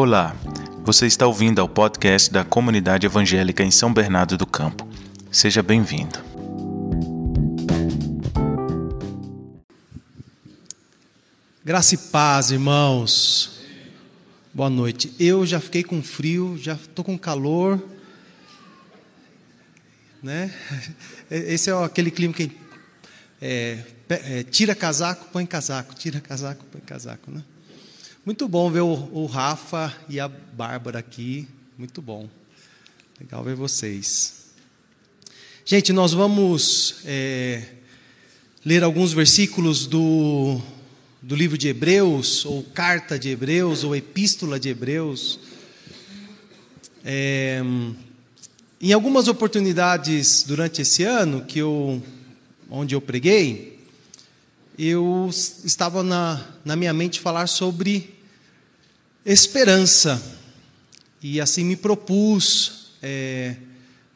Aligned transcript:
Olá, 0.00 0.32
você 0.84 1.08
está 1.08 1.26
ouvindo 1.26 1.60
ao 1.60 1.68
podcast 1.68 2.32
da 2.32 2.44
Comunidade 2.44 3.04
Evangélica 3.04 3.64
em 3.64 3.70
São 3.72 3.92
Bernardo 3.92 4.38
do 4.38 4.46
Campo. 4.46 4.88
Seja 5.28 5.60
bem-vindo. 5.60 6.20
Graça 11.64 11.96
e 11.96 11.98
paz, 11.98 12.52
irmãos. 12.52 13.58
Boa 14.54 14.70
noite. 14.70 15.12
Eu 15.18 15.44
já 15.44 15.58
fiquei 15.58 15.82
com 15.82 16.00
frio, 16.00 16.56
já 16.56 16.74
estou 16.74 17.04
com 17.04 17.18
calor. 17.18 17.82
Né? 20.22 20.54
Esse 21.28 21.70
é 21.70 21.84
aquele 21.84 22.12
clima 22.12 22.32
que 22.32 22.56
é, 23.42 23.82
é, 24.08 24.42
tira 24.44 24.76
casaco, 24.76 25.26
põe 25.32 25.44
casaco, 25.44 25.92
tira 25.96 26.20
casaco, 26.20 26.64
põe 26.66 26.80
casaco. 26.82 27.32
Né? 27.32 27.42
Muito 28.28 28.46
bom 28.46 28.70
ver 28.70 28.82
o, 28.82 28.92
o 29.10 29.24
Rafa 29.24 29.90
e 30.06 30.20
a 30.20 30.28
Bárbara 30.28 30.98
aqui. 30.98 31.48
Muito 31.78 32.02
bom. 32.02 32.28
Legal 33.18 33.42
ver 33.42 33.54
vocês. 33.54 34.50
Gente, 35.64 35.94
nós 35.94 36.12
vamos 36.12 36.96
é, 37.06 37.64
ler 38.62 38.84
alguns 38.84 39.14
versículos 39.14 39.86
do 39.86 40.60
do 41.22 41.34
livro 41.34 41.56
de 41.56 41.68
Hebreus, 41.68 42.44
ou 42.44 42.62
carta 42.62 43.18
de 43.18 43.30
Hebreus, 43.30 43.82
ou 43.82 43.96
epístola 43.96 44.60
de 44.60 44.68
Hebreus. 44.68 45.40
É, 47.02 47.62
em 48.78 48.92
algumas 48.92 49.26
oportunidades 49.26 50.44
durante 50.46 50.82
esse 50.82 51.02
ano 51.02 51.46
que 51.46 51.60
eu, 51.60 52.02
onde 52.68 52.94
eu 52.94 53.00
preguei, 53.00 53.80
eu 54.78 55.30
estava 55.64 56.02
na, 56.02 56.46
na 56.62 56.76
minha 56.76 56.92
mente 56.92 57.20
falar 57.20 57.46
sobre 57.46 58.17
esperança 59.32 60.22
e 61.22 61.38
assim 61.38 61.62
me 61.62 61.76
propus 61.76 62.92
é, 63.02 63.56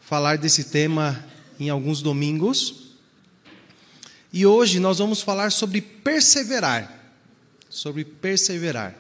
falar 0.00 0.38
desse 0.38 0.64
tema 0.64 1.22
em 1.60 1.68
alguns 1.68 2.00
domingos. 2.00 2.94
E 4.32 4.46
hoje 4.46 4.80
nós 4.80 4.98
vamos 4.98 5.20
falar 5.20 5.52
sobre 5.52 5.82
perseverar. 5.82 7.14
Sobre 7.68 8.06
perseverar. 8.06 8.96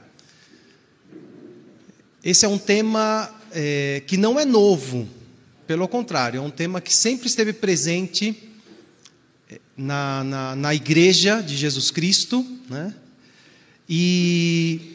Esse 2.22 2.44
é 2.44 2.48
um 2.48 2.58
tema 2.58 3.34
é, 3.50 4.02
que 4.06 4.18
não 4.18 4.38
é 4.38 4.44
novo, 4.44 5.08
pelo 5.66 5.88
contrário, 5.88 6.36
é 6.36 6.40
um 6.42 6.50
tema 6.50 6.82
que 6.82 6.94
sempre 6.94 7.26
esteve 7.26 7.54
presente 7.54 8.50
é, 9.50 9.58
na, 9.74 10.22
na, 10.22 10.56
na 10.56 10.74
igreja 10.74 11.40
de 11.40 11.56
Jesus 11.56 11.90
Cristo, 11.90 12.46
né? 12.68 12.94
E, 13.88 14.91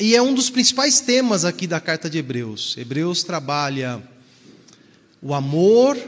e 0.00 0.14
é 0.14 0.22
um 0.22 0.32
dos 0.32 0.48
principais 0.48 1.00
temas 1.00 1.44
aqui 1.44 1.66
da 1.66 1.80
carta 1.80 2.08
de 2.08 2.18
Hebreus. 2.18 2.76
Hebreus 2.78 3.24
trabalha 3.24 4.00
o 5.20 5.34
amor, 5.34 5.98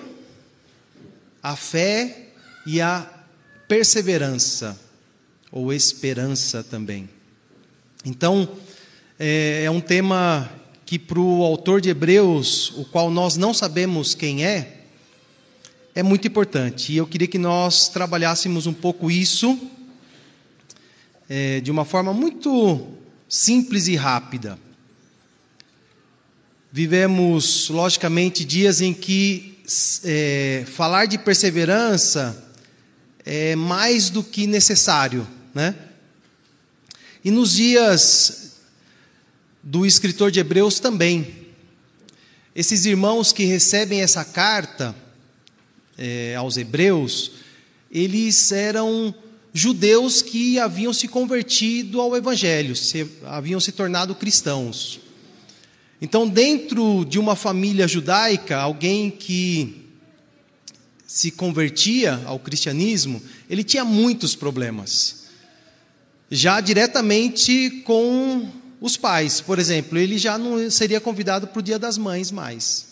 a 1.43 1.57
fé 1.57 2.29
e 2.65 2.81
a 2.81 3.05
perseverança 3.67 4.79
ou 5.51 5.73
esperança 5.73 6.63
também. 6.63 7.11
Então, 8.05 8.49
é, 9.19 9.65
é 9.65 9.71
um 9.71 9.81
tema 9.81 10.49
que 10.87 10.97
para 10.97 11.19
o 11.19 11.43
autor 11.43 11.81
de 11.81 11.89
Hebreus, 11.89 12.71
o 12.77 12.85
qual 12.85 13.11
nós 13.11 13.37
não 13.37 13.53
sabemos 13.53 14.15
quem 14.15 14.45
é, 14.45 14.85
é 15.97 16.03
muito 16.03 16.29
importante. 16.29 16.93
E 16.93 16.97
eu 16.97 17.09
queria 17.09 17.27
que 17.27 17.39
nós 17.39 17.89
trabalhássemos 17.89 18.69
um 18.69 18.73
pouco 18.73 19.11
isso 19.11 19.59
é, 21.29 21.61
de 21.61 21.73
uma 21.73 21.85
forma 21.85 22.13
muito 22.13 23.01
simples 23.31 23.87
e 23.87 23.95
rápida. 23.95 24.59
Vivemos, 26.73 27.69
logicamente, 27.69 28.45
dias 28.45 28.81
em 28.81 28.93
que 28.93 29.61
é, 30.05 30.65
falar 30.67 31.07
de 31.07 31.17
perseverança 31.17 32.53
é 33.25 33.55
mais 33.55 34.11
do 34.11 34.25
que 34.25 34.49
necessário, 34.49 35.27
né? 35.55 35.77
E 37.25 37.31
nos 37.31 37.53
dias 37.53 38.57
do 39.63 39.87
escritor 39.87 40.33
de 40.33 40.41
Hebreus 40.41 40.81
também, 40.81 41.47
esses 42.53 42.85
irmãos 42.85 43.33
que 43.33 43.45
recebem 43.45 44.01
essa 44.01 44.25
carta 44.25 44.95
é, 45.97 46.35
aos 46.35 46.57
Hebreus, 46.57 47.33
eles 47.93 48.51
eram 48.51 49.15
judeus 49.53 50.23
que 50.23 50.59
haviam 50.59 50.93
se 50.93 51.09
convertido 51.09 52.01
ao 52.01 52.17
Evangelho, 52.17 52.77
se, 52.77 53.07
haviam 53.25 53.61
se 53.61 53.73
tornado 53.73 54.15
cristãos. 54.15 55.01
Então, 56.01 56.27
dentro 56.27 57.05
de 57.05 57.19
uma 57.19 57.37
família 57.37 57.87
judaica, 57.87 58.57
alguém 58.57 59.11
que 59.11 59.87
se 61.07 61.31
convertia 61.31 62.23
ao 62.25 62.39
cristianismo, 62.39 63.21
ele 63.49 63.65
tinha 63.65 63.85
muitos 63.85 64.35
problemas. 64.35 65.25
Já 66.31 66.61
diretamente 66.61 67.83
com 67.85 68.49
os 68.81 68.97
pais, 68.97 69.41
por 69.41 69.59
exemplo, 69.59 69.99
ele 69.99 70.17
já 70.17 70.39
não 70.39 70.71
seria 70.71 71.01
convidado 71.01 71.49
para 71.49 71.59
o 71.59 71.63
Dia 71.63 71.79
das 71.79 71.99
Mães 71.99 72.31
mais. 72.31 72.87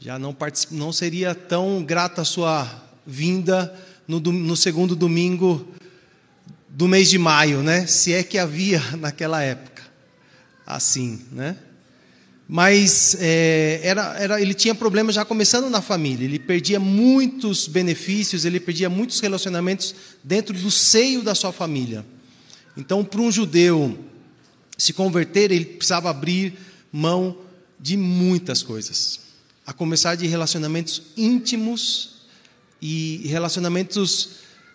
Já 0.00 0.18
não, 0.18 0.36
não 0.72 0.92
seria 0.92 1.34
tão 1.34 1.82
grata 1.84 2.22
a 2.22 2.24
sua 2.24 2.68
vinda 3.06 3.72
no, 4.10 4.32
no 4.32 4.56
segundo 4.56 4.96
domingo 4.96 5.64
do 6.68 6.88
mês 6.88 7.08
de 7.08 7.18
maio, 7.18 7.62
né? 7.62 7.86
Se 7.86 8.12
é 8.12 8.24
que 8.24 8.38
havia 8.38 8.82
naquela 8.98 9.40
época. 9.40 9.82
Assim, 10.66 11.20
né? 11.32 11.56
mas 12.52 13.16
é, 13.20 13.80
era, 13.82 14.16
era, 14.18 14.40
ele 14.40 14.54
tinha 14.54 14.74
problemas 14.74 15.14
já 15.14 15.24
começando 15.24 15.70
na 15.70 15.80
família. 15.80 16.24
Ele 16.24 16.38
perdia 16.38 16.80
muitos 16.80 17.68
benefícios, 17.68 18.44
ele 18.44 18.58
perdia 18.58 18.90
muitos 18.90 19.20
relacionamentos 19.20 19.94
dentro 20.22 20.56
do 20.56 20.70
seio 20.70 21.22
da 21.22 21.32
sua 21.32 21.52
família. 21.52 22.04
Então, 22.76 23.04
para 23.04 23.20
um 23.20 23.30
judeu 23.30 23.96
se 24.76 24.92
converter, 24.92 25.52
ele 25.52 25.64
precisava 25.64 26.10
abrir 26.10 26.54
mão 26.92 27.38
de 27.78 27.96
muitas 27.96 28.64
coisas, 28.64 29.20
a 29.64 29.72
começar 29.72 30.16
de 30.16 30.26
relacionamentos 30.26 31.02
íntimos 31.16 32.19
e 32.80 33.22
relacionamentos 33.26 34.30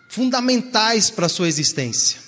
fundamentais 0.08 1.10
para 1.10 1.26
a 1.26 1.28
sua 1.28 1.48
existência. 1.48 2.20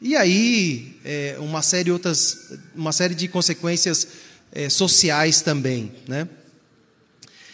E 0.00 0.16
aí, 0.16 0.96
é, 1.04 1.36
uma 1.38 1.62
série 1.62 1.90
outras, 1.90 2.52
uma 2.74 2.92
série 2.92 3.14
de 3.14 3.28
consequências 3.28 4.08
é, 4.52 4.68
sociais 4.68 5.42
também. 5.42 5.92
Né? 6.08 6.28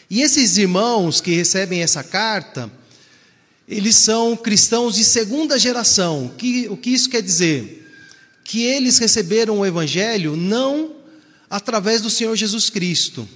E 0.08 0.22
esses 0.22 0.56
irmãos 0.56 1.20
que 1.20 1.32
recebem 1.32 1.82
essa 1.82 2.04
carta, 2.04 2.70
eles 3.68 3.96
são 3.96 4.36
cristãos 4.36 4.94
de 4.94 5.04
segunda 5.04 5.58
geração. 5.58 6.32
Que, 6.38 6.68
o 6.68 6.76
que 6.76 6.90
isso 6.90 7.10
quer 7.10 7.22
dizer? 7.22 7.84
Que 8.44 8.62
eles 8.62 8.98
receberam 8.98 9.58
o 9.58 9.66
Evangelho 9.66 10.36
não 10.36 10.94
através 11.50 12.00
do 12.00 12.10
Senhor 12.10 12.36
Jesus 12.36 12.70
Cristo. 12.70 13.28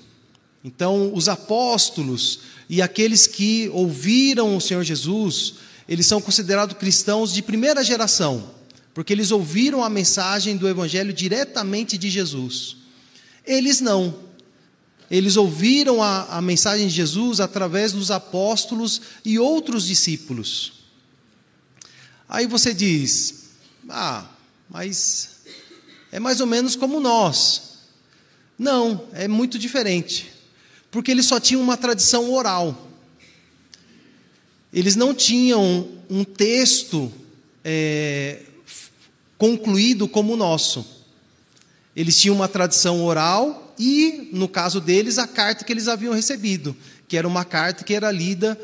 Então, 0.62 1.12
os 1.14 1.28
apóstolos 1.28 2.40
e 2.70 2.80
aqueles 2.80 3.26
que 3.26 3.68
ouviram 3.70 4.56
o 4.56 4.60
Senhor 4.60 4.84
Jesus, 4.84 5.54
eles 5.88 6.06
são 6.06 6.20
considerados 6.20 6.76
cristãos 6.76 7.34
de 7.34 7.42
primeira 7.42 7.82
geração, 7.82 8.48
porque 8.94 9.12
eles 9.12 9.32
ouviram 9.32 9.82
a 9.82 9.90
mensagem 9.90 10.56
do 10.56 10.68
Evangelho 10.68 11.12
diretamente 11.12 11.98
de 11.98 12.08
Jesus. 12.08 12.76
Eles 13.44 13.80
não. 13.80 14.20
Eles 15.10 15.36
ouviram 15.36 16.00
a, 16.00 16.36
a 16.36 16.40
mensagem 16.40 16.86
de 16.86 16.94
Jesus 16.94 17.40
através 17.40 17.90
dos 17.90 18.12
apóstolos 18.12 19.02
e 19.24 19.36
outros 19.36 19.84
discípulos. 19.84 20.74
Aí 22.28 22.46
você 22.46 22.72
diz: 22.72 23.46
Ah, 23.88 24.30
mas 24.68 25.40
é 26.12 26.20
mais 26.20 26.40
ou 26.40 26.46
menos 26.46 26.76
como 26.76 27.00
nós. 27.00 27.62
Não, 28.56 29.08
é 29.12 29.26
muito 29.26 29.58
diferente. 29.58 30.39
Porque 30.90 31.10
eles 31.10 31.26
só 31.26 31.38
tinham 31.38 31.62
uma 31.62 31.76
tradição 31.76 32.32
oral. 32.32 32.88
Eles 34.72 34.96
não 34.96 35.14
tinham 35.14 35.88
um 36.08 36.24
texto 36.24 37.12
é, 37.64 38.40
concluído 39.38 40.08
como 40.08 40.34
o 40.34 40.36
nosso. 40.36 40.84
Eles 41.94 42.18
tinham 42.18 42.36
uma 42.36 42.48
tradição 42.48 43.04
oral 43.04 43.74
e, 43.78 44.28
no 44.32 44.48
caso 44.48 44.80
deles, 44.80 45.18
a 45.18 45.26
carta 45.26 45.64
que 45.64 45.72
eles 45.72 45.88
haviam 45.88 46.14
recebido, 46.14 46.76
que 47.08 47.16
era 47.16 47.26
uma 47.26 47.44
carta 47.44 47.82
que 47.84 47.94
era 47.94 48.10
lida 48.10 48.58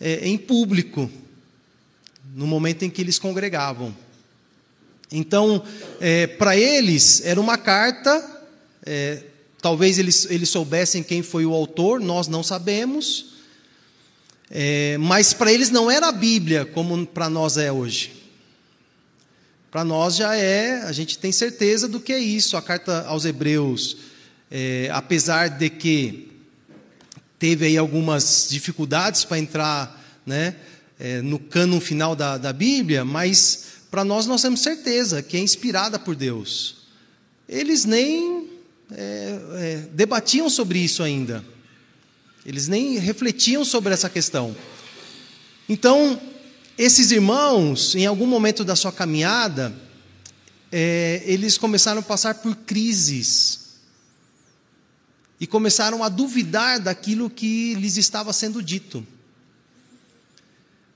é, 0.00 0.26
em 0.26 0.36
público, 0.36 1.10
no 2.34 2.46
momento 2.46 2.84
em 2.84 2.90
que 2.90 3.00
eles 3.00 3.18
congregavam. 3.18 3.94
Então, 5.12 5.62
é, 6.00 6.26
para 6.26 6.56
eles, 6.56 7.24
era 7.24 7.40
uma 7.40 7.56
carta, 7.56 8.42
é, 8.84 9.22
talvez 9.64 9.98
eles, 9.98 10.26
eles 10.28 10.50
soubessem 10.50 11.02
quem 11.02 11.22
foi 11.22 11.46
o 11.46 11.54
autor, 11.54 11.98
nós 11.98 12.28
não 12.28 12.42
sabemos, 12.42 13.32
é, 14.50 14.98
mas 14.98 15.32
para 15.32 15.50
eles 15.50 15.70
não 15.70 15.90
era 15.90 16.08
a 16.08 16.12
Bíblia 16.12 16.66
como 16.66 17.06
para 17.06 17.30
nós 17.30 17.56
é 17.56 17.72
hoje. 17.72 18.12
Para 19.70 19.82
nós 19.82 20.16
já 20.16 20.36
é, 20.36 20.82
a 20.82 20.92
gente 20.92 21.16
tem 21.16 21.32
certeza 21.32 21.88
do 21.88 21.98
que 21.98 22.12
é 22.12 22.18
isso. 22.18 22.58
A 22.58 22.62
carta 22.62 23.06
aos 23.06 23.24
Hebreus, 23.24 23.96
é, 24.50 24.90
apesar 24.92 25.48
de 25.48 25.70
que 25.70 26.30
teve 27.38 27.64
aí 27.64 27.78
algumas 27.78 28.48
dificuldades 28.50 29.24
para 29.24 29.38
entrar 29.38 30.20
né, 30.26 30.56
é, 31.00 31.22
no 31.22 31.38
cano 31.38 31.80
final 31.80 32.14
da, 32.14 32.36
da 32.36 32.52
Bíblia, 32.52 33.02
mas 33.02 33.64
para 33.90 34.04
nós 34.04 34.26
nós 34.26 34.42
temos 34.42 34.60
certeza 34.60 35.22
que 35.22 35.38
é 35.38 35.40
inspirada 35.40 35.98
por 35.98 36.14
Deus. 36.14 36.84
Eles 37.48 37.86
nem 37.86 38.52
é, 38.96 39.40
é, 39.54 39.76
debatiam 39.92 40.48
sobre 40.48 40.78
isso 40.78 41.02
ainda. 41.02 41.44
Eles 42.46 42.68
nem 42.68 42.98
refletiam 42.98 43.64
sobre 43.64 43.92
essa 43.92 44.08
questão. 44.08 44.54
Então, 45.68 46.20
esses 46.76 47.10
irmãos, 47.10 47.94
em 47.94 48.06
algum 48.06 48.26
momento 48.26 48.64
da 48.64 48.76
sua 48.76 48.92
caminhada, 48.92 49.74
é, 50.70 51.22
eles 51.24 51.56
começaram 51.56 52.00
a 52.00 52.02
passar 52.02 52.34
por 52.36 52.54
crises. 52.56 53.60
E 55.40 55.46
começaram 55.46 56.04
a 56.04 56.08
duvidar 56.08 56.80
daquilo 56.80 57.30
que 57.30 57.74
lhes 57.74 57.96
estava 57.96 58.32
sendo 58.32 58.62
dito. 58.62 59.06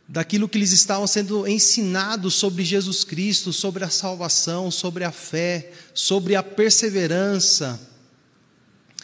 Daquilo 0.06 0.48
que 0.48 0.58
lhes 0.58 0.72
estava 0.72 1.06
sendo 1.06 1.46
ensinado 1.46 2.30
sobre 2.30 2.64
Jesus 2.64 3.04
Cristo, 3.04 3.52
sobre 3.52 3.84
a 3.84 3.90
salvação, 3.90 4.70
sobre 4.70 5.04
a 5.04 5.12
fé, 5.12 5.72
sobre 5.94 6.34
a 6.34 6.42
perseverança, 6.42 7.87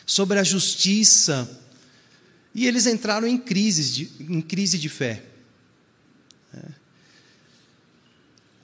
sobre 0.06 0.38
a 0.38 0.44
justiça. 0.44 1.60
E 2.54 2.66
eles 2.66 2.86
entraram 2.86 3.26
em 3.26 3.38
crise 3.38 3.92
de, 3.92 4.10
em 4.32 4.40
crise 4.40 4.78
de 4.78 4.88
fé. 4.88 5.22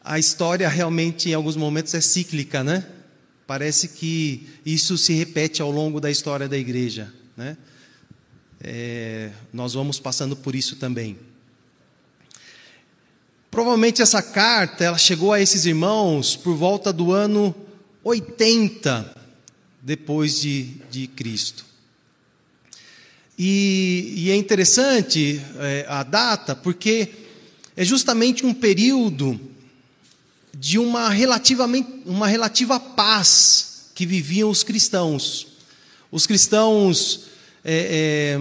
A 0.03 0.19
história 0.19 0.69
realmente, 0.69 1.29
em 1.29 1.35
alguns 1.35 1.57
momentos, 1.57 1.95
é 1.95 2.01
cíclica, 2.01 2.65
né? 2.65 2.87
Parece 3.47 3.89
que 3.89 4.49
isso 4.65 4.97
se 4.97 5.13
repete 5.13 5.61
ao 5.61 5.71
longo 5.71 6.01
da 6.01 6.11
história 6.11 6.49
da 6.49 6.57
igreja, 6.57 7.13
né? 7.37 7.57
É, 8.63 9.31
nós 9.53 9.75
vamos 9.75 9.99
passando 9.99 10.37
por 10.37 10.55
isso 10.55 10.77
também. 10.77 11.19
Provavelmente 13.51 14.01
essa 14.01 14.23
carta 14.23 14.85
ela 14.85 14.99
chegou 14.99 15.33
a 15.33 15.41
esses 15.41 15.65
irmãos 15.65 16.37
por 16.37 16.55
volta 16.55 16.93
do 16.93 17.13
ano 17.13 17.55
80 18.05 19.20
depois 19.83 20.41
de, 20.41 20.65
de 20.91 21.07
Cristo. 21.07 21.65
E, 23.39 24.13
e 24.17 24.31
é 24.31 24.37
interessante 24.37 25.41
é, 25.59 25.87
a 25.89 26.03
data 26.03 26.55
porque 26.55 27.09
é 27.75 27.85
justamente 27.85 28.45
um 28.45 28.53
período 28.53 29.41
de 30.55 30.79
uma, 30.79 31.09
relativamente, 31.09 32.03
uma 32.05 32.27
relativa 32.27 32.79
paz 32.79 33.91
que 33.95 34.05
viviam 34.05 34.51
os 34.51 34.63
cristãos. 34.63 35.47
Os 36.13 36.27
cristãos, 36.27 37.23
é, 37.65 38.37
é, 38.37 38.41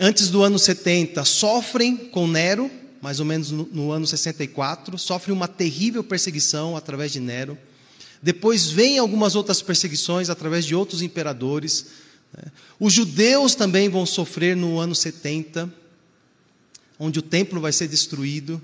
antes 0.00 0.30
do 0.30 0.42
ano 0.42 0.58
70, 0.58 1.24
sofrem 1.24 1.96
com 1.96 2.26
Nero, 2.26 2.70
mais 3.00 3.20
ou 3.20 3.26
menos 3.26 3.50
no, 3.50 3.68
no 3.70 3.92
ano 3.92 4.06
64, 4.06 4.98
sofrem 4.98 5.36
uma 5.36 5.46
terrível 5.46 6.02
perseguição 6.02 6.76
através 6.76 7.12
de 7.12 7.20
Nero. 7.20 7.56
Depois 8.24 8.70
vem 8.70 8.98
algumas 8.98 9.36
outras 9.36 9.62
perseguições 9.62 10.30
através 10.30 10.64
de 10.64 10.74
outros 10.74 11.02
imperadores. 11.02 11.86
Né? 12.32 12.50
Os 12.80 12.92
judeus 12.92 13.54
também 13.54 13.88
vão 13.88 14.04
sofrer 14.04 14.56
no 14.56 14.80
ano 14.80 14.96
70 14.96 15.84
onde 16.98 17.18
o 17.18 17.22
templo 17.22 17.60
vai 17.60 17.72
ser 17.72 17.88
destruído. 17.88 18.62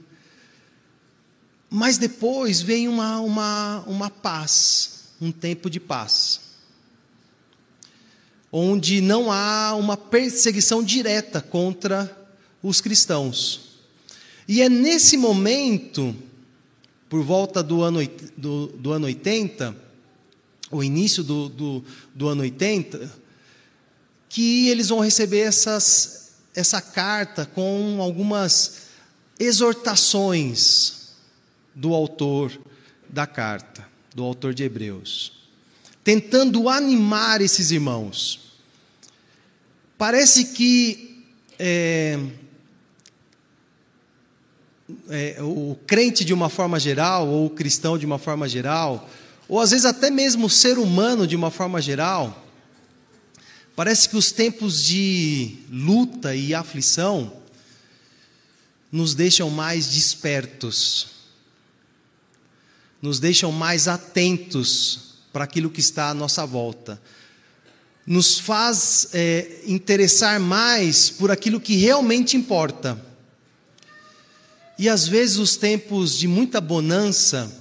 Mas 1.69 1.99
depois 1.99 2.61
vem 2.61 2.89
uma, 2.89 3.21
uma, 3.21 3.85
uma 3.87 4.11
paz, 4.11 5.05
um 5.21 5.31
tempo 5.31 5.71
de 5.71 5.79
paz, 5.79 6.41
onde 8.51 9.01
não 9.01 9.31
há 9.31 9.75
uma 9.75 9.97
perseguição 9.97 10.83
direta 10.83 11.41
contra 11.41 12.29
os 12.63 12.81
cristãos. 12.81 13.69
E 14.49 14.61
é 14.63 14.69
nesse 14.69 15.17
momento, 15.17 16.17
por 17.11 17.25
volta 17.25 17.61
do 17.61 17.83
ano, 17.83 17.99
do, 18.37 18.69
do 18.69 18.93
ano 18.93 19.07
80, 19.07 19.77
o 20.71 20.83
início 20.83 21.25
do, 21.25 21.49
do, 21.49 21.85
do 22.15 22.29
ano 22.29 22.43
80, 22.43 23.13
que 24.29 24.69
eles 24.69 24.89
vão 24.89 25.01
receber 25.01 25.41
essas 25.41 26.21
essa 26.55 26.81
carta 26.81 27.47
com 27.47 27.99
algumas 28.01 28.89
exortações 29.39 31.11
do 31.75 31.95
autor 31.95 32.61
da 33.09 33.27
carta, 33.27 33.87
do 34.15 34.25
autor 34.25 34.53
de 34.53 34.65
Hebreus, 34.65 35.33
tentando 36.03 36.69
animar 36.69 37.41
esses 37.41 37.71
irmãos. 37.71 38.41
Parece 39.97 40.47
que 40.47 41.25
é, 41.59 42.19
é, 45.09 45.37
o 45.41 45.77
crente 45.87 46.25
de 46.25 46.33
uma 46.33 46.49
forma 46.49 46.79
geral, 46.79 47.29
ou 47.29 47.47
o 47.47 47.51
cristão 47.51 47.99
de 47.99 48.07
uma 48.07 48.19
forma 48.19 48.49
geral, 48.49 49.09
ou 49.49 49.61
às 49.61 49.71
vezes 49.71 49.85
até 49.85 50.11
mesmo 50.11 50.47
o 50.47 50.51
ser 50.51 50.79
humano 50.79 51.27
de 51.27 51.37
uma 51.37 51.51
forma 51.51 51.81
geral, 51.81 52.47
Parece 53.81 54.11
que 54.11 54.17
os 54.19 54.31
tempos 54.31 54.85
de 54.85 55.57
luta 55.71 56.35
e 56.35 56.55
aflição 56.55 57.33
nos 58.93 59.15
deixam 59.15 59.49
mais 59.49 59.87
despertos, 59.87 61.07
nos 63.01 63.19
deixam 63.19 63.51
mais 63.51 63.89
atentos 63.89 65.15
para 65.33 65.45
aquilo 65.45 65.71
que 65.71 65.81
está 65.81 66.11
à 66.11 66.15
nossa 66.15 66.45
volta, 66.45 67.01
nos 68.07 68.39
faz 68.39 69.09
é, 69.15 69.63
interessar 69.67 70.39
mais 70.39 71.09
por 71.09 71.31
aquilo 71.31 71.59
que 71.59 71.77
realmente 71.77 72.37
importa. 72.37 73.03
E 74.81 74.89
às 74.89 75.07
vezes 75.07 75.37
os 75.37 75.59
tempos 75.59 76.17
de 76.17 76.27
muita 76.27 76.59
bonança, 76.59 77.53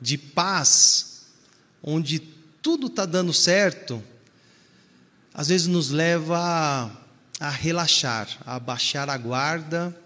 de 0.00 0.18
paz, 0.18 1.26
onde 1.80 2.18
tudo 2.60 2.88
está 2.88 3.06
dando 3.06 3.32
certo, 3.32 4.02
às 5.32 5.46
vezes 5.46 5.68
nos 5.68 5.90
leva 5.90 6.36
a, 6.36 7.46
a 7.46 7.50
relaxar, 7.50 8.28
a 8.44 8.58
baixar 8.58 9.08
a 9.08 9.16
guarda, 9.16 9.96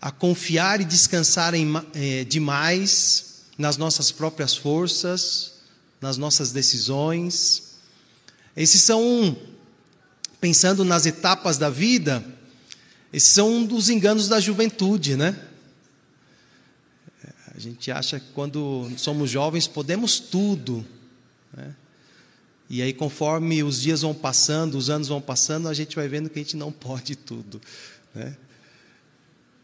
a 0.00 0.10
confiar 0.10 0.80
e 0.80 0.86
descansar 0.86 1.52
em, 1.52 1.70
é, 1.92 2.24
demais 2.24 3.42
nas 3.58 3.76
nossas 3.76 4.10
próprias 4.10 4.56
forças, 4.56 5.52
nas 6.00 6.16
nossas 6.16 6.50
decisões. 6.50 7.74
Esses 8.56 8.80
são, 8.80 9.36
pensando 10.40 10.82
nas 10.82 11.04
etapas 11.04 11.58
da 11.58 11.68
vida, 11.68 12.24
esses 13.12 13.30
são 13.30 13.52
um 13.52 13.66
dos 13.66 13.88
enganos 13.90 14.28
da 14.28 14.38
juventude, 14.40 15.16
né? 15.16 15.36
A 17.54 17.58
gente 17.58 17.90
acha 17.90 18.18
que 18.18 18.32
quando 18.32 18.90
somos 18.96 19.28
jovens 19.28 19.66
podemos 19.66 20.18
tudo, 20.18 20.86
né? 21.52 21.74
E 22.70 22.80
aí, 22.80 22.92
conforme 22.92 23.64
os 23.64 23.80
dias 23.82 24.02
vão 24.02 24.14
passando, 24.14 24.78
os 24.78 24.88
anos 24.88 25.08
vão 25.08 25.20
passando, 25.20 25.68
a 25.68 25.74
gente 25.74 25.96
vai 25.96 26.06
vendo 26.06 26.30
que 26.30 26.38
a 26.38 26.42
gente 26.42 26.56
não 26.56 26.70
pode 26.72 27.16
tudo. 27.16 27.60
Né? 28.14 28.36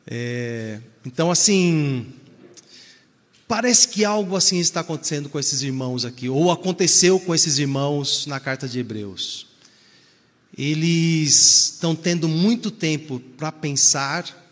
É, 0.05 0.81
então, 1.05 1.31
assim, 1.31 2.13
parece 3.47 3.87
que 3.87 4.05
algo 4.05 4.37
assim 4.37 4.59
está 4.59 4.81
acontecendo 4.81 5.29
com 5.29 5.39
esses 5.39 5.63
irmãos 5.63 6.05
aqui, 6.05 6.29
ou 6.29 6.51
aconteceu 6.51 7.21
com 7.21 7.33
esses 7.33 7.59
irmãos 7.59 8.27
na 8.27 8.41
carta 8.41 8.69
de 8.69 8.81
Hebreus. 8.81 9.47
Eles 10.57 11.73
estão 11.75 11.95
tendo 11.95 12.29
muito 12.29 12.71
tempo 12.71 13.21
para 13.37 13.53
pensar 13.53 14.45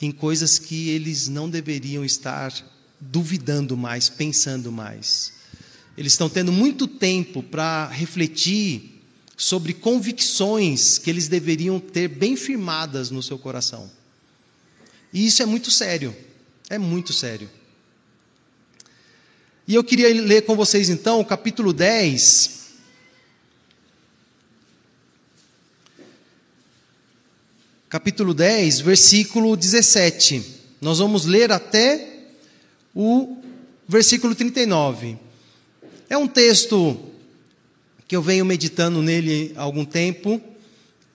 em 0.00 0.10
coisas 0.10 0.58
que 0.58 0.88
eles 0.88 1.28
não 1.28 1.48
deveriam 1.48 2.04
estar 2.04 2.52
duvidando 3.00 3.76
mais, 3.76 4.08
pensando 4.08 4.72
mais. 4.72 5.32
Eles 5.96 6.12
estão 6.12 6.28
tendo 6.28 6.50
muito 6.50 6.88
tempo 6.88 7.42
para 7.42 7.86
refletir 7.86 9.02
sobre 9.36 9.72
convicções 9.72 10.98
que 10.98 11.10
eles 11.10 11.28
deveriam 11.28 11.78
ter 11.78 12.08
bem 12.08 12.36
firmadas 12.36 13.10
no 13.10 13.22
seu 13.22 13.38
coração. 13.38 13.90
E 15.12 15.26
isso 15.26 15.42
é 15.42 15.46
muito 15.46 15.70
sério. 15.70 16.14
É 16.68 16.78
muito 16.78 17.12
sério. 17.12 17.48
E 19.66 19.74
eu 19.74 19.84
queria 19.84 20.08
ler 20.08 20.42
com 20.42 20.56
vocês 20.56 20.90
então 20.90 21.20
o 21.20 21.24
capítulo 21.24 21.72
10. 21.72 22.53
Capítulo 27.94 28.34
10, 28.34 28.80
versículo 28.80 29.56
17. 29.56 30.44
Nós 30.80 30.98
vamos 30.98 31.26
ler 31.26 31.52
até 31.52 32.24
o 32.92 33.36
versículo 33.86 34.34
39. 34.34 35.16
É 36.10 36.18
um 36.18 36.26
texto 36.26 36.98
que 38.08 38.16
eu 38.16 38.20
venho 38.20 38.44
meditando 38.44 39.00
nele 39.00 39.52
há 39.54 39.62
algum 39.62 39.84
tempo, 39.84 40.42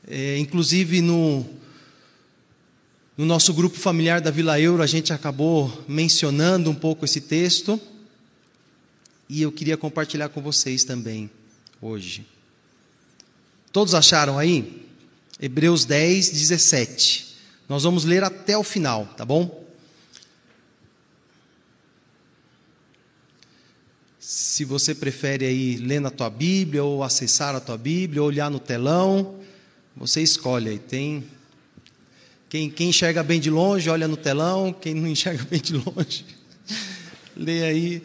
é, 0.08 0.38
inclusive 0.38 1.02
no, 1.02 1.46
No 3.18 3.26
nosso 3.26 3.54
grupo 3.54 3.78
familiar 3.78 4.22
da 4.22 4.32
Vila 4.32 4.58
Euro, 4.58 4.82
a 4.82 4.88
gente 4.88 5.12
acabou 5.12 5.84
mencionando 5.86 6.70
um 6.70 6.76
pouco 6.76 7.04
esse 7.04 7.20
texto. 7.20 7.78
E 9.28 9.42
eu 9.42 9.52
queria 9.52 9.76
compartilhar 9.76 10.30
com 10.30 10.42
vocês 10.42 10.86
também 10.86 11.30
hoje. 11.82 12.26
Todos 13.74 13.94
acharam 13.94 14.40
aí? 14.40 14.88
Hebreus 15.40 15.86
10, 15.86 16.32
17. 16.32 17.36
Nós 17.70 17.84
vamos 17.84 18.04
ler 18.04 18.24
até 18.24 18.58
o 18.58 18.64
final, 18.64 19.06
tá 19.16 19.24
bom? 19.24 19.66
Se 24.20 24.66
você 24.66 24.94
prefere 24.94 25.46
aí 25.46 25.78
ler 25.78 26.02
na 26.02 26.12
tua 26.12 26.30
Bíblia, 26.30 26.84
ou 26.84 27.04
acessar 27.04 27.56
a 27.56 27.60
tua 27.62 27.78
Bíblia, 27.78 28.22
ou 28.22 28.28
olhar 28.28 28.52
no 28.52 28.60
telão, 28.60 29.40
você 29.96 30.22
escolhe 30.22 30.72
aí. 30.72 30.80
Tem 30.80 31.24
quem, 32.50 32.70
quem 32.70 32.90
enxerga 32.90 33.24
bem 33.24 33.40
de 33.40 33.50
longe, 33.50 33.90
olha 33.90 34.08
no 34.08 34.18
telão, 34.18 34.74
quem 34.74 34.94
não 34.94 35.08
enxerga 35.08 35.46
bem 35.46 35.62
de 35.62 35.74
longe, 35.74 36.26
lê 37.38 37.64
aí. 37.64 38.04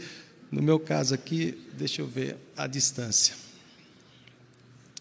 No 0.53 0.63
meu 0.63 0.79
caso 0.79 1.15
aqui, 1.15 1.59
deixa 1.77 2.01
eu 2.01 2.07
ver 2.07 2.37
a 2.57 2.69
distância. 2.69 3.35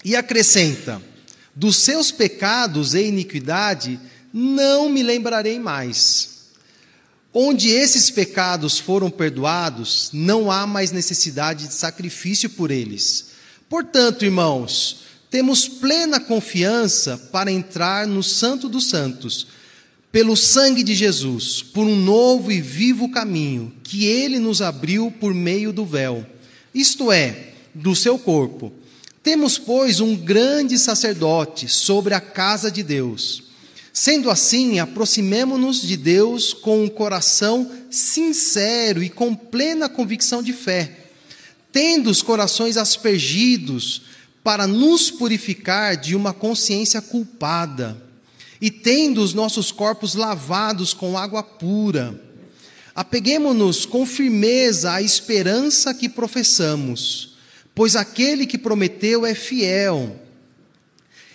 E 0.03 0.15
acrescenta: 0.15 0.99
dos 1.55 1.77
seus 1.77 2.11
pecados 2.11 2.93
e 2.93 3.03
iniquidade 3.03 3.99
não 4.33 4.89
me 4.89 5.03
lembrarei 5.03 5.59
mais. 5.59 6.33
Onde 7.33 7.69
esses 7.69 8.09
pecados 8.09 8.77
foram 8.77 9.09
perdoados, 9.09 10.09
não 10.13 10.51
há 10.51 10.67
mais 10.67 10.91
necessidade 10.91 11.67
de 11.67 11.73
sacrifício 11.73 12.49
por 12.49 12.69
eles. 12.69 13.27
Portanto, 13.67 14.23
irmãos, 14.23 15.03
temos 15.31 15.67
plena 15.67 16.19
confiança 16.19 17.17
para 17.17 17.51
entrar 17.51 18.05
no 18.05 18.21
Santo 18.21 18.69
dos 18.69 18.87
Santos, 18.87 19.47
pelo 20.11 20.37
sangue 20.37 20.83
de 20.83 20.93
Jesus, 20.93 21.63
por 21.63 21.87
um 21.87 21.95
novo 21.95 22.51
e 22.51 22.61
vivo 22.61 23.09
caminho 23.09 23.73
que 23.83 24.05
ele 24.05 24.37
nos 24.37 24.61
abriu 24.61 25.09
por 25.09 25.33
meio 25.33 25.73
do 25.73 25.83
véu, 25.83 26.23
isto 26.71 27.11
é, 27.11 27.53
do 27.73 27.95
seu 27.95 28.19
corpo. 28.19 28.71
Temos, 29.23 29.57
pois, 29.57 30.01
um 30.01 30.17
grande 30.17 30.77
sacerdote 30.77 31.69
sobre 31.69 32.13
a 32.13 32.19
casa 32.19 32.69
de 32.69 32.83
Deus. 32.83 33.43
Sendo 33.93 34.29
assim, 34.29 34.79
aproximemo-nos 34.79 35.81
de 35.81 35.95
Deus 35.95 36.53
com 36.53 36.83
um 36.83 36.89
coração 36.89 37.71
sincero 37.89 39.01
e 39.01 39.09
com 39.09 39.33
plena 39.33 39.87
convicção 39.87 40.43
de 40.43 40.51
fé, 40.51 41.07
tendo 41.71 42.09
os 42.09 42.21
corações 42.21 42.75
aspergidos 42.75 44.01
para 44.43 44.67
nos 44.67 45.09
purificar 45.09 45.95
de 45.95 46.15
uma 46.15 46.33
consciência 46.33 47.01
culpada, 47.01 47.95
e 48.59 48.69
tendo 48.69 49.21
os 49.21 49.33
nossos 49.33 49.71
corpos 49.71 50.15
lavados 50.15 50.93
com 50.93 51.17
água 51.17 51.43
pura, 51.43 52.19
apeguemo-nos 52.93 53.85
com 53.85 54.05
firmeza 54.05 54.91
à 54.91 55.01
esperança 55.01 55.93
que 55.93 56.09
professamos, 56.09 57.32
pois 57.75 57.95
aquele 57.95 58.45
que 58.45 58.57
prometeu 58.57 59.25
é 59.25 59.33
fiel. 59.33 60.19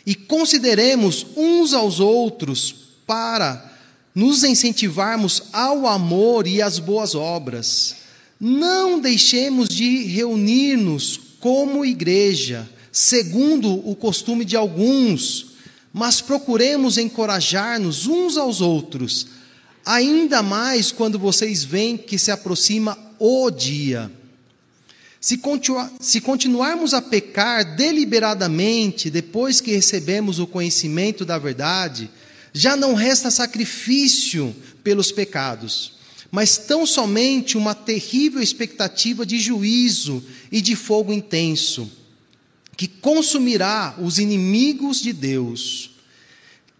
E 0.06 0.14
consideremos 0.14 1.26
uns 1.36 1.74
aos 1.74 2.00
outros 2.00 2.74
para 3.06 3.68
nos 4.14 4.42
incentivarmos 4.42 5.44
ao 5.52 5.86
amor 5.86 6.46
e 6.46 6.62
às 6.62 6.78
boas 6.78 7.14
obras. 7.14 7.96
Não 8.40 8.98
deixemos 8.98 9.68
de 9.68 10.04
reunir-nos 10.04 11.20
como 11.40 11.84
igreja, 11.84 12.68
segundo 12.90 13.88
o 13.88 13.94
costume 13.94 14.44
de 14.44 14.56
alguns, 14.56 15.52
mas 15.92 16.20
procuremos 16.20 16.98
encorajar-nos 16.98 18.06
uns 18.06 18.36
aos 18.36 18.60
outros, 18.60 19.28
ainda 19.84 20.42
mais 20.42 20.92
quando 20.92 21.18
vocês 21.18 21.64
veem 21.64 21.96
que 21.96 22.18
se 22.18 22.30
aproxima 22.30 22.96
o 23.18 23.50
dia. 23.50 24.10
Se, 25.20 25.40
se 26.00 26.20
continuarmos 26.20 26.94
a 26.94 27.02
pecar 27.02 27.76
deliberadamente 27.76 29.10
depois 29.10 29.60
que 29.60 29.72
recebemos 29.72 30.38
o 30.38 30.46
conhecimento 30.46 31.24
da 31.24 31.38
verdade, 31.38 32.10
já 32.52 32.76
não 32.76 32.94
resta 32.94 33.30
sacrifício 33.30 34.54
pelos 34.84 35.10
pecados, 35.10 35.92
mas 36.30 36.56
tão 36.56 36.86
somente 36.86 37.58
uma 37.58 37.74
terrível 37.74 38.40
expectativa 38.40 39.26
de 39.26 39.38
juízo 39.38 40.22
e 40.52 40.60
de 40.60 40.76
fogo 40.76 41.12
intenso 41.12 41.90
que 42.78 42.86
consumirá 42.86 43.96
os 44.00 44.20
inimigos 44.20 45.02
de 45.02 45.12
Deus. 45.12 45.87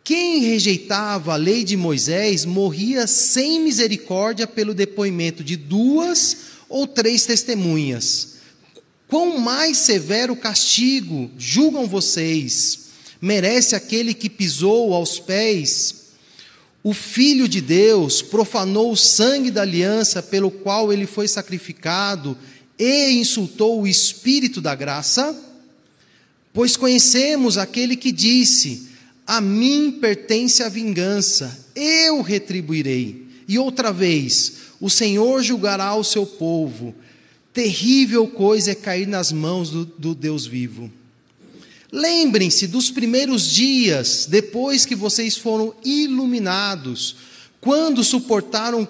Quem 0.09 0.41
rejeitava 0.41 1.35
a 1.35 1.37
lei 1.37 1.63
de 1.63 1.77
Moisés 1.77 2.47
morria 2.47 3.07
sem 3.07 3.61
misericórdia 3.61 4.47
pelo 4.47 4.73
depoimento 4.73 5.45
de 5.45 5.55
duas 5.55 6.35
ou 6.67 6.87
três 6.87 7.27
testemunhas. 7.27 8.37
Quão 9.07 9.37
mais 9.37 9.77
severo 9.77 10.35
castigo, 10.35 11.31
julgam 11.37 11.87
vocês, 11.87 12.87
merece 13.21 13.77
aquele 13.77 14.15
que 14.15 14.31
pisou 14.31 14.95
aos 14.95 15.21
pés 15.21 15.95
o 16.83 16.95
Filho 16.95 17.47
de 17.47 17.61
Deus, 17.61 18.23
profanou 18.23 18.91
o 18.91 18.97
sangue 18.97 19.51
da 19.51 19.61
aliança 19.61 20.23
pelo 20.23 20.51
qual 20.51 20.91
ele 20.91 21.07
foi 21.07 21.29
sacrificado 21.29 22.35
e 22.79 23.11
insultou 23.11 23.83
o 23.83 23.87
Espírito 23.87 24.63
da 24.63 24.75
graça? 24.75 25.39
Pois 26.55 26.79
conhecemos 26.79 27.59
aquele 27.59 27.95
que 27.95 28.11
disse: 28.11 28.88
A 29.29 29.43
mim 29.43 29.99
pertence 30.01 30.63
a 30.63 30.71
vingança, 30.71 31.67
eu 31.77 32.23
retribuirei. 32.23 33.29
E 33.47 33.59
outra 33.59 33.93
vez, 33.93 34.55
o 34.81 34.89
Senhor 34.89 35.43
julgará 35.43 35.95
o 35.95 36.03
seu 36.03 36.25
povo. 36.25 36.95
Terrível 37.53 38.27
coisa 38.27 38.71
é 38.71 38.75
cair 38.75 39.07
nas 39.07 39.31
mãos 39.31 39.69
do, 39.69 39.85
do 39.85 40.15
Deus 40.15 40.47
vivo. 40.47 40.91
Lembrem-se 41.93 42.67
dos 42.67 42.91
primeiros 42.91 43.53
dias, 43.53 44.27
depois 44.27 44.87
que 44.87 44.95
vocês 44.95 45.37
foram 45.37 45.75
iluminados, 45.85 47.17
quando 47.61 48.03
suportaram 48.03 48.89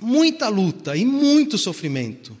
muita 0.00 0.48
luta 0.48 0.96
e 0.96 1.04
muito 1.04 1.58
sofrimento. 1.58 2.34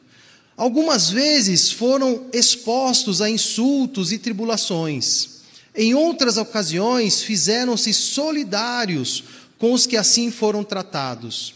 Algumas 0.56 1.10
vezes 1.10 1.70
foram 1.70 2.24
expostos 2.32 3.20
a 3.20 3.28
insultos 3.28 4.12
e 4.12 4.18
tribulações. 4.18 5.39
Em 5.82 5.94
outras 5.94 6.36
ocasiões, 6.36 7.22
fizeram-se 7.22 7.94
solidários 7.94 9.24
com 9.56 9.72
os 9.72 9.86
que 9.86 9.96
assim 9.96 10.30
foram 10.30 10.62
tratados. 10.62 11.54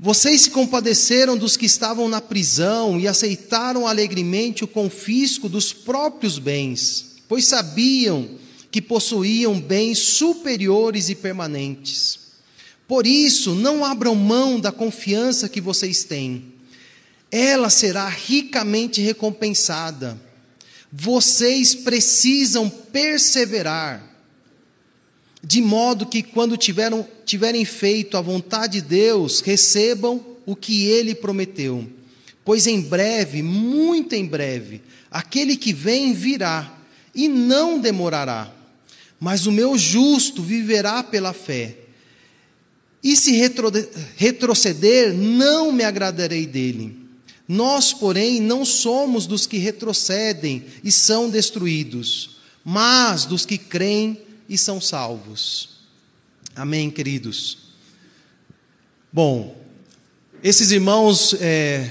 Vocês 0.00 0.40
se 0.40 0.50
compadeceram 0.50 1.36
dos 1.36 1.54
que 1.54 1.66
estavam 1.66 2.08
na 2.08 2.22
prisão 2.22 2.98
e 2.98 3.06
aceitaram 3.06 3.86
alegremente 3.86 4.64
o 4.64 4.66
confisco 4.66 5.50
dos 5.50 5.70
próprios 5.70 6.38
bens, 6.38 7.16
pois 7.28 7.44
sabiam 7.44 8.26
que 8.70 8.80
possuíam 8.80 9.60
bens 9.60 9.98
superiores 9.98 11.10
e 11.10 11.14
permanentes. 11.14 12.18
Por 12.88 13.06
isso, 13.06 13.54
não 13.54 13.84
abram 13.84 14.14
mão 14.14 14.58
da 14.58 14.72
confiança 14.72 15.46
que 15.46 15.60
vocês 15.60 16.04
têm 16.04 16.54
ela 17.36 17.68
será 17.68 18.08
ricamente 18.08 19.00
recompensada. 19.00 20.16
Vocês 20.96 21.74
precisam 21.74 22.70
perseverar, 22.70 24.00
de 25.42 25.60
modo 25.60 26.06
que, 26.06 26.22
quando 26.22 26.56
tiveram, 26.56 27.04
tiverem 27.26 27.64
feito 27.64 28.16
a 28.16 28.20
vontade 28.20 28.80
de 28.80 28.86
Deus, 28.86 29.40
recebam 29.40 30.24
o 30.46 30.54
que 30.54 30.84
ele 30.84 31.12
prometeu. 31.12 31.84
Pois 32.44 32.68
em 32.68 32.80
breve, 32.80 33.42
muito 33.42 34.14
em 34.14 34.24
breve, 34.24 34.82
aquele 35.10 35.56
que 35.56 35.72
vem 35.72 36.12
virá 36.12 36.72
e 37.12 37.26
não 37.26 37.80
demorará. 37.80 38.52
Mas 39.18 39.46
o 39.46 39.52
meu 39.52 39.76
justo 39.76 40.44
viverá 40.44 41.02
pela 41.02 41.32
fé. 41.32 41.76
E 43.02 43.16
se 43.16 43.32
retroceder, 44.16 45.12
não 45.12 45.72
me 45.72 45.82
agradarei 45.82 46.46
dele. 46.46 47.03
Nós, 47.46 47.92
porém, 47.92 48.40
não 48.40 48.64
somos 48.64 49.26
dos 49.26 49.46
que 49.46 49.58
retrocedem 49.58 50.64
e 50.82 50.90
são 50.90 51.28
destruídos, 51.28 52.38
mas 52.64 53.26
dos 53.26 53.44
que 53.44 53.58
creem 53.58 54.22
e 54.48 54.56
são 54.56 54.80
salvos. 54.80 55.70
Amém, 56.56 56.90
queridos? 56.90 57.58
Bom, 59.12 59.56
esses 60.42 60.70
irmãos 60.70 61.34
é, 61.40 61.90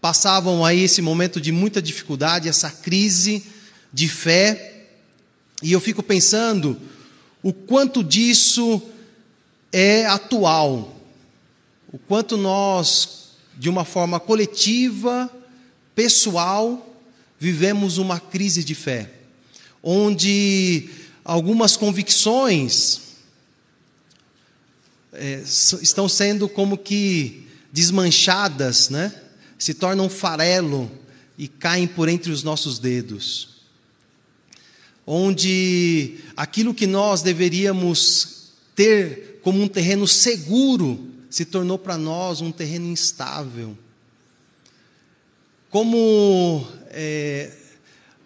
passavam 0.00 0.64
aí 0.64 0.82
esse 0.82 1.02
momento 1.02 1.40
de 1.40 1.52
muita 1.52 1.82
dificuldade, 1.82 2.48
essa 2.48 2.70
crise 2.70 3.44
de 3.92 4.08
fé, 4.08 4.86
e 5.62 5.72
eu 5.72 5.80
fico 5.80 6.02
pensando 6.02 6.80
o 7.42 7.52
quanto 7.52 8.02
disso 8.02 8.82
é 9.72 10.06
atual, 10.06 11.00
o 11.92 11.98
quanto 11.98 12.36
nós 12.36 13.25
de 13.56 13.68
uma 13.68 13.84
forma 13.84 14.20
coletiva, 14.20 15.30
pessoal, 15.94 16.94
vivemos 17.38 17.98
uma 17.98 18.20
crise 18.20 18.62
de 18.62 18.74
fé, 18.74 19.10
onde 19.82 20.90
algumas 21.24 21.76
convicções 21.76 23.00
é, 25.12 25.42
estão 25.80 26.08
sendo 26.08 26.48
como 26.48 26.76
que 26.76 27.46
desmanchadas, 27.72 28.90
né? 28.90 29.14
Se 29.58 29.72
tornam 29.72 30.08
farelo 30.08 30.90
e 31.38 31.48
caem 31.48 31.86
por 31.86 32.08
entre 32.08 32.30
os 32.30 32.42
nossos 32.42 32.78
dedos. 32.78 33.56
Onde 35.06 36.18
aquilo 36.36 36.74
que 36.74 36.86
nós 36.86 37.22
deveríamos 37.22 38.50
ter 38.74 39.40
como 39.42 39.62
um 39.62 39.68
terreno 39.68 40.06
seguro 40.06 41.15
se 41.36 41.44
tornou 41.44 41.78
para 41.78 41.98
nós 41.98 42.40
um 42.40 42.50
terreno 42.50 42.86
instável. 42.86 43.76
Como 45.68 46.66
é, 46.86 47.52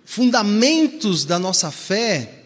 fundamentos 0.05 1.25
da 1.25 1.37
nossa 1.37 1.73
fé, 1.73 2.45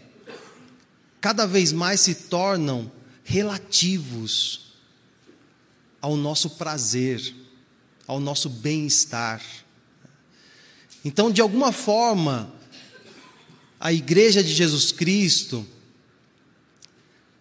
cada 1.21 1.45
vez 1.45 1.71
mais 1.71 2.01
se 2.01 2.15
tornam 2.15 2.91
relativos 3.23 4.73
ao 6.01 6.17
nosso 6.17 6.49
prazer, 6.49 7.35
ao 8.07 8.19
nosso 8.19 8.49
bem-estar. 8.49 9.43
Então, 11.05 11.31
de 11.31 11.43
alguma 11.43 11.73
forma, 11.73 12.51
a 13.79 13.93
Igreja 13.93 14.43
de 14.43 14.55
Jesus 14.55 14.93
Cristo 14.93 15.67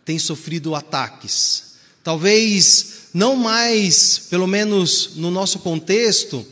tem 0.03 0.19
sofrido 0.19 0.75
ataques. 0.75 1.75
Talvez 2.03 3.02
não 3.13 3.36
mais, 3.36 4.17
pelo 4.17 4.48
menos 4.48 5.12
no 5.15 5.29
nosso 5.29 5.60
contexto, 5.60 6.46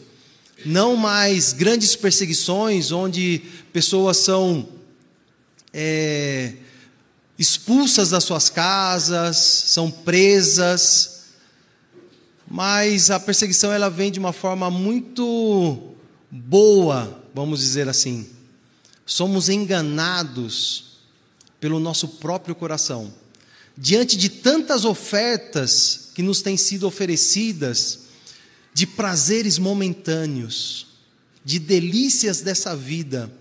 não 0.63 0.95
mais 0.95 1.53
grandes 1.53 1.95
perseguições 1.95 2.91
onde 2.91 3.41
pessoas 3.73 4.17
são 4.17 4.67
é, 5.73 6.53
expulsas 7.37 8.11
das 8.11 8.23
suas 8.23 8.49
casas, 8.49 9.37
são 9.37 9.89
presas, 9.89 11.21
mas 12.47 13.09
a 13.09 13.19
perseguição 13.19 13.71
ela 13.71 13.89
vem 13.89 14.11
de 14.11 14.19
uma 14.19 14.33
forma 14.33 14.69
muito 14.69 15.95
boa, 16.29 17.23
vamos 17.33 17.59
dizer 17.59 17.89
assim. 17.89 18.29
Somos 19.05 19.49
enganados 19.49 20.99
pelo 21.59 21.79
nosso 21.79 22.07
próprio 22.07 22.53
coração. 22.53 23.11
Diante 23.77 24.15
de 24.17 24.29
tantas 24.29 24.85
ofertas 24.85 26.10
que 26.21 26.27
nos 26.27 26.43
têm 26.43 26.55
sido 26.55 26.85
oferecidas, 26.85 28.01
de 28.75 28.85
prazeres 28.85 29.57
momentâneos, 29.57 30.85
de 31.43 31.57
delícias 31.57 32.41
dessa 32.41 32.75
vida, 32.75 33.33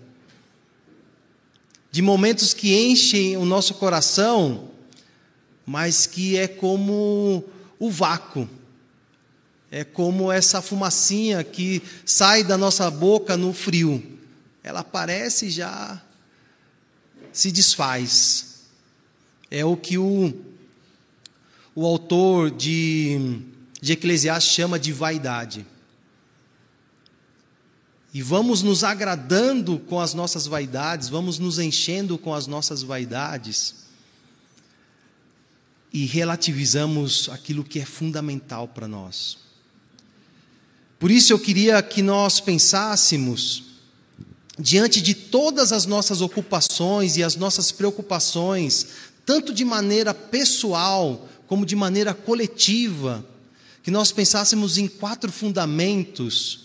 de 1.91 2.01
momentos 2.01 2.55
que 2.55 2.75
enchem 2.75 3.37
o 3.37 3.45
nosso 3.45 3.75
coração, 3.75 4.71
mas 5.63 6.07
que 6.07 6.35
é 6.35 6.47
como 6.47 7.43
o 7.77 7.91
vácuo, 7.91 8.49
é 9.69 9.83
como 9.83 10.31
essa 10.31 10.59
fumacinha 10.59 11.43
que 11.43 11.83
sai 12.03 12.43
da 12.43 12.57
nossa 12.57 12.89
boca 12.89 13.37
no 13.37 13.53
frio, 13.53 14.03
ela 14.63 14.79
aparece 14.79 15.45
e 15.45 15.51
já 15.51 16.01
se 17.31 17.51
desfaz. 17.51 18.61
É 19.51 19.63
o 19.63 19.77
que 19.77 19.99
o, 19.99 20.33
o 21.73 21.85
autor 21.85 22.51
de, 22.51 23.39
de 23.81 23.93
Eclesiastes 23.93 24.53
chama 24.53 24.79
de 24.79 24.91
vaidade 24.91 25.65
e 28.13 28.21
vamos 28.21 28.61
nos 28.61 28.83
agradando 28.83 29.79
com 29.79 29.99
as 29.99 30.13
nossas 30.13 30.45
vaidades, 30.45 31.07
vamos 31.07 31.39
nos 31.39 31.59
enchendo 31.59 32.17
com 32.17 32.33
as 32.33 32.45
nossas 32.45 32.83
vaidades 32.83 33.75
e 35.93 36.05
relativizamos 36.05 37.29
aquilo 37.29 37.63
que 37.63 37.79
é 37.79 37.85
fundamental 37.85 38.67
para 38.67 38.87
nós. 38.87 39.37
Por 40.99 41.09
isso 41.09 41.31
eu 41.31 41.39
queria 41.39 41.81
que 41.81 42.01
nós 42.01 42.41
pensássemos, 42.41 43.63
diante 44.59 45.01
de 45.01 45.13
todas 45.13 45.71
as 45.71 45.85
nossas 45.85 46.21
ocupações 46.21 47.15
e 47.15 47.23
as 47.23 47.37
nossas 47.37 47.71
preocupações, 47.71 48.87
tanto 49.25 49.53
de 49.53 49.63
maneira 49.63 50.13
pessoal 50.13 51.29
como 51.51 51.65
de 51.65 51.75
maneira 51.75 52.13
coletiva, 52.13 53.27
que 53.83 53.91
nós 53.91 54.09
pensássemos 54.09 54.77
em 54.77 54.87
quatro 54.87 55.29
fundamentos 55.29 56.61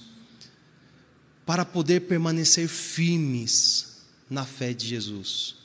para 1.45 1.65
poder 1.65 2.03
permanecer 2.03 2.69
firmes 2.69 3.97
na 4.31 4.45
fé 4.45 4.73
de 4.73 4.87
Jesus. 4.87 5.57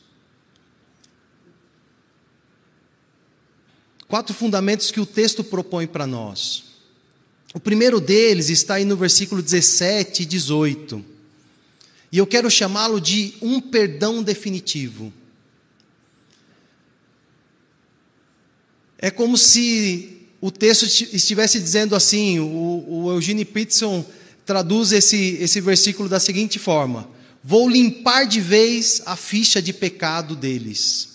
Quatro 4.08 4.34
fundamentos 4.34 4.90
que 4.90 5.00
o 5.00 5.06
texto 5.06 5.44
propõe 5.44 5.86
para 5.86 6.08
nós. 6.08 6.64
O 7.54 7.60
primeiro 7.60 8.02
deles 8.02 8.50
está 8.50 8.74
aí 8.74 8.86
no 8.86 8.98
versículo 8.98 9.44
17 9.44 10.24
e 10.24 10.26
18. 10.26 11.06
E 12.12 12.18
eu 12.18 12.26
quero 12.26 12.50
chamá-lo 12.50 13.00
de 13.00 13.36
um 13.40 13.62
perdão 13.62 14.24
definitivo. 14.24 15.14
É 19.02 19.10
como 19.10 19.36
se 19.38 20.28
o 20.40 20.52
texto 20.52 20.84
estivesse 20.86 21.60
dizendo 21.60 21.96
assim, 21.96 22.40
o, 22.40 22.86
o 22.88 23.12
Eugene 23.12 23.44
Peterson 23.44 24.06
traduz 24.46 24.92
esse, 24.92 25.38
esse 25.42 25.60
versículo 25.60 26.08
da 26.08 26.20
seguinte 26.20 26.60
forma: 26.60 27.10
Vou 27.44 27.68
limpar 27.68 28.28
de 28.28 28.40
vez 28.40 29.02
a 29.06 29.16
ficha 29.16 29.62
de 29.62 29.74
pecado 29.74 30.36
deles. 30.36 31.10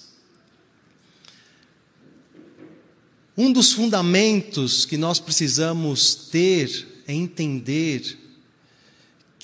Um 3.38 3.52
dos 3.52 3.72
fundamentos 3.72 4.84
que 4.84 4.96
nós 4.96 5.20
precisamos 5.20 6.14
ter 6.14 7.02
é 7.06 7.12
entender 7.12 8.18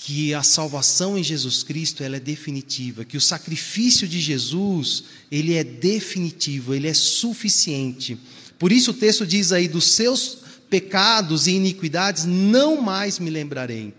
que 0.05 0.33
a 0.33 0.43
salvação 0.43 1.17
em 1.17 1.23
Jesus 1.23 1.63
Cristo 1.63 2.03
ela 2.03 2.17
é 2.17 2.19
definitiva, 2.19 3.05
que 3.05 3.15
o 3.15 3.21
sacrifício 3.21 4.05
de 4.05 4.19
Jesus 4.19 5.05
ele 5.31 5.53
é 5.53 5.63
definitivo, 5.63 6.73
ele 6.73 6.89
é 6.89 6.93
suficiente. 6.93 8.19
Por 8.59 8.73
isso 8.73 8.91
o 8.91 8.93
texto 8.93 9.25
diz 9.25 9.53
aí 9.53 9.65
dos 9.65 9.93
seus 9.93 10.39
pecados 10.69 11.47
e 11.47 11.51
iniquidades 11.51 12.25
não 12.25 12.81
mais 12.81 13.17
me 13.17 13.29
lembrarei. 13.29 13.93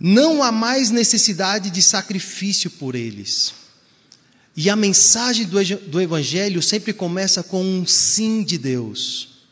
Não 0.00 0.42
há 0.42 0.50
mais 0.50 0.90
necessidade 0.90 1.68
de 1.68 1.82
sacrifício 1.82 2.70
por 2.70 2.94
eles. 2.94 3.52
E 4.56 4.70
a 4.70 4.76
mensagem 4.76 5.46
do 5.46 6.00
Evangelho 6.00 6.62
sempre 6.62 6.94
começa 6.94 7.42
com 7.42 7.62
um 7.62 7.86
sim 7.86 8.44
de 8.44 8.56
Deus. 8.56 9.44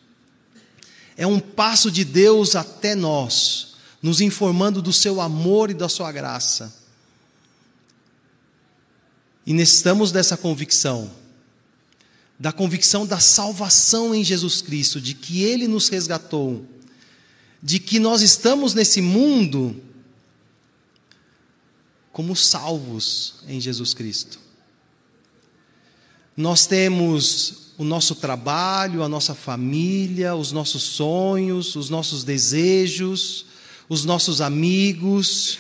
É 1.19 1.27
um 1.27 1.39
passo 1.39 1.91
de 1.91 2.03
Deus 2.03 2.57
até 2.57 2.95
nós, 2.95 3.72
nos 4.03 4.21
informando 4.21 4.83
do 4.83 4.93
seu 4.93 5.21
amor 5.21 5.71
e 5.71 5.75
da 5.75 5.89
sua 5.89 6.11
graça. 6.11 6.75
E 9.47 9.53
necessitamos 9.55 10.11
dessa 10.13 10.37
convicção 10.37 11.23
da 12.43 12.51
convicção 12.51 13.07
da 13.07 13.21
salvação 13.21 14.13
em 14.13 14.25
Jesus 14.25 14.61
Cristo, 14.61 15.01
de 15.01 15.15
que 15.15 15.45
Ele 15.45 15.69
nos 15.69 15.89
resgatou, 15.89 16.67
de 17.63 17.79
que 17.79 18.01
nós 18.01 18.21
estamos 18.21 18.75
nesse 18.75 19.01
mundo 19.01 19.81
como 22.11 22.35
salvos 22.35 23.37
em 23.47 23.61
Jesus 23.61 23.95
Cristo. 23.95 24.41
Nós 26.37 26.67
temos 26.67 27.75
o 27.79 27.85
nosso 27.85 28.17
trabalho, 28.17 29.05
a 29.05 29.09
nossa 29.09 29.37
família, 29.37 30.35
os 30.35 30.51
nossos 30.51 30.83
sonhos, 30.83 31.77
os 31.77 31.89
nossos 31.89 32.25
desejos, 32.25 33.47
os 33.93 34.07
nossos 34.07 34.41
amigos, 34.41 35.59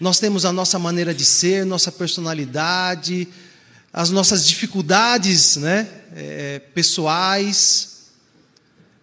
nós 0.00 0.18
temos 0.18 0.44
a 0.44 0.52
nossa 0.52 0.80
maneira 0.80 1.14
de 1.14 1.24
ser, 1.24 1.64
nossa 1.64 1.92
personalidade, 1.92 3.28
as 3.92 4.10
nossas 4.10 4.44
dificuldades 4.44 5.54
né, 5.58 5.88
é, 6.12 6.58
pessoais, 6.58 8.10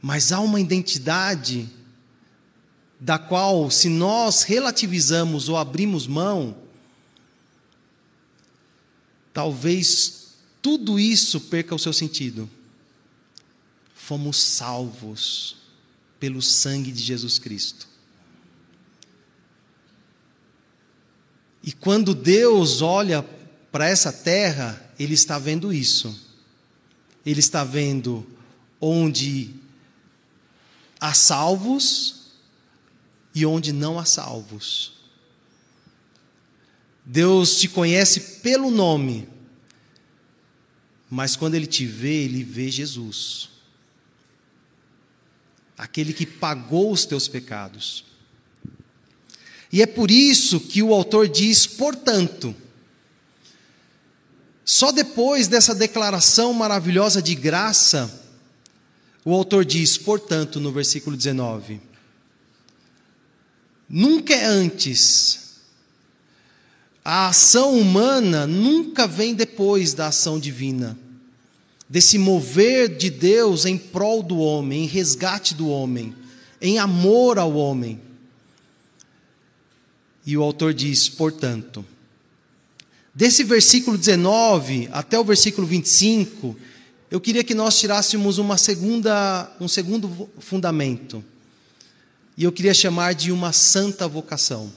mas 0.02 0.34
há 0.34 0.42
uma 0.42 0.60
identidade 0.60 1.70
da 3.00 3.18
qual, 3.18 3.72
se 3.72 3.88
nós 3.88 4.44
relativizamos 4.44 5.48
ou 5.48 5.56
abrimos 5.56 6.06
mão, 6.06 6.58
talvez 9.34 10.34
tudo 10.62 11.00
isso 11.00 11.40
perca 11.40 11.74
o 11.74 11.80
seu 11.80 11.94
sentido. 11.94 12.50
Fomos 13.96 14.36
salvos 14.36 15.56
pelo 16.20 16.42
sangue 16.42 16.92
de 16.92 17.02
Jesus 17.02 17.40
Cristo. 17.40 17.88
E 21.64 21.72
quando 21.72 22.16
Deus 22.16 22.82
olha 22.82 23.24
para 23.72 23.88
essa 23.88 24.12
terra, 24.12 24.94
ele 24.98 25.14
está 25.14 25.38
vendo 25.38 25.74
isso. 25.74 26.28
Ele 27.26 27.40
está 27.40 27.64
vendo 27.64 28.26
onde 28.80 29.54
há 31.00 31.14
salvos 31.14 32.32
e 33.36 33.46
onde 33.46 33.72
não 33.72 34.00
há 34.00 34.06
salvos. 34.06 34.94
Deus 37.06 37.60
te 37.60 37.68
conhece 37.68 38.40
pelo 38.42 38.70
nome. 38.70 39.28
Mas 41.10 41.36
quando 41.36 41.56
ele 41.56 41.66
te 41.66 41.86
vê, 41.86 42.24
ele 42.24 42.44
vê 42.44 42.70
Jesus. 42.70 43.50
Aquele 45.78 46.14
que 46.14 46.26
pagou 46.26 46.92
os 46.92 47.06
teus 47.06 47.28
pecados. 47.28 48.06
E 49.72 49.82
é 49.82 49.86
por 49.86 50.10
isso 50.10 50.60
que 50.60 50.82
o 50.82 50.94
autor 50.94 51.28
diz, 51.28 51.68
portanto, 51.68 52.56
só 54.66 54.92
depois 54.92 55.48
dessa 55.48 55.74
declaração 55.74 56.54
maravilhosa 56.54 57.22
de 57.22 57.36
graça, 57.36 58.24
o 59.24 59.34
autor 59.34 59.66
diz, 59.66 59.98
portanto, 59.98 60.60
no 60.60 60.72
versículo 60.72 61.16
19: 61.16 61.82
Nunca 63.88 64.34
é 64.34 64.46
antes. 64.46 65.50
A 67.04 67.30
ação 67.30 67.80
humana 67.80 68.46
nunca 68.46 69.08
vem 69.08 69.34
depois 69.34 69.94
da 69.94 70.08
ação 70.08 70.40
divina, 70.40 70.98
desse 71.88 72.20
mover 72.20 72.96
de 72.96 73.10
Deus 73.10 73.66
em 73.66 73.78
prol 73.78 74.22
do 74.22 74.38
homem, 74.38 74.84
em 74.84 74.88
resgate 74.88 75.56
do 75.56 75.68
homem, 75.70 76.16
em 76.62 76.78
amor 76.78 77.40
ao 77.40 77.56
homem. 77.56 78.00
E 80.30 80.38
o 80.38 80.44
autor 80.44 80.76
diz, 80.76 81.10
portanto, 81.10 81.84
Desse 83.16 83.44
versículo 83.44 83.98
19 83.98 84.88
até 84.92 85.20
o 85.20 85.24
versículo 85.24 85.66
25, 85.66 86.56
eu 87.10 87.20
queria 87.20 87.44
que 87.44 87.56
nós 87.56 87.80
tirássemos 87.80 88.38
uma 88.38 88.56
segunda, 88.56 89.52
um 89.60 89.68
segundo 89.68 90.30
fundamento. 90.38 91.26
E 92.38 92.44
eu 92.44 92.52
queria 92.52 92.76
chamar 92.76 93.16
de 93.16 93.32
uma 93.32 93.52
santa 93.52 94.08
vocação. 94.08 94.72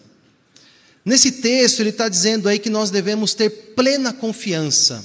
Nesse 1.05 1.33
texto, 1.33 1.81
ele 1.81 1.91
está 1.91 2.09
dizendo 2.09 2.49
aí 2.49 2.59
que 2.59 2.71
nós 2.71 2.91
devemos 2.91 3.35
ter 3.35 3.51
plena 3.77 4.11
confiança. 4.11 5.05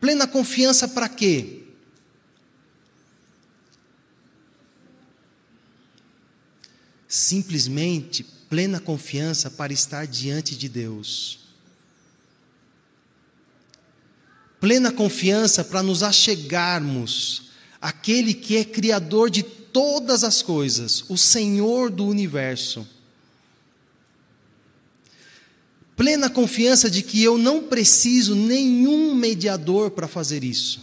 Plena 0.00 0.26
confiança 0.26 0.88
para 0.88 1.10
quê? 1.10 1.60
Simplesmente 7.06 8.33
plena 8.54 8.78
confiança 8.78 9.50
para 9.50 9.72
estar 9.72 10.06
diante 10.06 10.54
de 10.54 10.68
Deus. 10.68 11.40
plena 14.60 14.92
confiança 14.92 15.64
para 15.64 15.82
nos 15.82 16.04
achegarmos 16.04 17.50
àquele 17.80 18.32
que 18.32 18.56
é 18.56 18.64
Criador 18.64 19.28
de 19.28 19.42
todas 19.42 20.22
as 20.22 20.40
coisas, 20.40 21.04
o 21.08 21.18
Senhor 21.18 21.90
do 21.90 22.06
universo. 22.06 22.86
Plena 25.96 26.30
confiança 26.30 26.88
de 26.88 27.02
que 27.02 27.20
eu 27.20 27.36
não 27.36 27.64
preciso 27.64 28.36
nenhum 28.36 29.16
mediador 29.16 29.90
para 29.90 30.06
fazer 30.06 30.44
isso. 30.44 30.80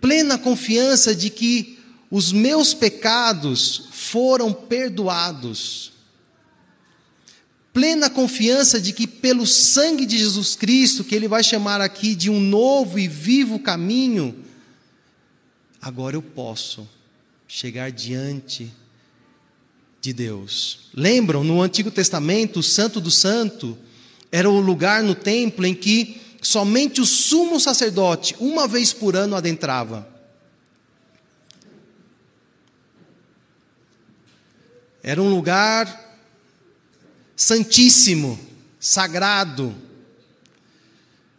Plena 0.00 0.38
confiança 0.38 1.14
de 1.14 1.28
que 1.28 1.78
os 2.10 2.32
meus 2.32 2.72
pecados 2.72 3.90
foram 3.92 4.54
perdoados 4.54 5.99
plena 7.72 8.10
confiança 8.10 8.80
de 8.80 8.92
que, 8.92 9.06
pelo 9.06 9.46
sangue 9.46 10.04
de 10.04 10.18
Jesus 10.18 10.54
Cristo, 10.56 11.04
que 11.04 11.14
Ele 11.14 11.28
vai 11.28 11.42
chamar 11.42 11.80
aqui 11.80 12.14
de 12.14 12.28
um 12.28 12.40
novo 12.40 12.98
e 12.98 13.06
vivo 13.06 13.58
caminho, 13.58 14.44
agora 15.80 16.16
eu 16.16 16.22
posso 16.22 16.88
chegar 17.46 17.90
diante 17.90 18.70
de 20.00 20.12
Deus. 20.12 20.88
Lembram, 20.94 21.44
no 21.44 21.62
Antigo 21.62 21.90
Testamento, 21.90 22.60
o 22.60 22.62
Santo 22.62 23.00
do 23.00 23.10
Santo 23.10 23.76
era 24.32 24.48
o 24.48 24.60
lugar 24.60 25.02
no 25.02 25.14
templo 25.14 25.66
em 25.66 25.74
que 25.74 26.20
somente 26.42 27.00
o 27.00 27.06
sumo 27.06 27.60
sacerdote, 27.60 28.34
uma 28.38 28.66
vez 28.66 28.92
por 28.92 29.14
ano, 29.14 29.36
adentrava. 29.36 30.08
Era 35.02 35.20
um 35.22 35.30
lugar 35.30 36.09
santíssimo, 37.40 38.38
sagrado. 38.78 39.74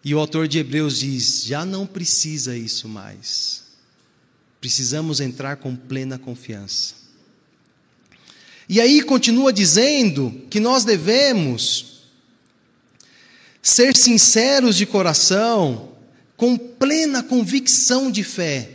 E 0.04 0.16
o 0.16 0.20
autor 0.20 0.48
de 0.48 0.58
Hebreus 0.58 0.98
diz: 0.98 1.44
já 1.44 1.64
não 1.64 1.86
precisa 1.86 2.58
isso 2.58 2.90
mais. 2.90 3.62
Precisamos 4.60 5.20
entrar 5.22 5.58
com 5.58 5.76
plena 5.76 6.18
confiança. 6.18 6.96
E 8.68 8.82
aí 8.82 9.04
continua 9.04 9.54
dizendo 9.54 10.42
que 10.50 10.60
nós 10.60 10.84
devemos 10.84 12.02
ser 13.62 13.96
sinceros 13.96 14.76
de 14.76 14.88
coração, 14.88 15.92
com 16.36 16.58
plena 16.58 17.22
convicção 17.22 18.10
de 18.10 18.24
fé. 18.24 18.72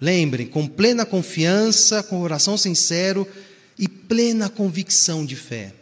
Lembrem, 0.00 0.46
com 0.46 0.68
plena 0.68 1.04
confiança, 1.04 2.04
com 2.04 2.20
coração 2.20 2.56
sincero, 2.56 3.26
e 3.80 3.88
plena 3.88 4.50
convicção 4.50 5.24
de 5.24 5.34
fé. 5.34 5.74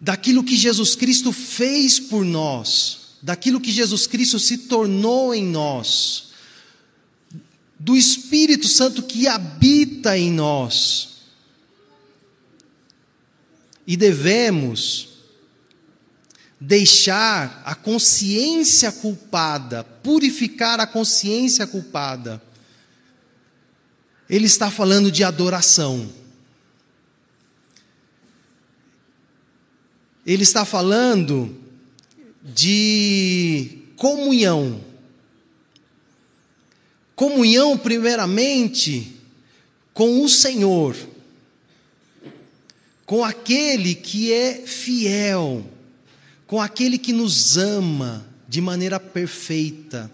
Daquilo 0.00 0.44
que 0.44 0.56
Jesus 0.56 0.94
Cristo 0.94 1.32
fez 1.32 1.98
por 1.98 2.24
nós, 2.24 3.16
daquilo 3.20 3.60
que 3.60 3.72
Jesus 3.72 4.06
Cristo 4.06 4.38
se 4.38 4.56
tornou 4.58 5.34
em 5.34 5.44
nós, 5.44 6.28
do 7.78 7.96
Espírito 7.96 8.68
Santo 8.68 9.02
que 9.02 9.26
habita 9.26 10.16
em 10.16 10.30
nós. 10.30 11.08
E 13.84 13.96
devemos 13.96 15.08
deixar 16.60 17.60
a 17.64 17.74
consciência 17.74 18.92
culpada, 18.92 19.82
purificar 19.82 20.78
a 20.78 20.86
consciência 20.86 21.66
culpada. 21.66 22.40
Ele 24.30 24.46
está 24.46 24.70
falando 24.70 25.10
de 25.10 25.24
adoração. 25.24 26.21
Ele 30.26 30.42
está 30.42 30.64
falando 30.64 31.54
de 32.42 33.78
comunhão. 33.96 34.80
Comunhão, 37.14 37.76
primeiramente, 37.76 39.16
com 39.92 40.22
o 40.24 40.28
Senhor, 40.28 40.96
com 43.04 43.24
aquele 43.24 43.94
que 43.94 44.32
é 44.32 44.54
fiel, 44.66 45.64
com 46.46 46.60
aquele 46.60 46.98
que 46.98 47.12
nos 47.12 47.56
ama 47.56 48.26
de 48.48 48.60
maneira 48.60 48.98
perfeita 48.98 50.10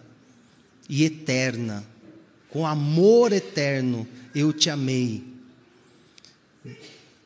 e 0.88 1.04
eterna, 1.04 1.84
com 2.50 2.66
amor 2.66 3.32
eterno, 3.32 4.06
eu 4.34 4.52
te 4.52 4.70
amei. 4.70 5.22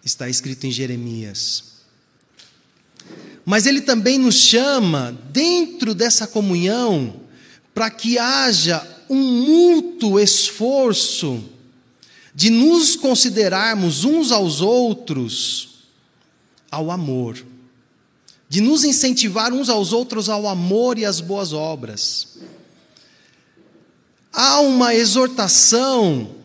Está 0.05 0.29
escrito 0.29 0.67
em 0.67 0.71
Jeremias. 0.71 1.72
Mas 3.45 3.67
ele 3.67 3.81
também 3.81 4.19
nos 4.19 4.37
chama, 4.37 5.19
dentro 5.31 5.95
dessa 5.95 6.27
comunhão, 6.27 7.21
para 7.75 7.91
que 7.91 8.19
haja 8.19 8.87
um 9.09 9.21
mútuo 9.21 10.21
esforço 10.21 11.43
de 12.35 12.51
nos 12.51 12.97
considerarmos 12.97 14.05
uns 14.05 14.31
aos 14.31 14.61
outros 14.61 15.69
ao 16.71 16.91
amor, 16.91 17.45
de 18.49 18.61
nos 18.61 18.85
incentivar 18.85 19.53
uns 19.53 19.69
aos 19.69 19.93
outros 19.93 20.29
ao 20.29 20.47
amor 20.47 20.99
e 20.99 21.05
às 21.05 21.21
boas 21.21 21.53
obras. 21.53 22.39
Há 24.33 24.61
uma 24.61 24.95
exortação 24.95 26.37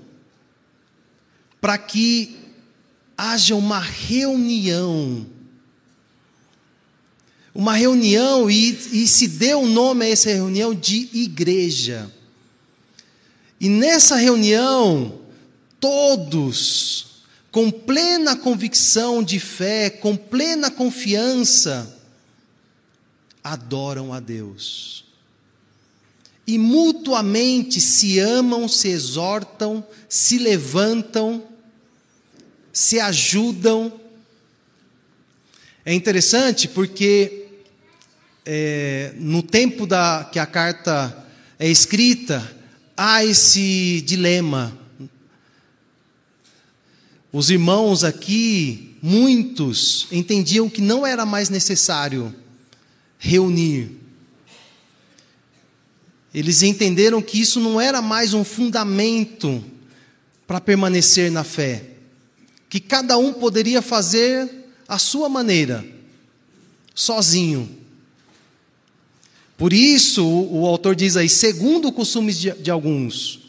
para 1.62 1.78
que 1.78 2.36
haja 3.18 3.56
uma 3.56 3.80
reunião 3.80 5.26
uma 7.58 7.74
reunião 7.74 8.52
e, 8.52 8.70
e 8.92 9.08
se 9.08 9.28
deu 9.28 9.62
o 9.62 9.68
nome 9.68 10.06
a 10.06 10.10
essa 10.10 10.30
reunião 10.30 10.76
de 10.76 11.10
igreja. 11.12 12.08
E 13.60 13.68
nessa 13.68 14.16
reunião, 14.16 15.22
todos, 15.80 17.24
com 17.52 17.72
plena 17.72 18.36
convicção 18.36 19.24
de 19.24 19.40
fé, 19.40 19.90
com 19.90 20.16
plena 20.16 20.70
confiança, 20.70 22.00
adoram 23.44 24.14
a 24.14 24.20
Deus. 24.20 25.04
E 26.46 26.60
mutuamente 26.60 27.82
se 27.82 28.20
amam, 28.20 28.68
se 28.68 28.90
exortam, 28.90 29.84
se 30.08 30.38
levantam, 30.38 31.44
se 32.72 33.00
ajudam. 33.00 34.00
É 35.84 35.92
interessante 35.92 36.68
porque 36.68 37.37
é, 38.50 39.14
no 39.18 39.44
tempo 39.44 39.86
da, 39.86 40.24
que 40.32 40.40
a 40.40 40.46
carta 40.46 41.28
é 41.60 41.68
escrita, 41.68 42.56
há 42.96 43.24
esse 43.26 44.00
dilema. 44.02 44.78
Os 47.30 47.50
irmãos 47.50 48.06
aqui, 48.06 48.96
muitos, 49.02 50.08
entendiam 50.14 50.70
que 50.70 50.80
não 50.80 51.06
era 51.06 51.26
mais 51.26 51.50
necessário 51.50 52.34
reunir, 53.20 53.98
Eles 56.34 56.62
entenderam 56.62 57.22
que 57.22 57.42
isso 57.42 57.60
não 57.60 57.82
era 57.82 58.00
mais 58.00 58.34
um 58.34 58.44
fundamento 58.44 59.64
para 60.46 60.62
permanecer 60.62 61.32
na 61.32 61.44
fé, 61.44 61.84
que 62.70 62.80
cada 62.80 63.18
um 63.18 63.34
poderia 63.34 63.82
fazer 63.82 64.48
a 64.88 65.00
sua 65.00 65.28
maneira, 65.28 65.84
sozinho. 66.94 67.77
Por 69.58 69.74
isso, 69.74 70.24
o, 70.24 70.68
autor 70.68 70.96
diz 70.96 71.18
aí, 71.18 71.28
segundo 71.28 71.88
o 71.88 71.92
costume 71.92 72.32
de, 72.32 72.52
de 72.52 72.70
alguns, 72.70 73.40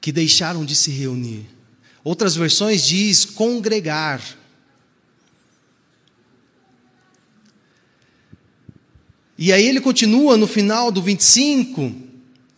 que 0.00 0.12
deixaram 0.12 0.64
de 0.64 0.76
se 0.76 0.92
reunir. 0.92 1.44
Outras 2.04 2.36
versões 2.36 2.86
diz 2.86 3.24
congregar. 3.24 4.22
E 9.36 9.52
aí 9.52 9.66
ele 9.66 9.80
continua 9.80 10.36
no 10.36 10.46
final 10.46 10.92
do 10.92 11.02
25, 11.02 11.92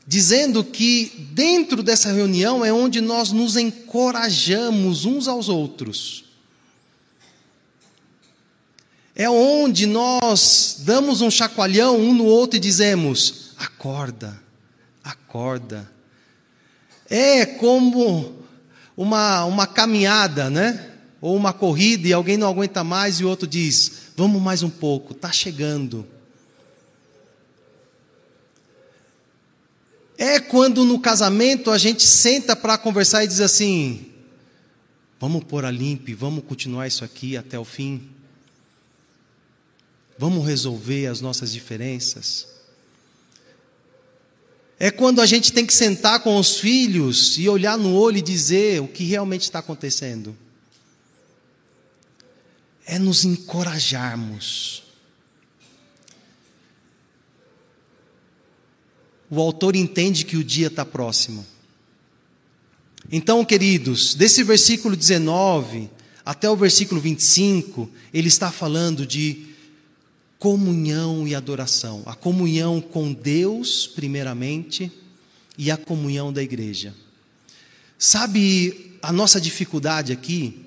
dizendo 0.07 0.63
que 0.63 1.29
dentro 1.33 1.83
dessa 1.83 2.13
reunião 2.13 2.63
é 2.63 2.71
onde 2.71 3.01
nós 3.01 3.33
nos 3.33 3.57
encorajamos 3.57 5.07
uns 5.07 5.27
aos 5.27 5.49
outros. 5.49 6.30
É 9.21 9.29
onde 9.29 9.85
nós 9.85 10.77
damos 10.79 11.21
um 11.21 11.31
chacoalhão 11.31 12.01
um 12.01 12.15
no 12.15 12.25
outro 12.25 12.57
e 12.57 12.59
dizemos: 12.59 13.51
acorda, 13.59 14.41
acorda. 15.05 15.93
É 17.07 17.45
como 17.45 18.47
uma, 18.97 19.45
uma 19.45 19.67
caminhada, 19.67 20.49
né? 20.49 20.93
Ou 21.21 21.37
uma 21.37 21.53
corrida 21.53 22.09
e 22.09 22.15
alguém 22.15 22.39
não 22.39 22.49
aguenta 22.49 22.83
mais 22.83 23.21
e 23.21 23.25
o 23.27 23.29
outro 23.29 23.47
diz: 23.47 23.93
vamos 24.17 24.41
mais 24.41 24.63
um 24.63 24.71
pouco, 24.71 25.13
está 25.13 25.31
chegando. 25.31 26.07
É 30.17 30.41
quando 30.41 30.83
no 30.83 30.99
casamento 30.99 31.71
a 31.71 31.77
gente 31.77 32.07
senta 32.07 32.57
para 32.57 32.79
conversar 32.79 33.23
e 33.23 33.29
diz 33.29 33.43
assim: 33.43 34.07
vamos 35.21 35.45
pôr 35.45 35.67
a 35.67 35.71
limpe, 35.71 36.15
vamos 36.15 36.43
continuar 36.43 36.87
isso 36.87 37.05
aqui 37.05 37.37
até 37.37 37.59
o 37.59 37.67
fim. 37.67 38.19
Vamos 40.21 40.47
resolver 40.47 41.07
as 41.07 41.23
nossas 41.23 41.51
diferenças. 41.51 42.47
É 44.79 44.91
quando 44.91 45.23
a 45.23 45.25
gente 45.25 45.51
tem 45.51 45.65
que 45.65 45.73
sentar 45.73 46.21
com 46.21 46.37
os 46.37 46.59
filhos 46.59 47.39
e 47.39 47.49
olhar 47.49 47.79
no 47.79 47.95
olho 47.95 48.19
e 48.19 48.23
dizer 48.23 48.83
o 48.83 48.87
que 48.87 49.03
realmente 49.05 49.45
está 49.45 49.61
acontecendo. 49.61 50.37
É 52.85 52.99
nos 52.99 53.25
encorajarmos. 53.25 54.83
o 59.31 59.41
autor 59.41 59.77
entende 59.77 60.25
que 60.25 60.37
o 60.37 60.43
dia 60.43 60.67
está 60.67 60.85
próximo. 60.85 61.47
Então, 63.13 63.45
queridos, 63.45 64.15
desse 64.15 64.43
versículo 64.43 64.97
19 64.97 65.89
até 66.25 66.51
o 66.51 66.57
versículo 66.57 67.01
25, 67.01 67.89
ele 68.13 68.27
está 68.27 68.51
falando 68.51 69.07
de 69.07 69.50
comunhão 70.41 71.29
e 71.29 71.35
adoração. 71.35 72.03
A 72.07 72.15
comunhão 72.15 72.81
com 72.81 73.13
Deus, 73.13 73.87
primeiramente, 73.87 74.91
e 75.57 75.71
a 75.71 75.77
comunhão 75.77 76.33
da 76.33 76.43
igreja. 76.43 76.95
Sabe 77.99 78.97
a 79.03 79.13
nossa 79.13 79.39
dificuldade 79.39 80.13
aqui? 80.13 80.65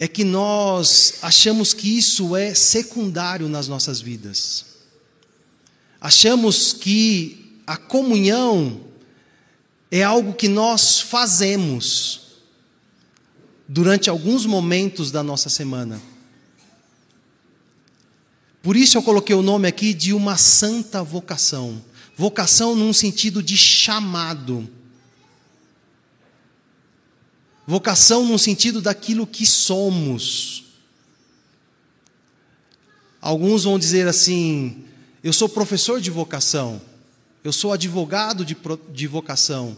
É 0.00 0.08
que 0.08 0.24
nós 0.24 1.18
achamos 1.20 1.74
que 1.74 1.98
isso 1.98 2.34
é 2.34 2.54
secundário 2.54 3.46
nas 3.46 3.68
nossas 3.68 4.00
vidas. 4.00 4.64
Achamos 6.00 6.72
que 6.72 7.60
a 7.66 7.76
comunhão 7.76 8.80
é 9.90 10.02
algo 10.02 10.32
que 10.32 10.48
nós 10.48 10.98
fazemos 10.98 12.38
durante 13.68 14.08
alguns 14.08 14.46
momentos 14.46 15.10
da 15.10 15.22
nossa 15.22 15.50
semana. 15.50 16.00
Por 18.62 18.76
isso 18.76 18.98
eu 18.98 19.02
coloquei 19.02 19.34
o 19.34 19.42
nome 19.42 19.68
aqui 19.68 19.94
de 19.94 20.12
uma 20.12 20.36
santa 20.36 21.02
vocação. 21.02 21.82
Vocação 22.16 22.74
num 22.74 22.92
sentido 22.92 23.42
de 23.42 23.56
chamado. 23.56 24.68
Vocação 27.66 28.24
num 28.24 28.38
sentido 28.38 28.80
daquilo 28.80 29.26
que 29.26 29.46
somos. 29.46 30.64
Alguns 33.20 33.64
vão 33.64 33.78
dizer 33.78 34.08
assim: 34.08 34.84
eu 35.22 35.32
sou 35.32 35.48
professor 35.48 36.00
de 36.00 36.10
vocação. 36.10 36.80
Eu 37.42 37.52
sou 37.52 37.72
advogado 37.72 38.44
de, 38.44 38.56
de 38.92 39.06
vocação. 39.06 39.76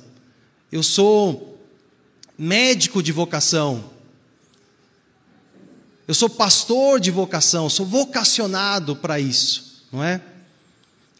Eu 0.71 0.83
sou 0.83 1.59
médico 2.39 3.03
de 3.03 3.13
vocação. 3.13 3.91
Eu 6.11 6.15
sou 6.15 6.29
pastor 6.29 6.99
de 6.99 7.09
vocação, 7.09 7.71
sou 7.71 7.87
vocacionado 7.87 8.97
para 8.97 9.21
isso, 9.21 9.87
não 9.93 10.03
é? 10.03 10.21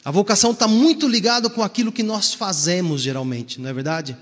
A 0.05 0.11
vocação 0.11 0.51
está 0.51 0.67
muito 0.67 1.07
ligada 1.07 1.49
com 1.49 1.63
aquilo 1.63 1.93
que 1.93 2.03
nós 2.03 2.35
fazemos 2.35 3.01
geralmente, 3.01 3.61
não 3.61 3.71
é 3.71 3.73
verdade? 3.73 4.17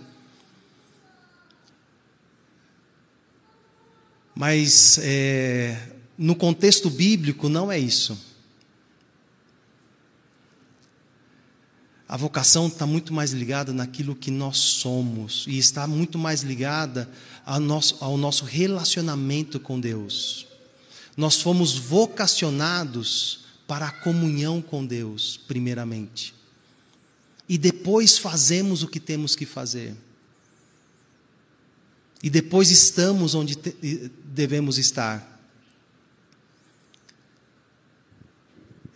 Mas 4.35 4.98
é, 5.00 5.88
no 6.18 6.37
contexto 6.37 6.90
bíblico 6.90 7.48
não 7.48 7.72
é 7.72 7.78
isso. 7.78 8.18
A 12.07 12.18
vocação 12.18 12.66
está 12.66 12.87
muito 12.87 13.14
mais 13.14 13.33
ligada 13.33 13.72
naquilo 13.72 14.14
que 14.14 14.31
nós 14.31 14.59
somos 14.59 15.46
e 15.48 15.57
está 15.57 15.87
muito 15.87 16.18
mais 16.18 16.42
ligada 16.42 17.11
ao 17.46 17.59
nosso, 17.59 17.96
ao 18.04 18.18
nosso 18.18 18.44
relacionamento 18.44 19.59
com 19.59 19.81
Deus. 19.81 20.47
Nós 21.18 21.42
fomos 21.42 21.76
vocacionados 21.76 23.40
para 23.66 23.88
a 23.88 23.90
comunhão 23.90 24.62
com 24.62 24.87
Deus, 24.87 25.37
primeiramente. 25.48 26.33
E 27.48 27.59
depois 27.59 28.16
fazemos 28.16 28.85
o 28.85 28.87
que 28.87 29.00
temos 29.00 29.35
que 29.35 29.44
fazer. 29.44 29.96
E 32.22 32.31
depois 32.31 32.70
estamos 32.70 33.35
onde 33.35 33.57
devemos 34.26 34.78
estar. 34.78 35.42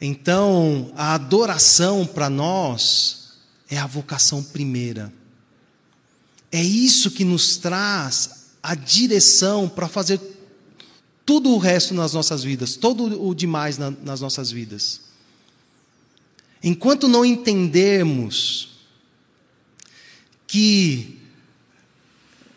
Então, 0.00 0.92
a 0.94 1.14
adoração 1.14 2.06
para 2.06 2.30
nós 2.30 3.32
é 3.68 3.78
a 3.78 3.87
vocação 3.88 4.44
primeira. 4.44 5.12
É 6.52 6.62
isso 6.62 7.11
que 7.11 7.24
nos 7.24 7.56
traz 7.56 8.46
a 8.62 8.76
direção 8.76 9.68
para 9.68 9.88
fazer 9.88 10.20
tudo 11.24 11.50
o 11.50 11.58
resto 11.58 11.94
nas 11.94 12.12
nossas 12.12 12.42
vidas, 12.42 12.76
todo 12.76 13.24
o 13.24 13.35
demais 13.35 13.78
na, 13.78 13.90
nas 13.90 14.20
nossas 14.20 14.50
vidas. 14.50 15.00
Enquanto 16.62 17.08
não 17.08 17.24
entendermos 17.24 18.70
que 20.46 21.18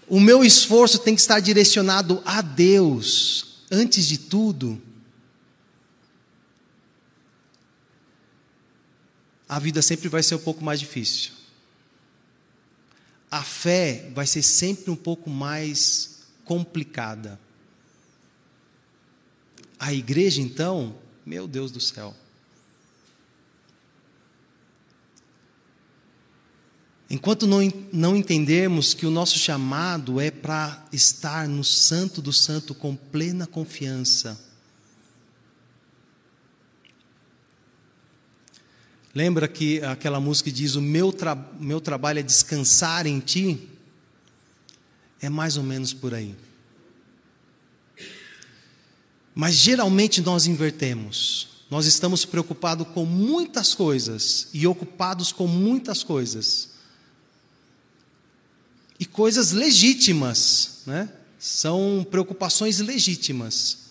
o 0.08 0.20
meu 0.20 0.44
esforço 0.44 1.00
tem 1.00 1.16
que 1.16 1.22
estar 1.22 1.40
direcionado 1.40 2.22
a 2.26 2.42
Deus 2.42 3.64
antes 3.72 4.06
de 4.06 4.18
tudo, 4.18 4.80
a 9.48 9.60
vida 9.60 9.82
sempre 9.82 10.08
vai 10.10 10.22
ser 10.22 10.36
um 10.36 10.40
pouco 10.40 10.64
mais 10.64 10.80
difícil. 10.80 11.32
A 13.32 13.42
fé 13.42 14.10
vai 14.14 14.28
ser 14.28 14.44
sempre 14.44 14.92
um 14.92 14.96
pouco 14.96 15.30
mais 15.30 16.20
complicada. 16.44 17.40
A 19.80 19.94
igreja, 19.94 20.42
então, 20.42 20.96
meu 21.26 21.48
Deus 21.48 21.72
do 21.72 21.80
céu. 21.80 22.16
Enquanto 27.10 27.46
não, 27.46 27.60
não 27.94 28.16
entendermos 28.16 28.94
que 28.94 29.06
o 29.06 29.12
nosso 29.12 29.38
chamado 29.38 30.20
é 30.20 30.32
para 30.32 30.86
estar 30.92 31.48
no 31.48 31.64
Santo 31.64 32.22
do 32.22 32.34
Santo 32.34 32.74
com 32.74 32.96
plena 32.96 33.46
confiança, 33.46 34.44
Lembra 39.16 39.48
que 39.48 39.82
aquela 39.82 40.20
música 40.20 40.52
diz: 40.52 40.76
O 40.76 40.82
meu, 40.82 41.14
tra 41.14 41.36
meu 41.58 41.80
trabalho 41.80 42.20
é 42.20 42.22
descansar 42.22 43.08
em 43.08 43.22
ti? 43.22 43.70
É 45.22 45.30
mais 45.30 45.56
ou 45.56 45.64
menos 45.64 45.94
por 45.94 46.14
aí. 46.14 46.36
Mas 49.36 49.54
geralmente 49.56 50.22
nós 50.22 50.48
invertemos. 50.48 51.50
Nós 51.70 51.86
estamos 51.86 52.24
preocupados 52.26 52.88
com 52.94 53.06
muitas 53.06 53.76
coisas 53.76 54.48
e 54.54 54.66
ocupados 54.66 55.32
com 55.32 55.46
muitas 55.46 56.02
coisas. 56.02 56.70
E 58.98 59.06
coisas 59.06 59.52
legítimas, 59.52 60.84
né? 60.88 61.10
São 61.38 62.08
preocupações 62.10 62.80
legítimas. 62.80 63.86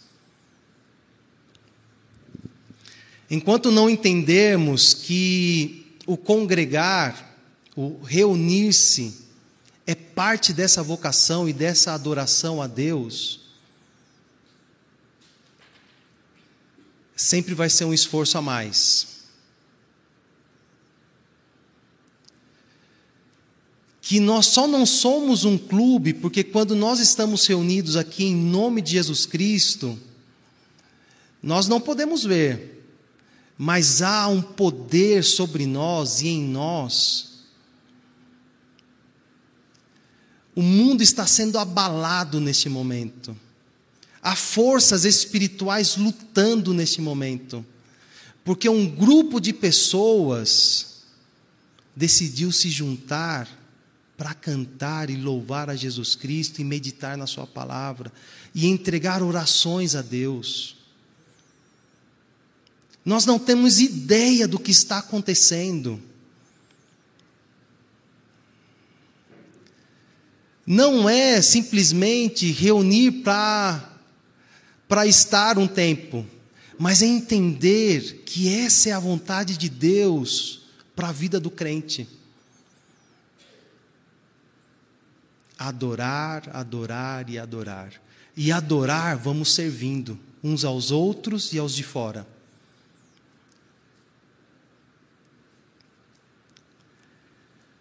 enquanto 3.35 3.71
não 3.71 3.91
entendermos 3.91 4.95
que 4.95 5.99
o 6.07 6.17
congregar, 6.17 7.37
o 7.77 8.01
reunir-se, 8.03 9.25
é 9.87 9.95
parte 9.95 10.53
dessa 10.53 10.83
vocação 10.83 11.49
e 11.49 11.53
dessa 11.53 11.93
adoração 11.93 12.63
a 12.63 12.67
Deus, 12.67 13.41
sempre 17.17 17.55
vai 17.55 17.71
ser 17.71 17.85
um 17.85 17.95
esforço 17.95 18.39
a 18.39 18.43
mais. 18.43 19.15
Que 24.01 24.21
nós 24.21 24.47
só 24.47 24.67
não 24.67 24.85
somos 24.85 25.45
um 25.45 25.57
clube 25.57 26.13
porque 26.13 26.45
quando 26.45 26.75
nós 26.75 27.01
estamos 27.01 27.47
reunidos 27.47 27.97
aqui 27.97 28.25
em 28.25 28.35
nome 28.37 28.83
de 28.83 28.93
Jesus 28.93 29.25
Cristo, 29.25 29.99
nós 31.43 31.69
não 31.69 31.81
podemos 31.81 32.25
ver, 32.25 32.87
mas 33.57 34.03
há 34.03 34.29
um 34.29 34.43
poder 34.43 35.25
sobre 35.25 35.67
nós 35.67 36.21
e 36.21 36.29
em 36.29 36.43
nós 36.43 37.35
O 40.55 40.63
mundo 40.63 41.03
está 41.03 41.27
sendo 41.27 41.59
abalado 41.59 42.39
neste 42.41 42.69
momento. 42.69 43.37
Há 44.25 44.35
forças 44.35 45.05
espirituais 45.05 45.99
lutando 45.99 46.73
neste 46.73 46.99
momento. 46.99 47.65
Porque 48.43 48.71
um 48.71 48.89
grupo 48.89 49.39
de 49.39 49.53
pessoas 49.53 51.03
decidiu 51.95 52.51
se 52.51 52.71
juntar 52.71 53.47
para 54.17 54.33
cantar 54.33 55.11
e 55.11 55.17
louvar 55.17 55.69
a 55.69 55.77
Jesus 55.77 56.15
Cristo 56.15 56.61
e 56.61 56.65
meditar 56.65 57.19
na 57.19 57.27
Sua 57.27 57.47
palavra 57.47 58.11
e 58.55 58.67
entregar 58.67 59.23
orações 59.23 59.95
a 59.95 60.01
Deus. 60.01 60.77
Nós 63.05 63.27
não 63.27 63.39
temos 63.39 63.79
ideia 63.79 64.49
do 64.49 64.59
que 64.59 64.71
está 64.71 64.99
acontecendo. 64.99 66.01
não 70.67 71.07
é 71.07 71.43
simplesmente 71.43 72.51
reunir 72.51 73.23
para 73.23 73.94
para 74.89 75.07
estar 75.07 75.59
um 75.59 75.67
tempo, 75.67 76.27
mas 76.79 77.03
é 77.03 77.07
entender 77.07 78.23
que 78.25 78.55
essa 78.55 78.89
é 78.91 78.93
a 78.93 78.99
vontade 78.99 79.57
de 79.57 79.69
Deus 79.69 80.63
para 80.95 81.09
a 81.09 81.13
vida 81.13 81.41
do 81.41 81.51
crente. 81.51 82.09
Adorar, 85.59 86.51
adorar 86.53 87.29
e 87.31 87.39
adorar. 87.39 87.93
E 88.37 88.51
adorar, 88.51 89.17
vamos 89.17 89.55
servindo 89.55 90.19
uns 90.43 90.65
aos 90.65 90.91
outros 90.91 91.53
e 91.53 91.59
aos 91.59 91.75
de 91.75 91.83
fora. 91.83 92.27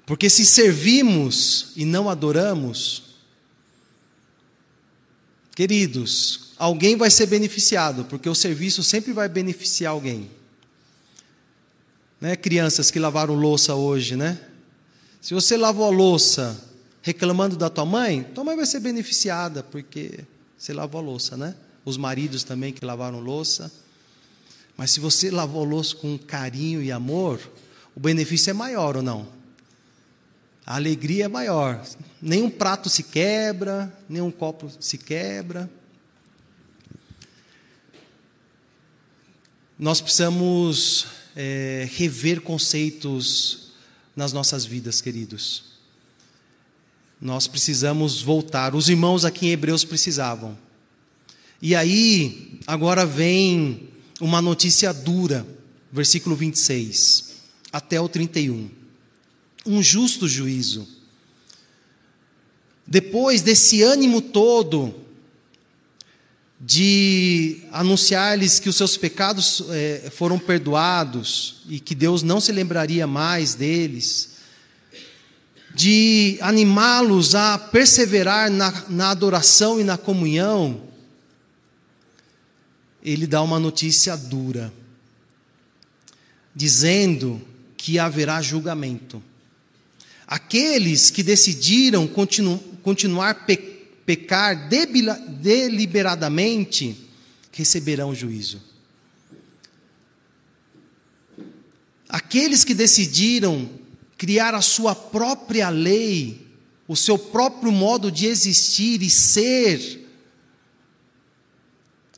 Porque 0.06 0.30
se 0.30 0.46
servimos 0.46 1.72
e 1.76 1.86
não 1.86 2.10
adoramos, 2.10 3.16
queridos, 5.56 6.43
alguém 6.58 6.96
vai 6.96 7.10
ser 7.10 7.26
beneficiado, 7.26 8.06
porque 8.06 8.30
o 8.30 8.36
serviço 8.36 8.84
sempre 8.84 9.14
vai 9.14 9.28
beneficiar 9.28 9.92
alguém. 9.92 10.30
Né, 12.20 12.36
crianças 12.36 12.90
que 12.90 13.00
lavaram 13.00 13.34
louça 13.34 13.76
hoje, 13.76 14.16
né? 14.16 14.40
Se 15.22 15.34
você 15.34 15.58
lavou 15.58 15.86
a 15.86 15.90
louça 15.90 16.58
reclamando 17.02 17.58
da 17.58 17.70
tua 17.70 17.86
mãe, 17.86 18.24
tua 18.24 18.44
mãe 18.44 18.56
vai 18.56 18.66
ser 18.66 18.80
beneficiada, 18.80 19.62
porque 19.62 20.20
você 20.58 20.74
lavou 20.74 21.02
a 21.02 21.04
louça, 21.04 21.36
né? 21.36 21.56
Os 21.84 21.98
maridos 21.98 22.44
também 22.44 22.72
que 22.72 22.86
lavaram 22.86 23.20
louça. 23.20 23.72
Mas 24.78 24.92
se 24.92 25.02
você 25.02 25.30
lavou 25.30 25.64
a 25.64 25.68
louça 25.68 25.96
com 25.96 26.18
carinho 26.18 26.82
e 26.82 26.92
amor, 26.92 27.40
o 27.94 28.00
benefício 28.00 28.50
é 28.50 28.54
maior 28.54 28.96
ou 28.96 29.04
não? 29.04 29.44
a 30.66 30.76
alegria 30.76 31.26
é 31.26 31.28
maior. 31.28 31.82
Nenhum 32.22 32.50
prato 32.50 32.90
se 32.90 33.04
quebra, 33.04 33.92
nenhum 34.08 34.32
copo 34.32 34.72
se 34.80 34.98
quebra. 34.98 35.70
Nós 39.84 40.00
precisamos 40.00 41.08
é, 41.36 41.90
rever 41.92 42.40
conceitos 42.40 43.74
nas 44.16 44.32
nossas 44.32 44.64
vidas, 44.64 45.02
queridos. 45.02 45.74
Nós 47.20 47.48
precisamos 47.48 48.22
voltar. 48.22 48.76
Os 48.76 48.88
irmãos 48.88 49.26
aqui 49.26 49.48
em 49.48 49.50
Hebreus 49.50 49.84
precisavam. 49.84 50.58
E 51.62 51.76
aí, 51.76 52.62
agora 52.66 53.06
vem 53.06 53.90
uma 54.22 54.42
notícia 54.42 54.94
dura, 54.94 55.46
versículo 55.92 56.34
26 56.34 57.34
até 57.70 58.00
o 58.00 58.08
31 58.08 58.70
um 59.66 59.84
justo 59.84 60.30
juízo. 60.30 60.88
Depois 62.88 63.42
desse 63.42 63.82
ânimo 63.82 64.22
todo 64.22 64.96
de 66.66 67.62
anunciar-lhes 67.74 68.58
que 68.58 68.70
os 68.70 68.78
seus 68.78 68.96
pecados 68.96 69.66
é, 69.70 70.10
foram 70.16 70.40
perdoados 70.40 71.58
e 71.68 71.78
que 71.78 71.94
Deus 71.94 72.24
não 72.24 72.40
se 72.40 72.54
lembraria 72.54 73.06
mais 73.06 73.54
deles, 73.54 74.30
de 75.76 76.38
animá-los 76.40 77.36
a 77.36 77.58
perseverar 77.58 78.50
na, 78.50 78.72
na 78.88 79.10
adoração 79.10 79.78
e 79.78 79.84
na 79.84 79.98
comunhão, 79.98 80.84
ele 83.04 83.28
dá 83.28 83.42
uma 83.42 83.60
notícia 83.60 84.16
dura, 84.16 84.72
dizendo 86.56 87.42
que 87.76 88.00
haverá 88.00 88.42
julgamento. 88.42 89.22
Aqueles 90.26 91.12
que 91.12 91.24
decidiram 91.24 92.08
continu, 92.08 92.58
continuar 92.82 93.46
pe, 93.46 93.73
pecar 94.06 94.70
deliberadamente 94.70 96.96
receberão 97.52 98.14
juízo. 98.14 98.62
Aqueles 102.10 102.64
que 102.64 102.74
decidiram 102.74 103.70
criar 104.18 104.54
a 104.54 104.62
sua 104.62 104.94
própria 104.94 105.70
lei, 105.70 106.46
o 106.88 106.96
seu 106.96 107.18
próprio 107.18 107.72
modo 107.72 108.12
de 108.12 108.28
existir 108.28 109.02
e 109.02 109.10
ser, 109.10 110.02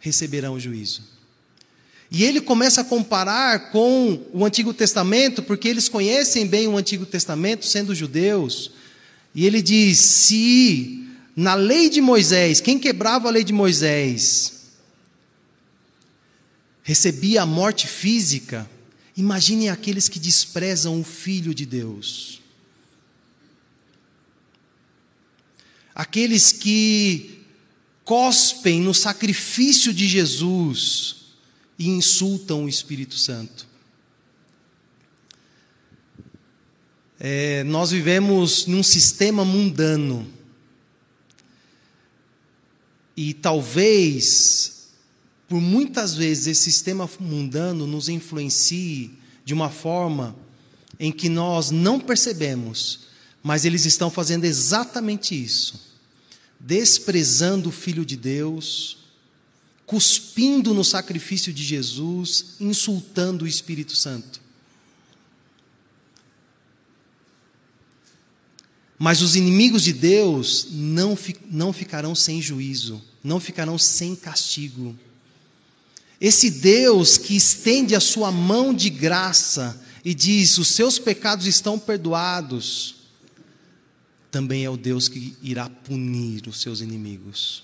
receberão 0.01 0.59
juízo. 0.59 1.15
E 2.11 2.23
ele 2.23 2.39
começa 2.39 2.81
a 2.81 2.85
comparar 2.85 3.71
com 3.71 4.23
o 4.31 4.45
Antigo 4.45 4.73
Testamento, 4.73 5.41
porque 5.41 5.67
eles 5.67 5.89
conhecem 5.89 6.45
bem 6.45 6.67
o 6.67 6.77
Antigo 6.77 7.05
Testamento, 7.05 7.65
sendo 7.65 7.95
judeus. 7.95 8.71
E 9.33 9.45
ele 9.45 9.61
diz: 9.61 9.97
se 9.97 11.04
na 11.35 11.53
lei 11.53 11.89
de 11.89 11.99
Moisés, 12.01 12.61
quem 12.61 12.79
quebrava 12.79 13.27
a 13.27 13.31
lei 13.31 13.43
de 13.43 13.51
Moisés 13.51 14.53
recebia 16.83 17.41
a 17.41 17.45
morte 17.45 17.87
física, 17.87 18.69
imaginem 19.17 19.69
aqueles 19.69 20.07
que 20.07 20.19
desprezam 20.19 20.99
o 20.99 21.03
Filho 21.03 21.53
de 21.53 21.65
Deus. 21.65 22.41
Aqueles 25.93 26.51
que 26.51 27.41
cospem 28.03 28.81
no 28.81 28.93
sacrifício 28.93 29.91
de 29.91 30.07
Jesus, 30.07 31.15
e 31.77 31.89
insultam 31.89 32.65
o 32.65 32.69
Espírito 32.69 33.17
Santo. 33.17 33.67
É, 37.19 37.63
nós 37.63 37.91
vivemos 37.91 38.65
num 38.65 38.83
sistema 38.83 39.43
mundano. 39.43 40.31
E 43.15 43.33
talvez, 43.33 44.89
por 45.47 45.61
muitas 45.61 46.15
vezes, 46.15 46.47
esse 46.47 46.63
sistema 46.63 47.09
mundano 47.19 47.87
nos 47.87 48.09
influencie 48.09 49.11
de 49.43 49.53
uma 49.53 49.69
forma 49.69 50.35
em 50.99 51.11
que 51.11 51.29
nós 51.29 51.71
não 51.71 51.99
percebemos, 51.99 53.07
mas 53.43 53.65
eles 53.65 53.85
estão 53.85 54.09
fazendo 54.09 54.45
exatamente 54.45 55.39
isso 55.39 55.85
desprezando 56.65 57.69
o 57.69 57.71
Filho 57.71 58.03
de 58.03 58.17
Deus, 58.17 58.97
cuspindo 59.85 60.73
no 60.73 60.83
sacrifício 60.83 61.53
de 61.53 61.63
Jesus, 61.63 62.55
insultando 62.59 63.45
o 63.45 63.47
Espírito 63.47 63.95
Santo. 63.95 64.41
Mas 68.97 69.21
os 69.21 69.35
inimigos 69.35 69.83
de 69.83 69.93
Deus 69.93 70.67
não, 70.71 71.17
não 71.51 71.71
ficarão 71.71 72.15
sem 72.15 72.41
juízo, 72.41 72.99
não 73.25 73.39
ficarão 73.39 73.75
sem 73.75 74.15
castigo. 74.15 74.95
Esse 76.21 76.51
Deus 76.51 77.17
que 77.17 77.35
estende 77.35 77.95
a 77.95 77.99
sua 77.99 78.31
mão 78.31 78.71
de 78.71 78.89
graça 78.89 79.81
e 80.03 80.13
diz: 80.13 80.59
os 80.59 80.67
seus 80.67 80.99
pecados 80.99 81.47
estão 81.47 81.79
perdoados, 81.79 82.95
também 84.29 84.63
é 84.63 84.69
o 84.69 84.77
Deus 84.77 85.09
que 85.09 85.35
irá 85.41 85.67
punir 85.67 86.47
os 86.47 86.61
seus 86.61 86.81
inimigos. 86.81 87.63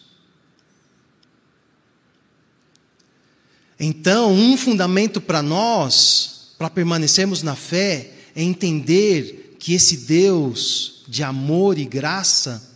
Então, 3.79 4.33
um 4.33 4.57
fundamento 4.57 5.21
para 5.21 5.41
nós, 5.41 6.53
para 6.57 6.69
permanecermos 6.69 7.43
na 7.43 7.55
fé, 7.55 8.13
é 8.35 8.41
entender 8.41 9.57
que 9.59 9.73
esse 9.73 9.97
Deus 9.97 11.03
de 11.07 11.23
amor 11.23 11.77
e 11.77 11.85
graça 11.85 12.75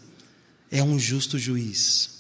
é 0.72 0.84
um 0.84 1.00
justo 1.00 1.40
juiz. 1.40 2.15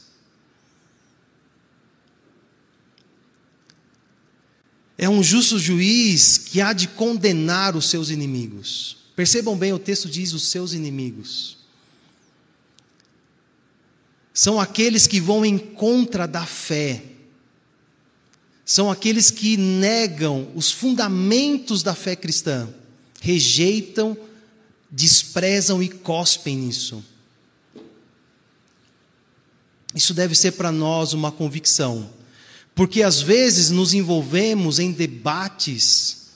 É 4.97 5.09
um 5.09 5.21
justo 5.21 5.59
juiz 5.59 6.37
que 6.37 6.61
há 6.61 6.71
de 6.71 6.87
condenar 6.87 7.75
os 7.75 7.89
seus 7.89 8.09
inimigos. 8.09 8.97
Percebam 9.15 9.57
bem, 9.57 9.73
o 9.73 9.79
texto 9.79 10.09
diz 10.09 10.33
os 10.33 10.43
seus 10.49 10.73
inimigos. 10.73 11.57
São 14.33 14.59
aqueles 14.59 15.07
que 15.07 15.19
vão 15.19 15.45
em 15.45 15.57
contra 15.57 16.27
da 16.27 16.45
fé. 16.45 17.03
São 18.65 18.89
aqueles 18.89 19.31
que 19.31 19.55
negam 19.55 20.51
os 20.55 20.71
fundamentos 20.71 21.83
da 21.83 21.93
fé 21.93 22.15
cristã, 22.15 22.67
rejeitam, 23.21 24.17
desprezam 24.89 25.81
e 25.83 25.87
cospem 25.87 26.57
nisso. 26.57 27.03
Isso 29.93 30.13
deve 30.13 30.35
ser 30.35 30.53
para 30.53 30.71
nós 30.71 31.13
uma 31.13 31.31
convicção, 31.31 32.09
porque 32.76 33.01
às 33.01 33.21
vezes 33.21 33.71
nos 33.71 33.93
envolvemos 33.93 34.78
em 34.78 34.91
debates 34.91 36.28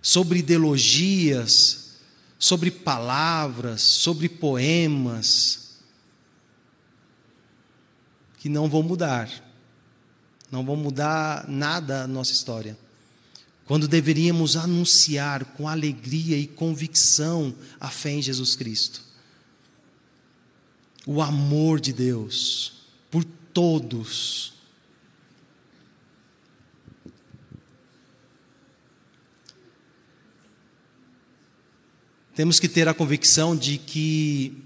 sobre 0.00 0.38
ideologias, 0.38 1.96
sobre 2.38 2.70
palavras, 2.70 3.82
sobre 3.82 4.28
poemas, 4.28 5.74
que 8.38 8.48
não 8.48 8.68
vão 8.68 8.82
mudar, 8.82 9.30
não 10.50 10.64
vão 10.64 10.76
mudar 10.76 11.48
nada 11.48 12.04
a 12.04 12.06
nossa 12.06 12.32
história. 12.32 12.78
Quando 13.66 13.88
deveríamos 13.88 14.56
anunciar 14.56 15.44
com 15.44 15.68
alegria 15.68 16.36
e 16.36 16.46
convicção 16.46 17.54
a 17.80 17.90
fé 17.90 18.12
em 18.12 18.22
Jesus 18.22 18.54
Cristo 18.54 19.04
o 21.06 21.20
amor 21.20 21.80
de 21.80 21.92
Deus 21.92 22.72
por 23.10 23.24
todos. 23.24 24.53
Temos 32.34 32.58
que 32.58 32.68
ter 32.68 32.88
a 32.88 32.94
convicção 32.94 33.56
de 33.56 33.78
que 33.78 34.60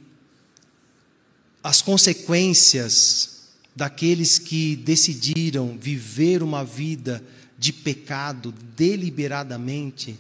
as 1.62 1.83
consequências 1.83 3.49
daqueles 3.77 4.39
que 4.39 4.75
decidiram 4.75 5.77
viver 5.77 6.43
uma 6.43 6.64
vida 6.64 7.23
de 7.59 7.73
pecado 7.73 8.53
deliberadamente 8.75 10.19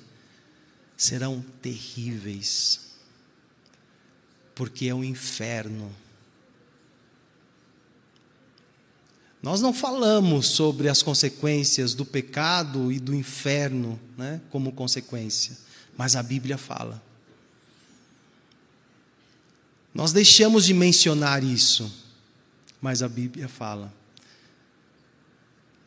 serão 0.94 1.42
terríveis, 1.62 2.80
porque 4.54 4.86
é 4.86 4.94
um 4.94 5.02
inferno. 5.02 5.90
Nós 9.42 9.62
não 9.62 9.72
falamos 9.72 10.48
sobre 10.48 10.88
as 10.88 11.02
consequências 11.02 11.94
do 11.94 12.04
pecado 12.04 12.92
e 12.92 13.00
do 13.00 13.14
inferno 13.14 13.98
né, 14.18 14.40
como 14.50 14.72
consequência, 14.72 15.56
mas 15.96 16.14
a 16.14 16.22
Bíblia 16.22 16.58
fala. 16.58 17.07
Nós 19.94 20.12
deixamos 20.12 20.64
de 20.64 20.74
mencionar 20.74 21.42
isso, 21.42 21.92
mas 22.80 23.02
a 23.02 23.08
Bíblia 23.08 23.48
fala. 23.48 23.92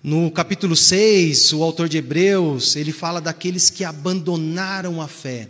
No 0.03 0.31
capítulo 0.31 0.75
6, 0.75 1.53
o 1.53 1.63
autor 1.63 1.87
de 1.87 1.97
Hebreus, 1.97 2.75
ele 2.75 2.91
fala 2.91 3.21
daqueles 3.21 3.69
que 3.69 3.83
abandonaram 3.83 5.01
a 5.01 5.07
fé. 5.07 5.49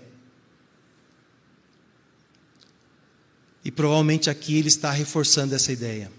E 3.64 3.72
provavelmente 3.72 4.30
aqui 4.30 4.58
ele 4.58 4.68
está 4.68 4.92
reforçando 4.92 5.56
essa 5.56 5.72
ideia 5.72 6.12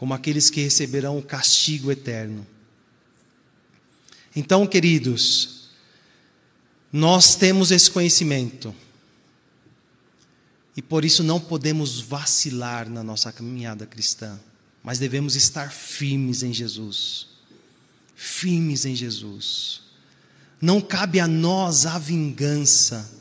como 0.00 0.14
aqueles 0.14 0.48
que 0.48 0.62
receberão 0.62 1.18
o 1.18 1.22
castigo 1.22 1.92
eterno. 1.92 2.46
Então, 4.34 4.66
queridos, 4.66 5.68
nós 6.90 7.36
temos 7.36 7.70
esse 7.70 7.90
conhecimento. 7.90 8.74
E 10.80 10.82
por 10.82 11.04
isso 11.04 11.22
não 11.22 11.38
podemos 11.38 12.00
vacilar 12.00 12.88
na 12.88 13.02
nossa 13.02 13.30
caminhada 13.30 13.84
cristã, 13.84 14.40
mas 14.82 14.98
devemos 14.98 15.36
estar 15.36 15.70
firmes 15.70 16.42
em 16.42 16.54
Jesus. 16.54 17.26
Firmes 18.16 18.86
em 18.86 18.96
Jesus. 18.96 19.82
Não 20.58 20.80
cabe 20.80 21.20
a 21.20 21.28
nós 21.28 21.84
a 21.84 21.98
vingança, 21.98 23.12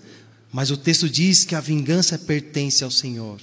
mas 0.54 0.72
o 0.72 0.78
texto 0.78 1.10
diz 1.10 1.44
que 1.44 1.54
a 1.54 1.60
vingança 1.60 2.18
pertence 2.18 2.82
ao 2.82 2.90
Senhor. 2.90 3.42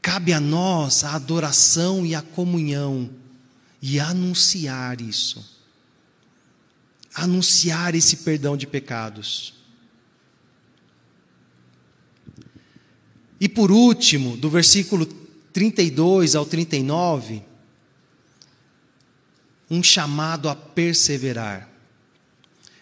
Cabe 0.00 0.32
a 0.32 0.38
nós 0.38 1.02
a 1.02 1.16
adoração 1.16 2.06
e 2.06 2.14
a 2.14 2.22
comunhão 2.22 3.10
e 3.82 3.98
anunciar 3.98 5.00
isso. 5.00 5.44
Anunciar 7.12 7.96
esse 7.96 8.18
perdão 8.18 8.56
de 8.56 8.68
pecados. 8.68 9.52
E 13.40 13.48
por 13.48 13.70
último, 13.70 14.36
do 14.36 14.48
versículo 14.48 15.06
32 15.52 16.34
ao 16.34 16.46
39, 16.46 17.42
um 19.70 19.82
chamado 19.82 20.48
a 20.48 20.54
perseverar. 20.54 21.68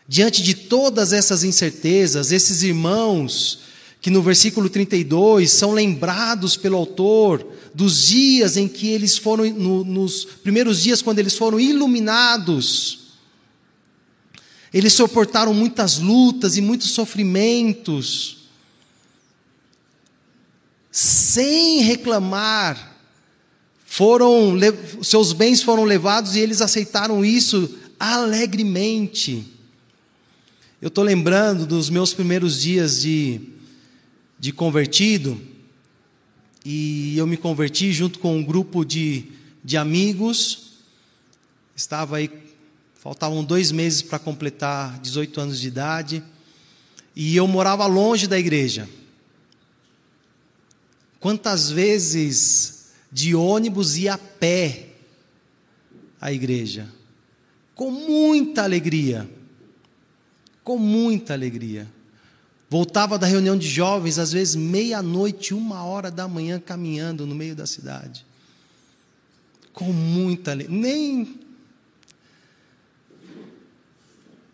Diante 0.07 0.42
de 0.42 0.55
todas 0.55 1.12
essas 1.12 1.44
incertezas, 1.44 2.30
esses 2.30 2.62
irmãos 2.62 3.61
que 4.05 4.11
no 4.11 4.20
versículo 4.20 4.68
32 4.68 5.50
são 5.50 5.72
lembrados 5.72 6.59
pelo 6.59 6.76
autor 6.76 7.55
dos 7.74 8.09
dias 8.09 8.59
em 8.59 8.68
que 8.68 8.88
eles 8.88 9.16
foram, 9.16 9.50
no, 9.50 9.82
nos 9.82 10.26
primeiros 10.26 10.82
dias, 10.82 11.00
quando 11.00 11.20
eles 11.20 11.38
foram 11.38 11.59
iluminados. 11.59 13.14
Eles 14.74 14.92
suportaram 14.92 15.55
muitas 15.55 15.98
lutas 15.98 16.59
e 16.59 16.61
muitos 16.61 16.90
sofrimentos, 16.90 18.43
sem 20.95 21.80
reclamar. 21.80 22.95
Foram, 23.84 24.55
seus 25.03 25.32
bens 25.32 25.61
foram 25.61 25.82
levados 25.82 26.36
e 26.36 26.38
eles 26.38 26.61
aceitaram 26.61 27.24
isso 27.24 27.76
alegremente. 27.99 29.45
Eu 30.80 30.86
estou 30.86 31.03
lembrando 31.03 31.66
dos 31.66 31.90
meus 31.90 32.14
primeiros 32.14 32.61
dias 32.61 33.03
de 33.03 33.55
de 34.38 34.53
convertido, 34.53 35.40
e 36.64 37.16
eu 37.16 37.26
me 37.26 37.38
converti 37.38 37.92
junto 37.95 38.18
com 38.18 38.36
um 38.36 38.45
grupo 38.45 38.84
de, 38.84 39.24
de 39.64 39.78
amigos. 39.78 40.82
Estava 41.74 42.18
aí, 42.18 42.30
faltavam 43.01 43.42
dois 43.42 43.72
meses 43.72 44.03
para 44.03 44.18
completar 44.18 44.99
18 45.01 45.40
anos 45.40 45.59
de 45.59 45.68
idade, 45.68 46.22
e 47.16 47.34
eu 47.34 47.47
morava 47.47 47.86
longe 47.86 48.26
da 48.26 48.38
igreja. 48.38 48.86
Quantas 51.25 51.70
vezes 51.70 52.91
de 53.11 53.35
ônibus 53.35 53.97
e 53.97 54.11
a 54.11 54.18
pé 54.18 54.89
à 56.20 56.31
igreja? 56.31 56.87
Com 57.75 57.91
muita 57.91 58.62
alegria. 58.62 59.27
Com 60.62 60.77
muita 60.77 61.33
alegria. 61.33 61.91
Voltava 62.68 63.18
da 63.18 63.27
reunião 63.27 63.57
de 63.57 63.66
jovens, 63.66 64.18
às 64.18 64.33
vezes 64.33 64.55
meia-noite, 64.55 65.55
uma 65.55 65.83
hora 65.83 66.11
da 66.11 66.29
manhã, 66.29 66.61
caminhando 66.61 67.27
no 67.27 67.35
meio 67.35 67.57
da 67.57 67.64
cidade. 67.64 68.27
Com 69.72 69.95
muita. 69.95 70.55
Nem. 70.55 71.41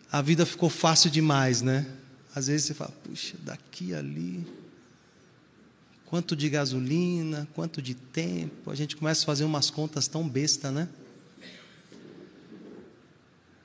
A 0.09 0.21
vida 0.21 0.45
ficou 0.45 0.69
fácil 0.69 1.11
demais, 1.11 1.61
né? 1.61 1.85
Às 2.33 2.47
vezes 2.47 2.67
você 2.67 2.73
fala, 2.73 2.93
puxa, 3.03 3.35
daqui 3.43 3.93
ali. 3.93 4.60
Quanto 6.11 6.35
de 6.35 6.49
gasolina, 6.49 7.47
quanto 7.55 7.81
de 7.81 7.95
tempo. 7.95 8.69
A 8.69 8.75
gente 8.75 8.97
começa 8.97 9.23
a 9.23 9.25
fazer 9.25 9.45
umas 9.45 9.69
contas 9.69 10.09
tão 10.09 10.27
besta, 10.27 10.69
né? 10.69 10.89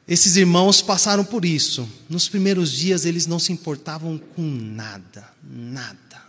Esses 0.07 0.37
irmãos 0.37 0.81
passaram 0.81 1.25
por 1.25 1.45
isso. 1.45 1.89
Nos 2.09 2.29
primeiros 2.29 2.71
dias 2.71 3.05
eles 3.05 3.27
não 3.27 3.41
se 3.41 3.53
importavam 3.53 4.17
com 4.17 4.43
nada, 4.43 5.29
nada. 5.43 6.23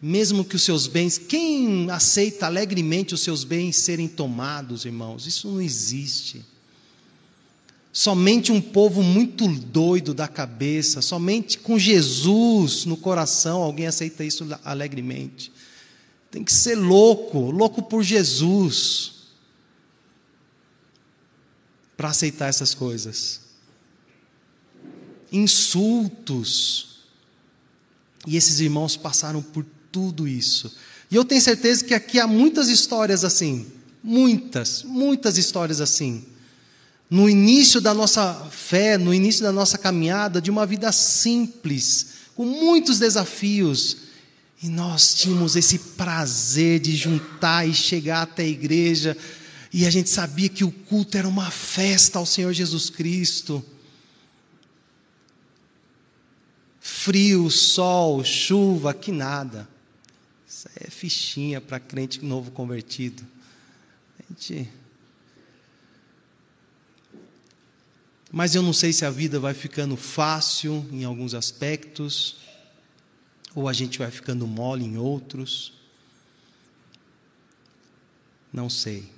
Mesmo 0.00 0.44
que 0.44 0.54
os 0.54 0.62
seus 0.62 0.86
bens, 0.86 1.18
quem 1.18 1.90
aceita 1.90 2.46
alegremente 2.46 3.12
os 3.12 3.20
seus 3.20 3.42
bens 3.42 3.74
serem 3.74 4.06
tomados, 4.06 4.84
irmãos? 4.84 5.26
Isso 5.26 5.50
não 5.50 5.60
existe. 5.60 6.46
Somente 7.98 8.52
um 8.52 8.60
povo 8.60 9.02
muito 9.02 9.48
doido 9.48 10.14
da 10.14 10.28
cabeça, 10.28 11.02
somente 11.02 11.58
com 11.58 11.76
Jesus 11.76 12.84
no 12.84 12.96
coração, 12.96 13.60
alguém 13.60 13.88
aceita 13.88 14.22
isso 14.22 14.46
alegremente. 14.64 15.50
Tem 16.30 16.44
que 16.44 16.52
ser 16.52 16.76
louco, 16.76 17.50
louco 17.50 17.82
por 17.82 18.04
Jesus. 18.04 19.14
para 21.96 22.10
aceitar 22.10 22.46
essas 22.46 22.72
coisas. 22.72 23.40
Insultos. 25.32 27.00
E 28.28 28.36
esses 28.36 28.60
irmãos 28.60 28.96
passaram 28.96 29.42
por 29.42 29.66
tudo 29.90 30.28
isso. 30.28 30.72
E 31.10 31.16
eu 31.16 31.24
tenho 31.24 31.42
certeza 31.42 31.84
que 31.84 31.94
aqui 31.94 32.20
há 32.20 32.28
muitas 32.28 32.68
histórias 32.68 33.24
assim. 33.24 33.66
Muitas, 34.04 34.84
muitas 34.84 35.36
histórias 35.36 35.80
assim. 35.80 36.37
No 37.10 37.28
início 37.28 37.80
da 37.80 37.94
nossa 37.94 38.34
fé, 38.50 38.98
no 38.98 39.14
início 39.14 39.42
da 39.42 39.52
nossa 39.52 39.78
caminhada, 39.78 40.40
de 40.40 40.50
uma 40.50 40.66
vida 40.66 40.92
simples, 40.92 42.08
com 42.34 42.44
muitos 42.44 42.98
desafios. 42.98 43.96
E 44.62 44.68
nós 44.68 45.14
tínhamos 45.14 45.56
esse 45.56 45.78
prazer 45.78 46.80
de 46.80 46.94
juntar 46.96 47.66
e 47.66 47.72
chegar 47.72 48.22
até 48.22 48.42
a 48.42 48.48
igreja 48.48 49.16
e 49.72 49.86
a 49.86 49.90
gente 49.90 50.08
sabia 50.08 50.48
que 50.48 50.64
o 50.64 50.70
culto 50.70 51.16
era 51.16 51.28
uma 51.28 51.50
festa 51.50 52.18
ao 52.18 52.26
Senhor 52.26 52.52
Jesus 52.52 52.88
Cristo. 52.88 53.64
Frio, 56.80 57.50
sol, 57.50 58.24
chuva, 58.24 58.94
que 58.94 59.12
nada. 59.12 59.68
Isso 60.48 60.68
é 60.80 60.90
fichinha 60.90 61.60
para 61.60 61.78
crente 61.78 62.24
novo 62.24 62.50
convertido. 62.50 63.24
A 64.18 64.32
gente. 64.32 64.68
Mas 68.30 68.54
eu 68.54 68.62
não 68.62 68.72
sei 68.72 68.92
se 68.92 69.04
a 69.04 69.10
vida 69.10 69.40
vai 69.40 69.54
ficando 69.54 69.96
fácil 69.96 70.86
em 70.92 71.04
alguns 71.04 71.32
aspectos, 71.32 72.36
ou 73.54 73.68
a 73.68 73.72
gente 73.72 73.98
vai 73.98 74.10
ficando 74.10 74.46
mole 74.46 74.84
em 74.84 74.98
outros. 74.98 75.72
Não 78.52 78.68
sei. 78.68 79.10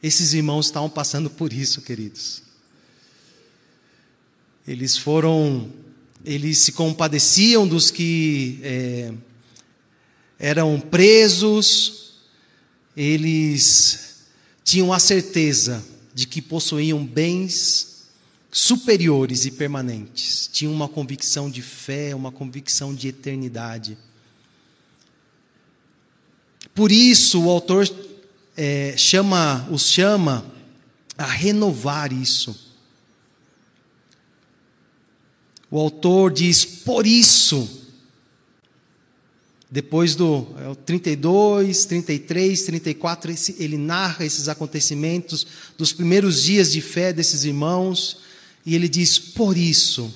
Esses 0.00 0.32
irmãos 0.32 0.66
estavam 0.66 0.88
passando 0.88 1.28
por 1.28 1.52
isso, 1.52 1.82
queridos. 1.82 2.42
Eles 4.66 4.96
foram, 4.96 5.72
eles 6.24 6.58
se 6.58 6.70
compadeciam 6.70 7.66
dos 7.66 7.90
que 7.90 8.60
é, 8.62 9.12
eram 10.38 10.78
presos, 10.78 12.14
eles 12.96 14.22
tinham 14.62 14.92
a 14.92 15.00
certeza 15.00 15.84
de 16.14 16.28
que 16.28 16.40
possuíam 16.40 17.04
bens 17.04 18.01
superiores 18.54 19.46
e 19.46 19.50
permanentes, 19.50 20.46
tinham 20.52 20.74
uma 20.74 20.86
convicção 20.86 21.50
de 21.50 21.62
fé, 21.62 22.14
uma 22.14 22.30
convicção 22.30 22.94
de 22.94 23.08
eternidade. 23.08 23.96
Por 26.74 26.92
isso, 26.92 27.44
o 27.44 27.50
autor 27.50 27.90
é, 28.54 28.94
chama, 28.96 29.66
os 29.70 29.88
chama 29.88 30.44
a 31.16 31.24
renovar 31.24 32.12
isso. 32.12 32.70
O 35.70 35.78
autor 35.78 36.30
diz: 36.30 36.64
por 36.64 37.06
isso, 37.06 37.86
depois 39.70 40.14
do 40.14 40.46
é, 40.58 40.74
32, 40.84 41.86
33, 41.86 42.62
34, 42.64 43.30
esse, 43.30 43.56
ele 43.58 43.78
narra 43.78 44.26
esses 44.26 44.48
acontecimentos 44.48 45.46
dos 45.78 45.94
primeiros 45.94 46.42
dias 46.42 46.70
de 46.70 46.82
fé 46.82 47.14
desses 47.14 47.44
irmãos, 47.44 48.21
e 48.64 48.74
ele 48.74 48.88
diz: 48.88 49.18
por 49.18 49.56
isso, 49.56 50.12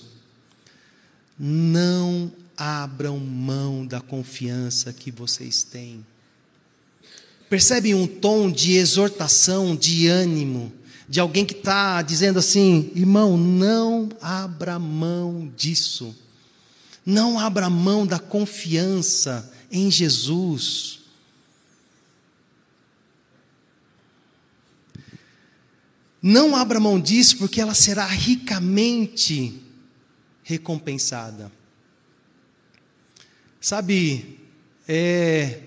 não 1.38 2.32
abram 2.56 3.18
mão 3.18 3.86
da 3.86 4.00
confiança 4.00 4.92
que 4.92 5.10
vocês 5.10 5.62
têm. 5.62 6.04
Percebem 7.48 7.94
um 7.94 8.06
tom 8.06 8.50
de 8.50 8.72
exortação, 8.72 9.76
de 9.76 10.08
ânimo, 10.08 10.72
de 11.08 11.20
alguém 11.20 11.44
que 11.44 11.54
está 11.54 12.02
dizendo 12.02 12.38
assim: 12.38 12.90
irmão, 12.94 13.36
não 13.36 14.08
abra 14.20 14.78
mão 14.78 15.52
disso. 15.56 16.14
Não 17.04 17.38
abra 17.38 17.70
mão 17.70 18.04
da 18.04 18.18
confiança 18.18 19.52
em 19.70 19.90
Jesus. 19.90 21.05
Não 26.28 26.56
abra 26.56 26.80
mão 26.80 26.98
disso, 26.98 27.38
porque 27.38 27.60
ela 27.60 27.72
será 27.72 28.04
ricamente 28.04 29.62
recompensada. 30.42 31.52
Sabe, 33.60 34.40
é, 34.88 35.60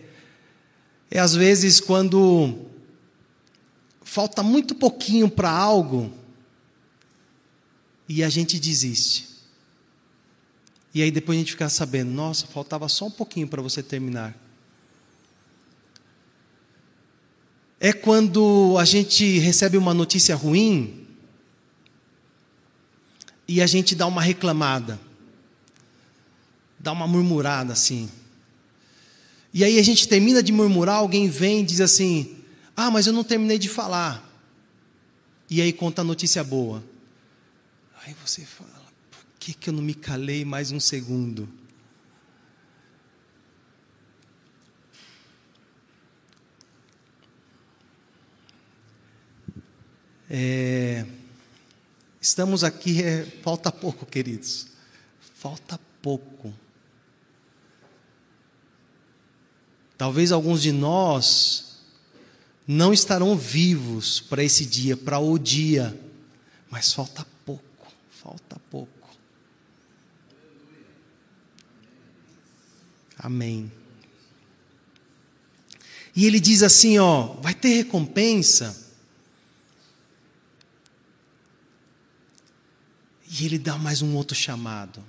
é 1.09 1.17
às 1.17 1.33
vezes 1.33 1.79
quando 1.79 2.59
falta 4.01 4.43
muito 4.43 4.75
pouquinho 4.75 5.29
para 5.29 5.49
algo 5.49 6.11
e 8.09 8.21
a 8.21 8.27
gente 8.27 8.59
desiste. 8.59 9.29
E 10.93 11.01
aí 11.01 11.09
depois 11.09 11.37
a 11.37 11.39
gente 11.39 11.53
fica 11.53 11.69
sabendo, 11.69 12.11
nossa, 12.11 12.45
faltava 12.47 12.89
só 12.89 13.07
um 13.07 13.11
pouquinho 13.11 13.47
para 13.47 13.61
você 13.61 13.81
terminar. 13.81 14.37
É 17.79 17.93
quando 17.93 18.75
a 18.77 18.83
gente 18.83 19.39
recebe 19.39 19.77
uma 19.77 19.93
notícia 19.93 20.35
ruim 20.35 21.07
e 23.47 23.61
a 23.61 23.67
gente 23.67 23.95
dá 23.95 24.05
uma 24.05 24.21
reclamada, 24.21 24.99
dá 26.77 26.91
uma 26.91 27.07
murmurada 27.07 27.71
assim. 27.71 28.09
E 29.53 29.63
aí 29.63 29.79
a 29.79 29.83
gente 29.83 30.07
termina 30.07 30.43
de 30.43 30.51
murmurar, 30.51 30.97
alguém 30.97 31.29
vem 31.29 31.61
e 31.61 31.65
diz 31.65 31.79
assim: 31.79 32.37
Ah, 32.75 32.91
mas 32.91 33.07
eu 33.07 33.13
não 33.13 33.23
terminei 33.23 33.57
de 33.57 33.69
falar. 33.69 34.27
E 35.49 35.61
aí 35.61 35.73
conta 35.73 36.01
a 36.01 36.05
notícia 36.05 36.43
boa. 36.43 36.83
Aí 38.05 38.13
você 38.25 38.41
fala: 38.41 38.85
Por 39.09 39.25
que, 39.39 39.53
que 39.53 39.69
eu 39.69 39.73
não 39.73 39.81
me 39.81 39.93
calei 39.93 40.43
mais 40.43 40.71
um 40.71 40.79
segundo? 40.79 41.47
É, 50.29 51.05
estamos 52.21 52.63
aqui, 52.63 53.01
é, 53.01 53.25
falta 53.41 53.71
pouco, 53.71 54.05
queridos. 54.05 54.67
Falta 55.35 55.79
pouco. 56.01 56.53
Talvez 59.97 60.31
alguns 60.31 60.61
de 60.61 60.71
nós 60.71 61.79
não 62.67 62.93
estarão 62.93 63.35
vivos 63.35 64.19
para 64.19 64.43
esse 64.43 64.65
dia, 64.65 64.95
para 64.95 65.17
o 65.17 65.37
dia, 65.39 65.99
mas 66.69 66.93
falta 66.93 67.25
pouco, 67.43 67.87
falta 68.09 68.57
pouco. 68.69 69.09
Amém. 73.17 73.71
E 76.15 76.25
ele 76.25 76.39
diz 76.39 76.63
assim, 76.63 76.97
ó, 76.99 77.33
vai 77.41 77.53
ter 77.53 77.69
recompensa. 77.69 78.88
E 83.29 83.45
ele 83.45 83.59
dá 83.59 83.77
mais 83.77 84.01
um 84.01 84.15
outro 84.15 84.35
chamado. 84.35 85.03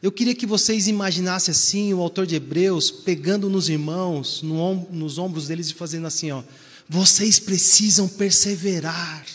Eu 0.00 0.12
queria 0.12 0.34
que 0.34 0.46
vocês 0.46 0.86
imaginassem 0.86 1.50
assim 1.50 1.92
o 1.92 2.00
autor 2.00 2.24
de 2.24 2.36
Hebreus 2.36 2.90
pegando 2.90 3.50
nos 3.50 3.68
irmãos, 3.68 4.42
no, 4.42 4.86
nos 4.90 5.18
ombros 5.18 5.48
deles 5.48 5.70
e 5.70 5.74
fazendo 5.74 6.06
assim, 6.06 6.30
ó, 6.30 6.44
vocês 6.88 7.40
precisam 7.40 8.06
perseverar. 8.06 9.26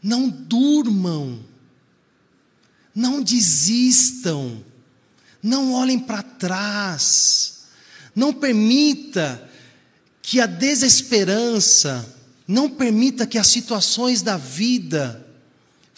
Não 0.00 0.28
durmam. 0.28 1.40
Não 2.94 3.20
desistam. 3.20 4.62
Não 5.42 5.72
olhem 5.72 5.98
para 5.98 6.22
trás. 6.22 7.64
Não 8.14 8.32
permita 8.32 9.50
que 10.22 10.40
a 10.40 10.46
desesperança, 10.46 12.16
não 12.46 12.70
permita 12.70 13.26
que 13.26 13.36
as 13.36 13.48
situações 13.48 14.22
da 14.22 14.36
vida 14.36 15.23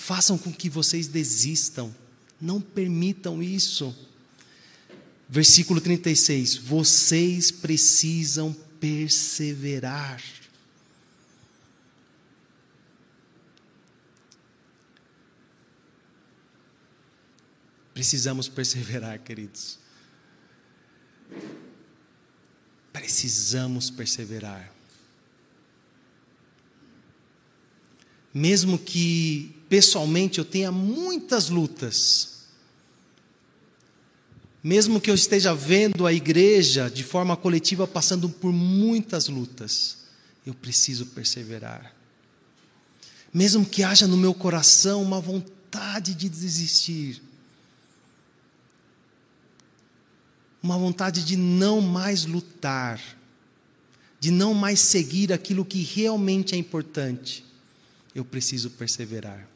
façam 0.07 0.39
com 0.39 0.53
que 0.53 0.71
vocês 0.71 1.09
desistam. 1.09 1.93
Não 2.41 2.61
permitam 2.61 3.43
isso. 3.43 3.93
Versículo 5.29 5.81
36: 5.81 6.57
Vocês 6.59 7.51
precisam 7.51 8.53
perseverar. 8.79 10.23
Precisamos 17.93 18.47
perseverar, 18.47 19.19
queridos. 19.19 19.77
Precisamos 22.93 23.91
perseverar. 23.91 24.73
Mesmo 28.33 28.79
que 28.79 29.56
pessoalmente 29.69 30.39
eu 30.39 30.45
tenha 30.45 30.71
muitas 30.73 31.49
lutas, 31.49 32.37
mesmo 34.63 35.01
que 35.01 35.11
eu 35.11 35.15
esteja 35.15 35.55
vendo 35.55 36.07
a 36.07 36.13
igreja 36.13 36.91
de 36.91 37.05
forma 37.05 37.37
coletiva 37.37 37.87
passando 37.87 38.29
por 38.29 38.53
muitas 38.53 39.29
lutas, 39.29 39.99
eu 40.45 40.55
preciso 40.55 41.07
perseverar. 41.07 41.95
mesmo 43.33 43.67
que 43.67 43.83
haja 43.83 44.07
no 44.07 44.17
meu 44.17 44.33
coração 44.33 45.03
uma 45.03 45.21
vontade 45.21 46.15
de 46.15 46.29
desistir, 46.29 47.21
uma 50.63 50.79
vontade 50.79 51.23
de 51.23 51.37
não 51.37 51.81
mais 51.81 52.25
lutar, 52.25 53.01
de 54.19 54.31
não 54.31 54.55
mais 54.55 54.81
seguir 54.81 55.33
aquilo 55.33 55.65
que 55.65 55.83
realmente 55.83 56.55
é 56.55 56.59
importante, 56.59 57.45
eu 58.15 58.25
preciso 58.25 58.71
perseverar. 58.71 59.47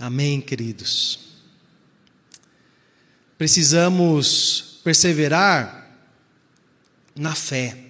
Amém, 0.00 0.40
queridos. 0.40 1.18
Precisamos 3.36 4.78
perseverar 4.84 5.90
na 7.16 7.34
fé. 7.34 7.84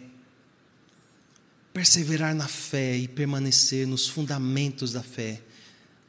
Perseverar 1.71 2.35
na 2.35 2.49
fé 2.49 2.97
e 2.97 3.07
permanecer 3.07 3.87
nos 3.87 4.09
fundamentos 4.09 4.91
da 4.93 5.03
fé. 5.03 5.43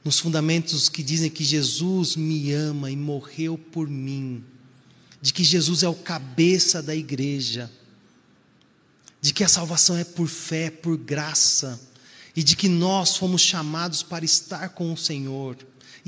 Nos 0.02 0.20
fundamentos 0.20 0.88
que 0.88 1.04
dizem 1.04 1.30
que 1.30 1.44
Jesus 1.44 2.16
me 2.16 2.54
ama 2.54 2.90
e 2.90 2.96
morreu 2.96 3.58
por 3.58 3.90
mim. 3.90 4.42
De 5.22 5.34
que 5.34 5.44
Jesus 5.44 5.84
é 5.84 5.90
o 5.90 5.96
cabeça 5.96 6.82
da 6.82 6.96
igreja. 6.96 7.70
De 9.20 9.34
que 9.34 9.44
a 9.44 9.50
salvação 9.50 9.98
é 9.98 10.06
por 10.06 10.30
fé, 10.30 10.72
por 10.72 10.96
graça. 10.96 11.78
E 12.34 12.42
de 12.42 12.56
que 12.56 12.70
nós 12.70 13.18
fomos 13.18 13.42
chamados 13.42 14.02
para 14.02 14.24
estar 14.24 14.70
com 14.70 14.94
o 14.94 14.98
Senhor 14.98 15.58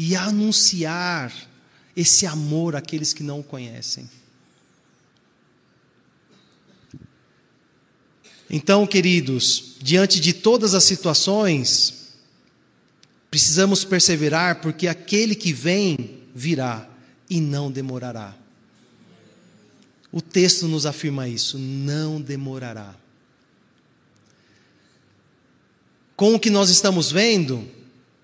e 0.03 0.15
anunciar 0.15 1.31
esse 1.95 2.25
amor 2.25 2.75
àqueles 2.75 3.13
que 3.13 3.21
não 3.21 3.41
o 3.41 3.43
conhecem. 3.43 4.09
Então, 8.49 8.87
queridos, 8.87 9.75
diante 9.79 10.19
de 10.19 10.33
todas 10.33 10.73
as 10.73 10.85
situações, 10.85 12.15
precisamos 13.29 13.85
perseverar, 13.85 14.59
porque 14.59 14.87
aquele 14.87 15.35
que 15.35 15.53
vem 15.53 16.23
virá 16.33 16.89
e 17.29 17.39
não 17.39 17.71
demorará. 17.71 18.35
O 20.11 20.19
texto 20.19 20.67
nos 20.67 20.87
afirma 20.87 21.27
isso, 21.27 21.59
não 21.59 22.19
demorará. 22.19 22.95
Com 26.15 26.33
o 26.33 26.39
que 26.39 26.49
nós 26.49 26.71
estamos 26.71 27.11
vendo, 27.11 27.69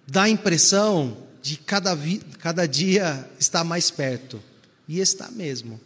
dá 0.07 0.23
a 0.23 0.29
impressão 0.29 1.26
de 1.47 1.55
cada, 1.55 1.97
cada 2.39 2.67
dia 2.67 3.25
estar 3.39 3.63
mais 3.63 3.89
perto. 3.89 4.43
E 4.85 4.99
está 4.99 5.31
mesmo. 5.31 5.79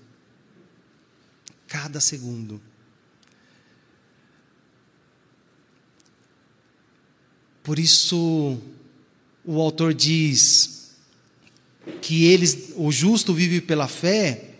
Cada 1.67 2.01
segundo. 2.01 2.59
Por 7.61 7.77
isso, 7.77 8.59
o 9.45 9.61
autor 9.61 9.93
diz 9.93 10.95
que 12.01 12.25
eles, 12.25 12.73
o 12.75 12.91
justo 12.91 13.31
vive 13.31 13.61
pela 13.61 13.87
fé 13.87 14.55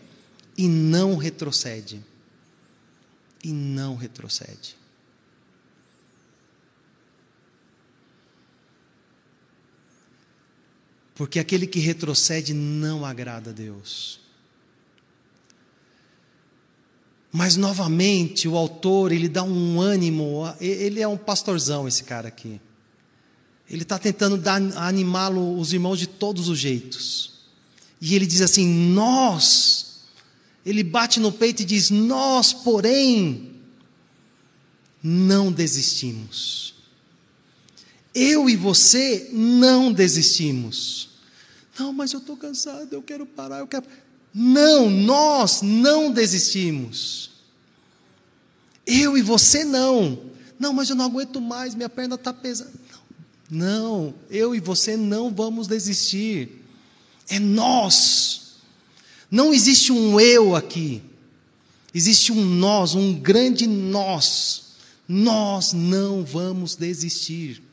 e 0.55 0.67
não 0.67 1.15
retrocede. 1.15 1.99
E 3.43 3.51
não 3.51 3.95
retrocede. 3.95 4.75
Porque 11.21 11.37
aquele 11.37 11.67
que 11.67 11.77
retrocede 11.77 12.51
não 12.51 13.05
agrada 13.05 13.51
a 13.51 13.53
Deus. 13.53 14.19
Mas 17.31 17.55
novamente 17.55 18.47
o 18.47 18.57
autor 18.57 19.11
ele 19.11 19.29
dá 19.29 19.43
um 19.43 19.79
ânimo, 19.79 20.51
ele 20.59 20.99
é 20.99 21.07
um 21.07 21.15
pastorzão 21.15 21.87
esse 21.87 22.05
cara 22.05 22.27
aqui. 22.27 22.59
Ele 23.69 23.83
está 23.83 23.99
tentando 23.99 24.41
animá-lo 24.75 25.59
os 25.59 25.71
irmãos 25.73 25.99
de 25.99 26.07
todos 26.07 26.49
os 26.49 26.57
jeitos. 26.57 27.33
E 28.01 28.15
ele 28.15 28.25
diz 28.25 28.41
assim: 28.41 28.67
nós. 28.91 30.01
Ele 30.65 30.83
bate 30.83 31.19
no 31.19 31.31
peito 31.31 31.61
e 31.61 31.65
diz: 31.65 31.91
nós, 31.91 32.51
porém, 32.51 33.57
não 35.03 35.51
desistimos. 35.51 36.73
Eu 38.11 38.49
e 38.49 38.55
você 38.55 39.29
não 39.31 39.93
desistimos. 39.93 41.10
Não, 41.81 41.91
mas 41.91 42.13
eu 42.13 42.19
estou 42.19 42.37
cansado, 42.37 42.93
eu 42.93 43.01
quero 43.01 43.25
parar, 43.25 43.57
eu 43.57 43.67
quero. 43.67 43.85
Não, 44.31 44.87
nós 44.87 45.63
não 45.63 46.11
desistimos. 46.11 47.31
Eu 48.85 49.17
e 49.17 49.21
você 49.23 49.65
não. 49.65 50.21
Não, 50.59 50.73
mas 50.73 50.91
eu 50.91 50.95
não 50.95 51.05
aguento 51.05 51.41
mais, 51.41 51.73
minha 51.73 51.89
perna 51.89 52.13
está 52.13 52.31
pesada. 52.31 52.71
Não, 53.49 54.13
eu 54.29 54.53
e 54.53 54.59
você 54.59 54.95
não 54.95 55.33
vamos 55.33 55.67
desistir. 55.67 56.63
É 57.27 57.39
nós. 57.39 58.57
Não 59.31 59.51
existe 59.51 59.91
um 59.91 60.19
eu 60.19 60.55
aqui. 60.55 61.01
Existe 61.95 62.31
um 62.31 62.45
nós, 62.45 62.93
um 62.93 63.11
grande 63.11 63.65
nós. 63.65 64.75
Nós 65.07 65.73
não 65.73 66.23
vamos 66.23 66.75
desistir. 66.75 67.63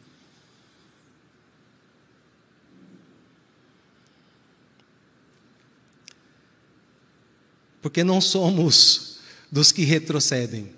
Porque 7.81 8.03
não 8.03 8.21
somos 8.21 9.19
dos 9.51 9.73
que 9.73 9.85
retrocedem. 9.85 10.73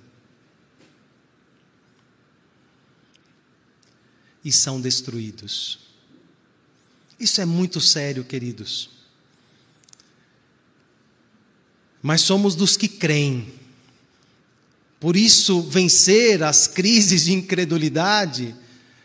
E 4.45 4.51
são 4.51 4.81
destruídos. 4.81 5.79
Isso 7.19 7.41
é 7.41 7.45
muito 7.45 7.81
sério, 7.81 8.25
queridos. 8.25 8.89
Mas 12.03 12.23
somos 12.23 12.55
dos 12.55 12.77
que 12.77 12.89
creem. 12.89 13.53
Por 14.99 15.17
isso, 15.17 15.63
vencer 15.63 16.43
as 16.43 16.67
crises 16.67 17.25
de 17.25 17.33
incredulidade 17.33 18.55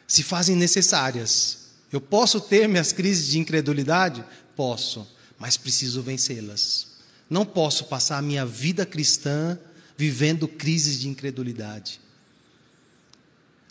se 0.07 0.23
fazem 0.23 0.55
necessárias. 0.55 1.65
Eu 1.91 1.99
posso 1.99 2.39
ter 2.39 2.67
minhas 2.67 2.91
crises 2.93 3.27
de 3.27 3.39
incredulidade? 3.39 4.23
Posso, 4.55 5.07
mas 5.37 5.57
preciso 5.57 6.01
vencê-las. 6.01 6.94
Não 7.29 7.45
posso 7.45 7.85
passar 7.85 8.17
a 8.17 8.21
minha 8.21 8.45
vida 8.45 8.85
cristã 8.85 9.57
vivendo 9.97 10.47
crises 10.47 10.99
de 10.99 11.07
incredulidade. 11.07 11.99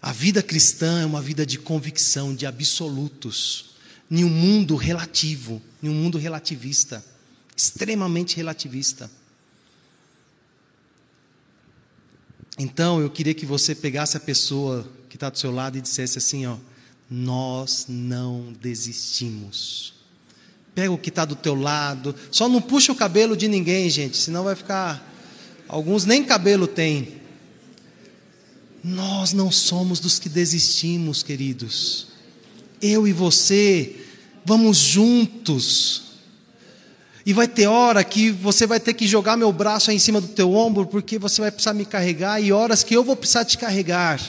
A 0.00 0.12
vida 0.12 0.42
cristã 0.42 1.00
é 1.00 1.07
uma 1.07 1.22
vida 1.22 1.46
de 1.46 1.59
convicção, 1.59 2.34
de 2.34 2.44
absolutos, 2.44 3.70
em 4.11 4.22
um 4.24 4.28
mundo 4.28 4.76
relativo, 4.76 5.62
em 5.82 5.88
um 5.88 5.94
mundo 5.94 6.18
relativista, 6.18 7.05
extremamente 7.57 8.36
relativista. 8.36 9.11
Então, 12.59 13.00
eu 13.00 13.11
queria 13.11 13.34
que 13.34 13.46
você 13.46 13.74
pegasse 13.74 14.16
a 14.16 14.20
pessoa 14.20 14.88
que 15.09 15.16
está 15.16 15.30
do 15.30 15.38
seu 15.38 15.50
lado 15.50 15.78
e 15.78 15.80
dissesse 15.80 16.18
assim: 16.18 16.46
ó, 16.46 16.57
nós 17.11 17.86
não 17.88 18.52
desistimos. 18.52 19.94
Pega 20.75 20.93
o 20.93 20.99
que 20.99 21.09
está 21.09 21.25
do 21.25 21.37
teu 21.37 21.55
lado. 21.55 22.14
Só 22.31 22.49
não 22.49 22.61
puxa 22.61 22.93
o 22.93 22.97
cabelo 22.97 23.37
de 23.37 23.47
ninguém, 23.49 23.89
gente, 23.89 24.16
senão 24.16 24.45
vai 24.45 24.57
ficar. 24.57 25.12
Alguns 25.68 26.05
nem 26.05 26.25
cabelo 26.25 26.66
têm. 26.66 27.20
Nós 28.83 29.33
não 29.33 29.51
somos 29.51 30.01
dos 30.01 30.18
que 30.18 30.29
desistimos, 30.29 31.22
queridos. 31.22 32.09
Eu 32.83 33.07
e 33.07 33.12
você 33.12 34.05
vamos 34.45 34.77
juntos. 34.77 36.03
E 37.27 37.33
vai 37.33 37.49
ter 37.49 37.66
hora 37.66 38.05
que 38.05 38.31
você 38.31 38.66
vai 38.66 38.79
ter 38.79 38.93
que 38.93 39.07
jogar 39.07 39.37
meu 39.37 39.51
braço 39.51 39.91
aí 39.91 39.97
em 39.97 40.01
cima 40.01 40.20
do 40.20 40.29
teu 40.29 40.53
ombro, 40.53 40.87
porque 40.87 41.18
você 41.18 41.41
vai 41.41 41.51
precisar 41.51 41.72
me 41.72 41.87
carregar, 41.87 42.39
e 42.43 42.53
horas 42.53 42.85
que 42.85 42.95
eu 42.95 43.03
vou 43.03 43.16
precisar 43.16 43.47
te 43.47 43.57
carregar. 43.57 44.20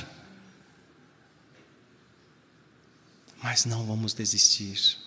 Mas 3.43 3.65
não 3.65 3.85
vamos 3.85 4.13
desistir. 4.13 4.97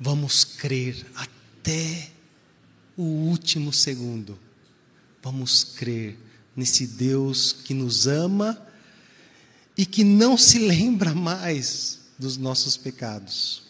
Vamos 0.00 0.44
crer 0.44 1.04
até 1.14 2.10
o 2.96 3.02
último 3.02 3.72
segundo. 3.72 4.38
Vamos 5.22 5.64
crer 5.64 6.16
nesse 6.54 6.86
Deus 6.86 7.52
que 7.52 7.74
nos 7.74 8.06
ama 8.06 8.60
e 9.76 9.84
que 9.86 10.02
não 10.02 10.36
se 10.36 10.58
lembra 10.58 11.14
mais 11.14 11.98
dos 12.18 12.36
nossos 12.36 12.76
pecados. 12.76 13.62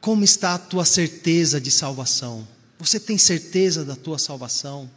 Como 0.00 0.24
está 0.24 0.54
a 0.54 0.58
tua 0.58 0.84
certeza 0.84 1.60
de 1.60 1.70
salvação? 1.70 2.46
Você 2.78 3.00
tem 3.00 3.18
certeza 3.18 3.84
da 3.84 3.96
tua 3.96 4.18
salvação? 4.18 4.88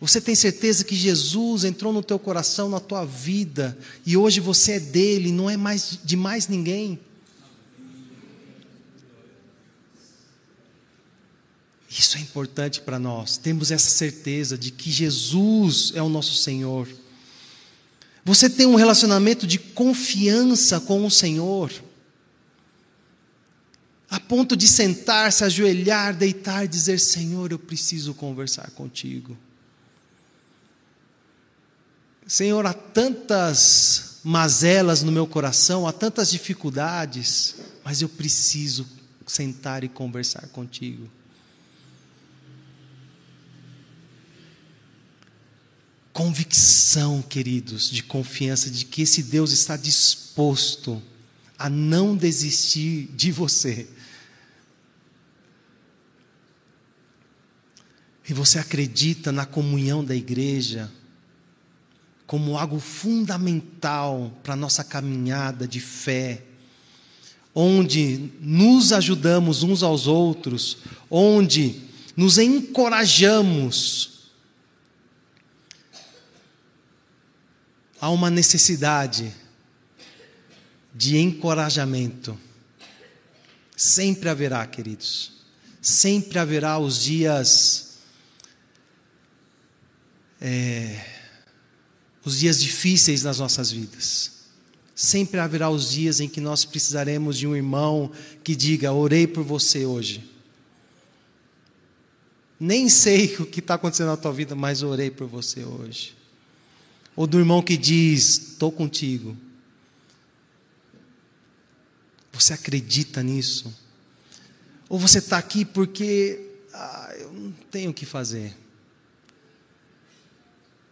Você 0.00 0.20
tem 0.20 0.34
certeza 0.34 0.84
que 0.84 0.94
Jesus 0.94 1.64
entrou 1.64 1.92
no 1.92 2.02
teu 2.02 2.18
coração, 2.18 2.68
na 2.68 2.80
tua 2.80 3.04
vida, 3.04 3.76
e 4.04 4.16
hoje 4.16 4.40
você 4.40 4.72
é 4.72 4.80
dele, 4.80 5.32
não 5.32 5.48
é 5.48 5.56
mais 5.56 5.98
de 6.04 6.16
mais 6.16 6.48
ninguém? 6.48 7.00
Isso 11.98 12.18
é 12.18 12.20
importante 12.20 12.82
para 12.82 12.98
nós. 12.98 13.38
Temos 13.38 13.70
essa 13.70 13.88
certeza 13.88 14.58
de 14.58 14.70
que 14.70 14.90
Jesus 14.90 15.92
é 15.94 16.02
o 16.02 16.10
nosso 16.10 16.34
Senhor. 16.34 16.86
Você 18.22 18.50
tem 18.50 18.66
um 18.66 18.74
relacionamento 18.74 19.46
de 19.46 19.58
confiança 19.58 20.78
com 20.78 21.06
o 21.06 21.10
Senhor, 21.10 21.72
a 24.10 24.20
ponto 24.20 24.54
de 24.56 24.68
sentar, 24.68 25.32
se 25.32 25.42
ajoelhar, 25.42 26.14
deitar 26.14 26.64
e 26.64 26.68
dizer: 26.68 27.00
Senhor, 27.00 27.50
eu 27.50 27.58
preciso 27.58 28.12
conversar 28.12 28.70
contigo. 28.72 29.36
Senhor, 32.26 32.66
há 32.66 32.74
tantas 32.74 34.18
mazelas 34.22 35.02
no 35.02 35.12
meu 35.12 35.26
coração, 35.26 35.86
há 35.86 35.92
tantas 35.92 36.30
dificuldades, 36.30 37.54
mas 37.82 38.02
eu 38.02 38.08
preciso 38.08 38.86
sentar 39.26 39.82
e 39.82 39.88
conversar 39.88 40.46
contigo. 40.48 41.08
Convicção, 46.16 47.20
queridos, 47.20 47.90
de 47.90 48.02
confiança 48.02 48.70
de 48.70 48.86
que 48.86 49.02
esse 49.02 49.22
Deus 49.22 49.52
está 49.52 49.76
disposto 49.76 51.02
a 51.58 51.68
não 51.68 52.16
desistir 52.16 53.10
de 53.14 53.30
você. 53.30 53.86
E 58.26 58.32
você 58.32 58.58
acredita 58.58 59.30
na 59.30 59.44
comunhão 59.44 60.02
da 60.02 60.16
igreja 60.16 60.90
como 62.26 62.56
algo 62.56 62.80
fundamental 62.80 64.32
para 64.42 64.54
a 64.54 64.56
nossa 64.56 64.82
caminhada 64.82 65.68
de 65.68 65.80
fé, 65.80 66.42
onde 67.54 68.30
nos 68.40 68.90
ajudamos 68.90 69.62
uns 69.62 69.82
aos 69.82 70.06
outros, 70.06 70.78
onde 71.10 71.82
nos 72.16 72.38
encorajamos. 72.38 74.15
Há 78.00 78.10
uma 78.10 78.30
necessidade 78.30 79.32
de 80.94 81.18
encorajamento. 81.18 82.38
Sempre 83.76 84.28
haverá, 84.28 84.66
queridos. 84.66 85.32
Sempre 85.80 86.38
haverá 86.38 86.78
os 86.78 87.02
dias. 87.02 87.98
É, 90.40 91.04
os 92.24 92.38
dias 92.38 92.60
difíceis 92.60 93.22
nas 93.22 93.38
nossas 93.38 93.70
vidas. 93.70 94.32
Sempre 94.94 95.38
haverá 95.38 95.68
os 95.68 95.90
dias 95.90 96.20
em 96.20 96.28
que 96.28 96.40
nós 96.40 96.64
precisaremos 96.64 97.36
de 97.36 97.46
um 97.46 97.54
irmão 97.54 98.10
que 98.42 98.56
diga: 98.56 98.92
Orei 98.92 99.26
por 99.26 99.44
você 99.44 99.84
hoje. 99.84 100.24
Nem 102.58 102.88
sei 102.88 103.36
o 103.38 103.44
que 103.44 103.60
está 103.60 103.74
acontecendo 103.74 104.08
na 104.08 104.16
tua 104.16 104.32
vida, 104.32 104.54
mas 104.54 104.82
orei 104.82 105.10
por 105.10 105.26
você 105.26 105.62
hoje. 105.62 106.15
Ou 107.16 107.26
do 107.26 107.38
irmão 107.38 107.62
que 107.62 107.76
diz: 107.76 108.50
Estou 108.52 108.70
contigo. 108.70 109.36
Você 112.32 112.52
acredita 112.52 113.22
nisso? 113.22 113.74
Ou 114.88 114.98
você 114.98 115.18
está 115.18 115.38
aqui 115.38 115.64
porque 115.64 116.38
ah, 116.72 117.14
eu 117.18 117.32
não 117.32 117.52
tenho 117.70 117.90
o 117.90 117.94
que 117.94 118.04
fazer. 118.04 118.54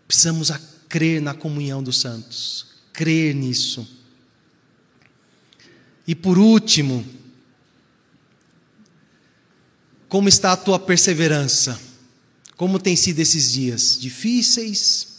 Precisamos 0.08 0.50
crer 0.88 1.20
na 1.20 1.34
comunhão 1.34 1.82
dos 1.82 2.00
santos, 2.00 2.66
crer 2.92 3.34
nisso. 3.34 3.86
E 6.06 6.14
por 6.14 6.38
último, 6.38 7.04
como 10.08 10.28
está 10.28 10.52
a 10.52 10.56
tua 10.56 10.78
perseverança? 10.78 11.80
Como 12.56 12.78
tem 12.78 12.94
sido 12.94 13.18
esses 13.18 13.52
dias? 13.52 13.98
Difíceis? 13.98 15.13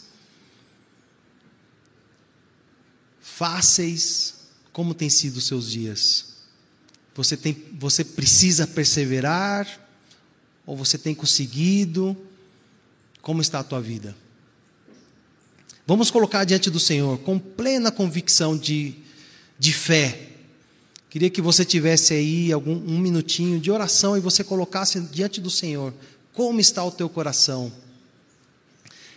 Fáceis? 3.36 4.32
Como 4.72 4.94
tem 4.94 5.10
sido 5.10 5.36
os 5.36 5.46
seus 5.46 5.70
dias? 5.70 6.24
Você, 7.14 7.36
tem, 7.36 7.54
você 7.78 8.02
precisa 8.02 8.66
perseverar? 8.66 9.68
Ou 10.64 10.74
você 10.74 10.96
tem 10.96 11.14
conseguido? 11.14 12.16
Como 13.20 13.42
está 13.42 13.58
a 13.58 13.62
tua 13.62 13.78
vida? 13.78 14.16
Vamos 15.86 16.10
colocar 16.10 16.44
diante 16.44 16.70
do 16.70 16.80
Senhor 16.80 17.18
com 17.18 17.38
plena 17.38 17.92
convicção 17.92 18.56
de, 18.56 18.94
de 19.58 19.70
fé. 19.70 20.30
Queria 21.10 21.28
que 21.28 21.42
você 21.42 21.62
tivesse 21.62 22.14
aí 22.14 22.50
algum, 22.50 22.72
um 22.72 22.98
minutinho 22.98 23.60
de 23.60 23.70
oração 23.70 24.16
e 24.16 24.20
você 24.20 24.42
colocasse 24.42 24.98
diante 24.98 25.42
do 25.42 25.50
Senhor 25.50 25.92
como 26.32 26.58
está 26.58 26.82
o 26.82 26.90
teu 26.90 27.10
coração. 27.10 27.70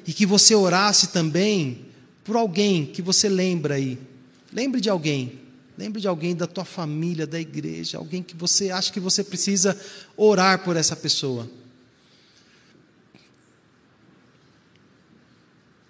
E 0.06 0.12
que 0.12 0.26
você 0.26 0.54
orasse 0.54 1.08
também 1.08 1.86
por 2.26 2.36
alguém 2.36 2.86
que 2.86 3.02
você 3.02 3.30
lembra 3.30 3.76
aí. 3.76 4.09
Lembre 4.52 4.82
de 4.82 4.90
alguém. 4.90 5.40
Lembre 5.78 6.02
de 6.02 6.08
alguém 6.08 6.36
da 6.36 6.46
tua 6.46 6.66
família, 6.66 7.26
da 7.26 7.40
igreja, 7.40 7.98
alguém 7.98 8.22
que 8.22 8.36
você 8.36 8.70
acha 8.70 8.92
que 8.92 9.00
você 9.00 9.24
precisa 9.24 9.80
orar 10.18 10.64
por 10.64 10.76
essa 10.76 10.96
pessoa. 10.96 11.50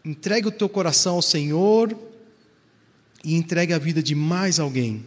Entregue 0.05 0.47
o 0.47 0.51
teu 0.51 0.70
coração 0.70 1.16
ao 1.16 1.22
Senhor 1.22 1.97
e 3.24 3.36
entregue 3.36 3.74
a 3.74 3.80
vida 3.80 4.01
de 4.01 4.14
mais 4.14 4.60
alguém. 4.60 5.05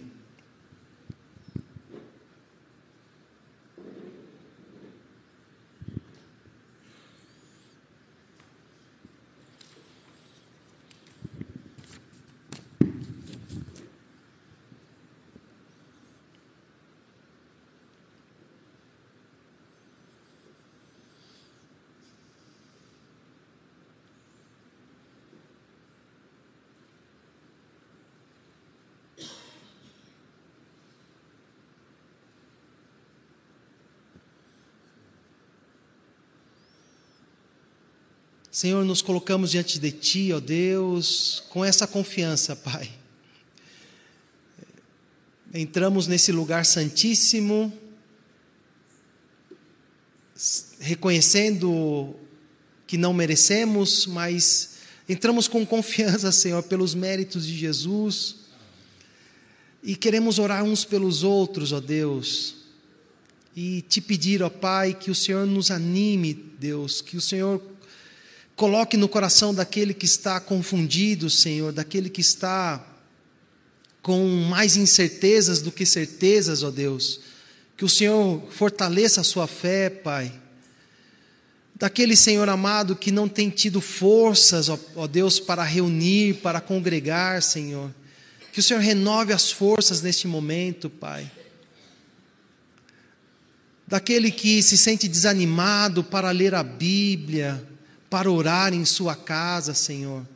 Senhor, 38.62 38.84
nos 38.84 39.02
colocamos 39.02 39.50
diante 39.50 39.76
de 39.76 39.90
Ti, 39.90 40.32
ó 40.32 40.38
Deus, 40.38 41.42
com 41.48 41.64
essa 41.64 41.84
confiança, 41.84 42.54
Pai. 42.54 42.88
Entramos 45.52 46.06
nesse 46.06 46.30
lugar 46.30 46.64
santíssimo, 46.64 47.72
reconhecendo 50.78 52.14
que 52.86 52.96
não 52.96 53.12
merecemos, 53.12 54.06
mas 54.06 54.74
entramos 55.08 55.48
com 55.48 55.66
confiança, 55.66 56.30
Senhor, 56.30 56.62
pelos 56.62 56.94
méritos 56.94 57.44
de 57.44 57.56
Jesus. 57.56 58.36
E 59.82 59.96
queremos 59.96 60.38
orar 60.38 60.62
uns 60.62 60.84
pelos 60.84 61.24
outros, 61.24 61.72
ó 61.72 61.80
Deus. 61.80 62.58
E 63.56 63.82
te 63.88 64.00
pedir, 64.00 64.40
ó 64.40 64.48
Pai, 64.48 64.94
que 64.94 65.10
o 65.10 65.16
Senhor 65.16 65.48
nos 65.48 65.72
anime, 65.72 66.32
Deus, 66.32 67.00
que 67.00 67.16
o 67.16 67.20
Senhor 67.20 67.71
Coloque 68.54 68.96
no 68.96 69.08
coração 69.08 69.54
daquele 69.54 69.94
que 69.94 70.04
está 70.04 70.38
confundido, 70.38 71.30
Senhor, 71.30 71.72
daquele 71.72 72.10
que 72.10 72.20
está 72.20 72.84
com 74.02 74.26
mais 74.48 74.76
incertezas 74.76 75.62
do 75.62 75.70
que 75.70 75.86
certezas, 75.86 76.62
ó 76.62 76.70
Deus. 76.70 77.20
Que 77.76 77.84
o 77.84 77.88
Senhor 77.88 78.42
fortaleça 78.50 79.20
a 79.20 79.24
sua 79.24 79.46
fé, 79.46 79.88
Pai. 79.88 80.32
Daquele 81.74 82.14
Senhor 82.14 82.48
amado 82.48 82.94
que 82.94 83.10
não 83.10 83.28
tem 83.28 83.48
tido 83.48 83.80
forças, 83.80 84.68
ó, 84.68 84.78
ó 84.94 85.06
Deus, 85.06 85.40
para 85.40 85.64
reunir, 85.64 86.34
para 86.34 86.60
congregar, 86.60 87.42
Senhor. 87.42 87.90
Que 88.52 88.60
o 88.60 88.62
Senhor 88.62 88.80
renove 88.80 89.32
as 89.32 89.50
forças 89.50 90.02
neste 90.02 90.28
momento, 90.28 90.90
Pai. 90.90 91.30
Daquele 93.86 94.30
que 94.30 94.62
se 94.62 94.76
sente 94.76 95.08
desanimado 95.08 96.04
para 96.04 96.30
ler 96.30 96.54
a 96.54 96.62
Bíblia, 96.62 97.66
para 98.12 98.30
orar 98.30 98.74
em 98.74 98.84
Sua 98.84 99.16
casa, 99.16 99.72
Senhor. 99.72 100.28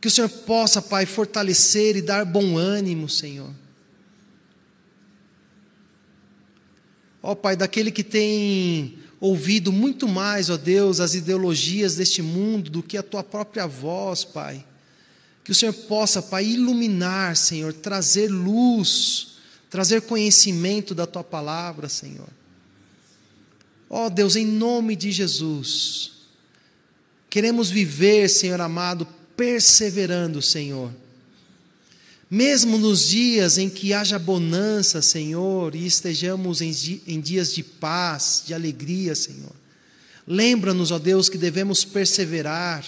Que 0.00 0.08
o 0.08 0.10
Senhor 0.10 0.28
possa, 0.28 0.82
Pai, 0.82 1.06
fortalecer 1.06 1.94
e 1.94 2.02
dar 2.02 2.24
bom 2.24 2.58
ânimo, 2.58 3.08
Senhor. 3.08 3.54
Ó 7.22 7.36
Pai, 7.36 7.54
daquele 7.54 7.92
que 7.92 8.02
tem 8.02 8.98
ouvido 9.20 9.70
muito 9.70 10.08
mais, 10.08 10.50
ó 10.50 10.56
Deus, 10.56 10.98
as 10.98 11.14
ideologias 11.14 11.94
deste 11.94 12.22
mundo 12.22 12.68
do 12.70 12.82
que 12.82 12.96
a 12.96 13.04
tua 13.04 13.22
própria 13.22 13.68
voz, 13.68 14.24
Pai. 14.24 14.64
Que 15.44 15.52
o 15.52 15.54
Senhor 15.54 15.72
possa, 15.72 16.20
Pai, 16.20 16.44
iluminar, 16.44 17.36
Senhor, 17.36 17.72
trazer 17.72 18.26
luz, 18.26 19.36
trazer 19.70 20.02
conhecimento 20.02 20.92
da 20.92 21.06
tua 21.06 21.22
palavra, 21.22 21.88
Senhor. 21.88 22.28
Ó 23.88 24.08
Deus, 24.08 24.34
em 24.34 24.44
nome 24.44 24.96
de 24.96 25.12
Jesus, 25.12 26.17
queremos 27.28 27.70
viver, 27.70 28.28
Senhor 28.28 28.60
amado, 28.60 29.06
perseverando, 29.36 30.42
Senhor. 30.42 30.92
Mesmo 32.30 32.76
nos 32.76 33.08
dias 33.08 33.56
em 33.56 33.70
que 33.70 33.94
haja 33.94 34.18
bonança, 34.18 35.00
Senhor, 35.00 35.74
e 35.74 35.86
estejamos 35.86 36.60
em, 36.60 37.20
dias 37.20 37.54
de 37.54 37.62
paz, 37.62 38.42
de 38.46 38.52
alegria, 38.52 39.14
Senhor. 39.14 39.52
Lembra-nos, 40.26 40.90
ó 40.90 40.98
Deus, 40.98 41.30
que 41.30 41.38
devemos 41.38 41.86
perseverar. 41.86 42.84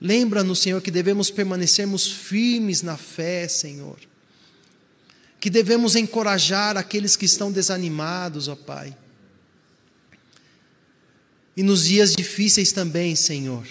Lembra-nos, 0.00 0.60
Senhor, 0.60 0.80
que 0.80 0.92
devemos 0.92 1.28
permanecermos 1.28 2.06
firmes 2.06 2.82
na 2.82 2.96
fé, 2.96 3.48
Senhor. 3.48 3.98
Que 5.40 5.50
devemos 5.50 5.96
encorajar 5.96 6.76
aqueles 6.76 7.16
que 7.16 7.24
estão 7.24 7.50
desanimados, 7.50 8.46
ó 8.46 8.54
Pai. 8.54 8.96
E 11.56 11.62
nos 11.62 11.84
dias 11.84 12.14
difíceis 12.14 12.72
também, 12.72 13.14
Senhor. 13.14 13.66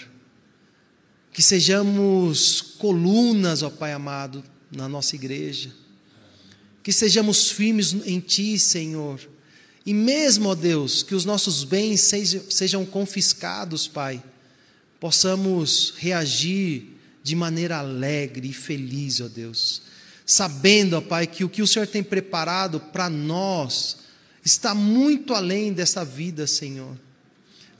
Que 1.32 1.42
sejamos 1.42 2.60
colunas, 2.78 3.62
ó 3.62 3.70
Pai 3.70 3.92
amado, 3.92 4.44
na 4.70 4.88
nossa 4.88 5.16
igreja. 5.16 5.72
Que 6.82 6.92
sejamos 6.92 7.50
firmes 7.50 7.94
em 8.04 8.20
Ti, 8.20 8.58
Senhor. 8.58 9.20
E 9.84 9.92
mesmo, 9.92 10.48
ó 10.48 10.54
Deus, 10.54 11.02
que 11.02 11.14
os 11.14 11.24
nossos 11.24 11.64
bens 11.64 12.00
sejam, 12.50 12.86
confiscados, 12.86 13.88
Pai, 13.88 14.22
possamos 15.00 15.94
reagir 15.96 16.98
de 17.22 17.34
maneira 17.34 17.78
alegre 17.78 18.48
e 18.48 18.52
feliz, 18.52 19.20
ó 19.20 19.28
Deus. 19.28 19.82
Sabendo, 20.24 20.96
ó 20.96 21.00
Pai, 21.00 21.26
que 21.26 21.44
o 21.44 21.48
que 21.48 21.62
o 21.62 21.66
Senhor 21.66 21.86
tem 21.86 22.02
preparado 22.02 22.78
para 22.78 23.10
nós 23.10 23.96
está 24.44 24.72
muito 24.72 25.34
além 25.34 25.72
dessa 25.72 26.04
vida, 26.04 26.46
Senhor. 26.46 26.96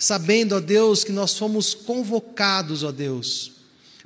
Sabendo, 0.02 0.56
ó 0.56 0.58
Deus, 0.58 1.04
que 1.04 1.12
nós 1.12 1.38
fomos 1.38 1.74
convocados, 1.74 2.82
ó 2.82 2.90
Deus, 2.90 3.52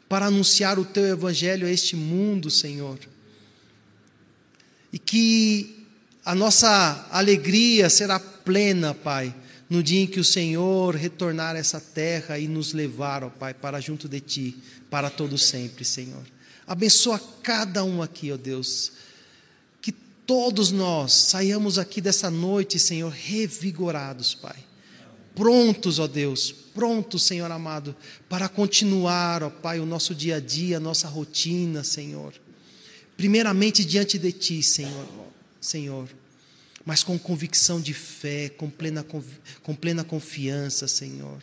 para 0.06 0.26
anunciar 0.26 0.78
o 0.78 0.84
teu 0.84 1.06
evangelho 1.06 1.66
a 1.66 1.70
este 1.70 1.96
mundo, 1.96 2.50
Senhor. 2.50 2.98
E 4.92 4.98
que 4.98 5.86
a 6.22 6.34
nossa 6.34 7.08
alegria 7.10 7.88
será 7.88 8.20
plena, 8.20 8.92
Pai, 8.92 9.34
no 9.70 9.82
dia 9.82 10.02
em 10.02 10.06
que 10.06 10.20
o 10.20 10.24
Senhor 10.24 10.94
retornar 10.94 11.56
a 11.56 11.60
essa 11.60 11.80
terra 11.80 12.38
e 12.38 12.46
nos 12.46 12.74
levar, 12.74 13.24
ó 13.24 13.30
Pai, 13.30 13.54
para 13.54 13.80
junto 13.80 14.06
de 14.06 14.20
Ti, 14.20 14.56
para 14.90 15.08
todo 15.08 15.38
sempre, 15.38 15.82
Senhor. 15.82 16.26
Abençoa 16.66 17.18
cada 17.42 17.82
um 17.82 18.02
aqui, 18.02 18.30
ó 18.30 18.36
Deus. 18.36 18.92
Que 19.80 19.92
todos 19.92 20.70
nós 20.70 21.14
saiamos 21.14 21.78
aqui 21.78 22.02
dessa 22.02 22.30
noite, 22.30 22.78
Senhor, 22.78 23.10
revigorados, 23.10 24.34
Pai. 24.34 24.66
Prontos, 25.36 25.98
ó 25.98 26.06
Deus, 26.06 26.50
prontos, 26.50 27.24
Senhor 27.24 27.50
amado, 27.50 27.94
para 28.26 28.48
continuar, 28.48 29.42
ó 29.42 29.50
Pai, 29.50 29.78
o 29.78 29.84
nosso 29.84 30.14
dia 30.14 30.36
a 30.36 30.40
dia, 30.40 30.78
a 30.78 30.80
nossa 30.80 31.06
rotina, 31.06 31.84
Senhor. 31.84 32.32
Primeiramente 33.18 33.84
diante 33.84 34.18
de 34.18 34.32
Ti, 34.32 34.62
Senhor, 34.62 35.06
Senhor, 35.60 36.08
mas 36.86 37.02
com 37.02 37.18
convicção 37.18 37.82
de 37.82 37.92
fé, 37.92 38.48
com 38.48 38.70
plena, 38.70 39.04
com 39.62 39.74
plena 39.74 40.02
confiança, 40.02 40.88
Senhor. 40.88 41.42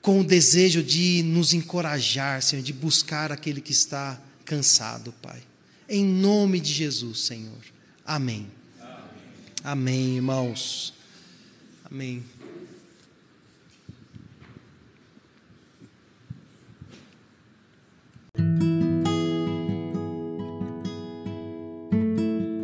Com 0.00 0.20
o 0.20 0.24
desejo 0.24 0.82
de 0.82 1.22
nos 1.22 1.52
encorajar, 1.52 2.42
Senhor, 2.42 2.62
de 2.62 2.72
buscar 2.72 3.30
aquele 3.30 3.60
que 3.60 3.72
está 3.72 4.18
cansado, 4.46 5.12
Pai. 5.20 5.42
Em 5.86 6.02
nome 6.02 6.58
de 6.58 6.72
Jesus, 6.72 7.20
Senhor. 7.20 7.60
Amém. 8.04 8.50
Amém, 8.80 9.02
Amém 9.62 10.16
irmãos. 10.16 10.94
Amém. 11.84 12.24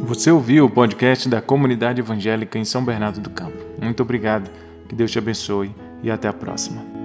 Você 0.08 0.30
ouviu 0.30 0.64
o 0.64 0.70
podcast 0.70 1.28
da 1.28 1.42
Comunidade 1.42 2.00
Evangélica 2.00 2.58
em 2.58 2.64
São 2.64 2.82
Bernardo 2.82 3.20
do 3.20 3.28
Campo. 3.28 3.58
Muito 3.78 4.02
obrigado, 4.02 4.48
que 4.88 4.94
Deus 4.94 5.10
te 5.10 5.18
abençoe 5.18 5.70
e 6.02 6.10
até 6.10 6.26
a 6.26 6.32
próxima. 6.32 6.97